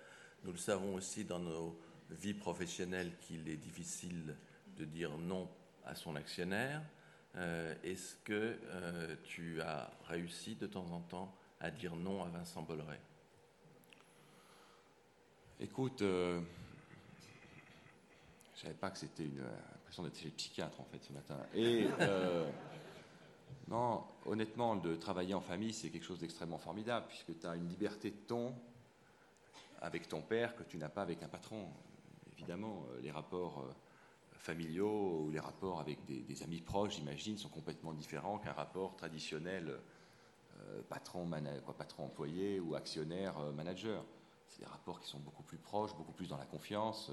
Nous 0.44 0.52
le 0.52 0.58
savons 0.58 0.94
aussi 0.94 1.24
dans 1.24 1.38
nos 1.38 1.78
vies 2.08 2.34
professionnelles 2.34 3.12
qu'il 3.20 3.46
est 3.48 3.58
difficile 3.58 4.34
de 4.78 4.84
dire 4.86 5.18
non 5.18 5.50
à 5.84 5.94
son 5.94 6.16
actionnaire. 6.16 6.82
Euh, 7.36 7.74
est-ce 7.84 8.16
que 8.24 8.58
euh, 8.64 9.16
tu 9.24 9.60
as 9.60 9.90
réussi 10.04 10.56
de 10.56 10.66
temps 10.66 10.90
en 10.92 11.00
temps 11.00 11.36
à 11.60 11.70
dire 11.70 11.94
non 11.94 12.24
à 12.24 12.28
Vincent 12.28 12.62
Bolloré? 12.62 12.98
Écoute, 15.62 16.00
je 16.00 16.40
savais 18.54 18.72
pas 18.72 18.90
que 18.90 18.96
c'était 18.96 19.24
une 19.24 19.44
impression 19.74 20.02
d'être 20.02 20.16
chez 20.16 20.26
le 20.26 20.34
psychiatre 20.34 20.80
en 20.80 20.84
fait 20.84 21.02
ce 21.02 21.12
matin. 21.12 21.36
Et 21.54 21.86
euh, 22.00 22.50
non, 23.68 24.04
honnêtement, 24.24 24.76
de 24.76 24.96
travailler 24.96 25.34
en 25.34 25.42
famille, 25.42 25.74
c'est 25.74 25.90
quelque 25.90 26.06
chose 26.06 26.18
d'extrêmement 26.18 26.56
formidable 26.56 27.04
puisque 27.08 27.38
tu 27.38 27.46
as 27.46 27.56
une 27.56 27.68
liberté 27.68 28.10
de 28.10 28.16
ton 28.26 28.54
avec 29.82 30.08
ton 30.08 30.22
père 30.22 30.56
que 30.56 30.62
tu 30.62 30.78
n'as 30.78 30.88
pas 30.88 31.02
avec 31.02 31.22
un 31.22 31.28
patron. 31.28 31.68
Évidemment, 32.32 32.86
euh, 32.92 33.00
les 33.02 33.10
rapports 33.10 33.58
euh, 33.58 33.72
familiaux 34.32 35.24
ou 35.26 35.30
les 35.30 35.40
rapports 35.40 35.78
avec 35.78 35.98
des, 36.06 36.42
amis 36.42 36.62
proches, 36.62 36.96
j'imagine, 36.96 37.36
sont 37.36 37.50
complètement 37.50 37.92
différents 37.92 38.38
qu'un 38.38 38.52
rapport 38.52 38.96
traditionnel 38.96 39.78
patron, 40.88 41.28
quoi, 41.64 41.74
patron 41.74 42.04
employé 42.04 42.60
ou 42.60 42.74
actionnaire 42.74 43.38
manager. 43.54 44.04
C'est 44.50 44.60
des 44.60 44.66
rapports 44.66 45.00
qui 45.00 45.08
sont 45.08 45.20
beaucoup 45.20 45.44
plus 45.44 45.58
proches, 45.58 45.94
beaucoup 45.94 46.12
plus 46.12 46.28
dans 46.28 46.36
la 46.36 46.46
confiance 46.46 47.10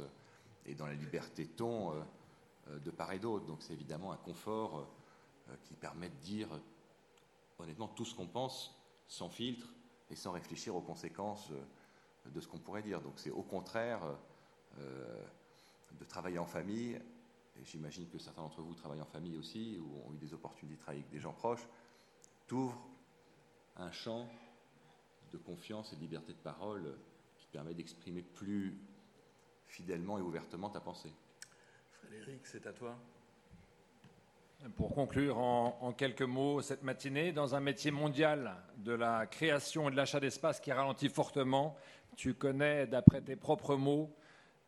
et 0.66 0.74
dans 0.74 0.88
la 0.88 0.96
liberté 0.96 1.46
de 1.46 1.52
ton 1.52 1.92
euh, 1.92 2.04
euh, 2.70 2.80
de 2.80 2.92
part 2.92 3.12
et 3.14 3.20
d'autre. 3.20 3.46
Donc 3.46 3.62
c'est 3.62 3.74
évidemment 3.74 4.12
un 4.12 4.18
confort 4.18 4.88
euh, 5.50 5.56
qui 5.64 5.76
permet 5.76 6.10
de 6.10 6.16
dire 6.16 6.50
honnêtement 7.60 7.88
tout 7.88 8.06
ce 8.06 8.16
qu'on 8.16 8.28
pense 8.28 8.76
sans 9.08 9.30
filtre 9.30 9.68
et 10.10 10.16
sans 10.16 10.32
réfléchir 10.32 10.76
aux 10.76 10.82
conséquences 10.82 11.52
de 12.26 12.42
ce 12.42 12.48
qu'on 12.48 12.60
pourrait 12.60 12.84
dire. 12.84 13.02
Donc 13.02 13.14
c'est 13.18 13.32
au 13.32 13.44
contraire 13.44 14.02
de 14.78 16.06
travailler 16.06 16.40
en 16.40 16.46
famille, 16.46 16.94
et 17.60 17.66
j'imagine 17.66 18.08
que 18.10 18.20
certains 18.20 18.42
d'entre 18.42 18.62
vous 18.62 18.76
travaillent 18.76 19.02
en 19.02 19.06
famille 19.06 19.38
aussi, 19.38 19.80
ou 19.80 20.08
ont 20.08 20.14
eu 20.14 20.18
des 20.18 20.34
opportunités 20.34 20.78
de 20.78 20.82
travailler 20.82 21.02
avec 21.02 21.12
des 21.12 21.20
gens 21.20 21.34
proches, 21.34 21.68
t'ouvre 22.46 22.78
un 23.76 23.92
champ 23.92 24.28
de 25.32 25.38
confiance 25.38 25.94
et 25.94 25.96
de 25.96 26.02
liberté 26.02 26.34
de 26.34 26.38
parole 26.38 26.98
permet 27.52 27.74
d'exprimer 27.74 28.22
plus 28.22 28.78
fidèlement 29.68 30.18
et 30.18 30.22
ouvertement 30.22 30.70
ta 30.70 30.80
pensée. 30.80 31.14
Frédéric, 31.92 32.46
c'est 32.46 32.66
à 32.66 32.74
toi. 32.74 32.98
Pour 34.76 34.96
conclure 34.96 35.38
en, 35.38 35.94
quelques 35.94 36.24
mots 36.24 36.62
cette 36.62 36.82
matinée, 36.82 37.32
dans 37.32 37.54
un 37.54 37.60
métier 37.60 37.92
mondial 37.92 38.56
de 38.78 38.92
la 38.92 39.28
création 39.28 39.88
et 39.88 39.92
de 39.92 39.96
l'achat 39.96 40.20
d'espace 40.20 40.60
qui 40.60 40.72
ralentit 40.72 41.10
fortement, 41.10 41.78
tu 42.16 42.34
connais, 42.34 42.88
d'après 42.88 43.22
tes 43.22 43.36
propres 43.36 43.76
mots, 43.76 44.12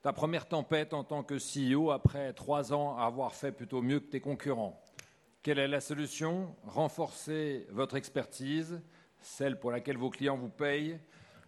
ta 0.04 0.14
première 0.14 0.48
tempête 0.48 0.94
en 0.94 1.04
tant 1.04 1.24
que 1.24 1.36
CEO 1.36 1.90
après 1.90 2.34
trois 2.34 2.72
ans 2.72 2.98
à 2.98 3.06
avoir 3.06 3.34
fait 3.34 3.52
plutôt 3.52 3.82
mieux 3.82 4.00
que 4.00 4.12
tes 4.12 4.22
concurrents. 4.22 4.80
Quelle 5.42 5.58
est 5.58 5.68
la 5.68 5.82
solution? 5.82 6.56
Renforcer 6.66 7.66
votre 7.72 7.96
expertise, 7.96 8.82
celle 9.22 9.60
pour 9.60 9.72
laquelle 9.72 9.98
vos 9.98 10.12
clients 10.12 10.38
vous 10.38 10.50
payent, 10.50 11.00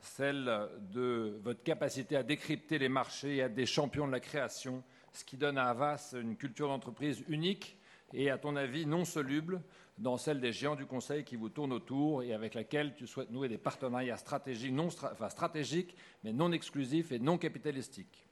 celle 0.02 0.70
de 0.94 1.40
votre 1.44 1.64
capacité 1.64 2.16
à 2.16 2.24
décrypter 2.24 2.78
les 2.80 2.90
marchés 2.90 3.38
et 3.38 3.44
à 3.44 3.46
être 3.46 3.54
des 3.54 3.66
champions 3.66 4.08
de 4.08 4.12
la 4.12 4.20
création, 4.20 4.84
ce 5.14 5.24
qui 5.24 5.38
donne 5.38 5.58
à 5.58 5.66
Avas 5.66 6.16
une 6.20 6.36
culture 6.36 6.68
d'entreprise 6.68 7.24
unique 7.28 7.78
et, 8.14 8.30
à 8.30 8.38
ton 8.38 8.56
avis, 8.56 8.86
non 8.86 9.06
soluble 9.06 9.62
dans 9.98 10.18
celle 10.18 10.40
des 10.40 10.52
géants 10.52 10.76
du 10.76 10.86
conseil 10.86 11.24
qui 11.24 11.36
vous 11.36 11.50
tournent 11.50 11.74
autour 11.74 12.24
et 12.24 12.34
avec 12.34 12.56
laquelle 12.56 12.96
tu 12.96 13.06
souhaites 13.06 13.30
nouer 13.30 13.50
des 13.50 13.58
partenariats 13.58 14.18
stratégiques, 14.18 14.74
non 14.74 14.90
stratégiques 14.90 15.96
mais 16.24 16.34
non 16.34 16.52
exclusifs 16.52 17.12
et 17.12 17.20
non 17.20 17.38
capitalistiques. 17.38 18.26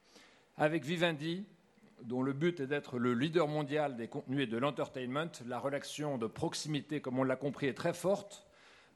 Avec 0.57 0.83
Vivendi, 0.83 1.45
dont 2.01 2.23
le 2.23 2.33
but 2.33 2.59
est 2.59 2.67
d'être 2.67 2.97
le 2.97 3.13
leader 3.13 3.47
mondial 3.47 3.95
des 3.95 4.07
contenus 4.07 4.43
et 4.43 4.47
de 4.47 4.57
l'entertainment, 4.57 5.31
la 5.45 5.59
relation 5.59 6.17
de 6.17 6.27
proximité, 6.27 7.01
comme 7.01 7.19
on 7.19 7.23
l'a 7.23 7.35
compris, 7.35 7.67
est 7.67 7.73
très 7.73 7.93
forte, 7.93 8.47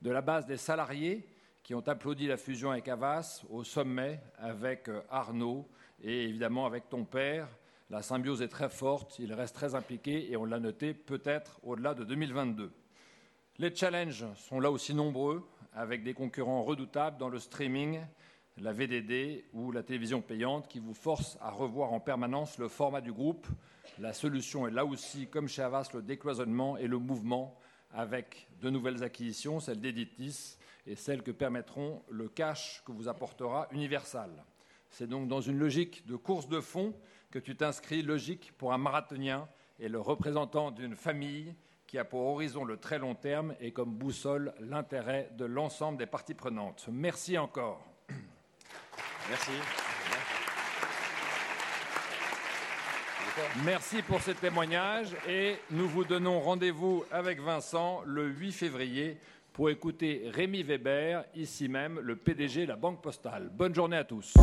de 0.01 0.09
la 0.09 0.21
base 0.21 0.45
des 0.45 0.57
salariés 0.57 1.25
qui 1.63 1.73
ont 1.73 1.87
applaudi 1.87 2.27
la 2.27 2.37
fusion 2.37 2.71
avec 2.71 2.89
Avas 2.89 3.43
au 3.49 3.63
sommet 3.63 4.19
avec 4.37 4.89
euh, 4.89 5.01
Arnaud 5.09 5.67
et 6.03 6.25
évidemment 6.25 6.65
avec 6.65 6.89
ton 6.89 7.05
père. 7.05 7.47
La 7.89 8.01
symbiose 8.01 8.41
est 8.41 8.49
très 8.49 8.69
forte, 8.69 9.17
il 9.19 9.33
reste 9.33 9.55
très 9.55 9.73
impliqué 9.73 10.31
et 10.31 10.35
on 10.35 10.45
l'a 10.45 10.59
noté 10.59 10.93
peut-être 10.93 11.59
au-delà 11.63 11.93
de 11.93 12.03
2022. 12.03 12.71
Les 13.59 13.73
challenges 13.73 14.25
sont 14.35 14.59
là 14.59 14.71
aussi 14.71 14.93
nombreux 14.93 15.47
avec 15.73 16.03
des 16.03 16.13
concurrents 16.13 16.63
redoutables 16.63 17.17
dans 17.17 17.29
le 17.29 17.39
streaming, 17.39 18.01
la 18.57 18.73
VDD 18.73 19.45
ou 19.53 19.71
la 19.71 19.83
télévision 19.83 20.21
payante 20.21 20.67
qui 20.67 20.79
vous 20.79 20.93
forcent 20.93 21.37
à 21.39 21.49
revoir 21.49 21.93
en 21.93 21.99
permanence 21.99 22.57
le 22.57 22.67
format 22.67 23.01
du 23.01 23.13
groupe. 23.13 23.47
La 23.99 24.13
solution 24.13 24.67
est 24.67 24.71
là 24.71 24.85
aussi, 24.85 25.27
comme 25.27 25.47
chez 25.47 25.61
Avas, 25.61 25.89
le 25.93 26.01
décloisonnement 26.01 26.77
et 26.77 26.87
le 26.87 26.97
mouvement 26.97 27.57
avec 27.91 28.47
de 28.61 28.69
nouvelles 28.69 29.03
acquisitions, 29.03 29.59
celle 29.59 29.79
d'Editis, 29.79 30.57
et 30.85 30.95
celles 30.95 31.23
que 31.23 31.31
permettront 31.31 32.03
le 32.09 32.27
cash 32.27 32.83
que 32.85 32.91
vous 32.91 33.07
apportera 33.07 33.67
Universal. 33.71 34.31
C'est 34.89 35.07
donc 35.07 35.27
dans 35.27 35.41
une 35.41 35.57
logique 35.57 36.05
de 36.05 36.15
course 36.15 36.47
de 36.47 36.61
fond 36.61 36.93
que 37.31 37.39
tu 37.39 37.55
t'inscris, 37.55 38.03
logique 38.03 38.53
pour 38.57 38.73
un 38.73 38.77
marathonien 38.77 39.47
et 39.79 39.89
le 39.89 39.99
représentant 39.99 40.71
d'une 40.71 40.95
famille 40.95 41.55
qui 41.87 41.97
a 41.97 42.05
pour 42.05 42.21
horizon 42.21 42.63
le 42.63 42.77
très 42.77 42.99
long 42.99 43.15
terme 43.15 43.55
et 43.59 43.71
comme 43.71 43.91
boussole 43.91 44.53
l'intérêt 44.59 45.29
de 45.37 45.45
l'ensemble 45.45 45.97
des 45.97 46.05
parties 46.05 46.33
prenantes. 46.33 46.87
Merci 46.91 47.37
encore. 47.37 47.83
Merci. 49.29 49.51
Merci 53.65 54.01
pour 54.03 54.21
ce 54.21 54.31
témoignage 54.31 55.15
et 55.27 55.55
nous 55.71 55.87
vous 55.87 56.03
donnons 56.03 56.39
rendez-vous 56.39 57.03
avec 57.11 57.39
Vincent 57.39 58.03
le 58.05 58.27
8 58.27 58.51
février 58.51 59.17
pour 59.53 59.69
écouter 59.69 60.23
Rémi 60.33 60.63
Weber, 60.63 61.25
ici 61.35 61.69
même, 61.69 61.99
le 61.99 62.15
PDG 62.15 62.63
de 62.63 62.69
la 62.69 62.75
Banque 62.75 63.01
Postale. 63.01 63.49
Bonne 63.53 63.73
journée 63.73 63.97
à 63.97 64.03
tous. 64.03 64.33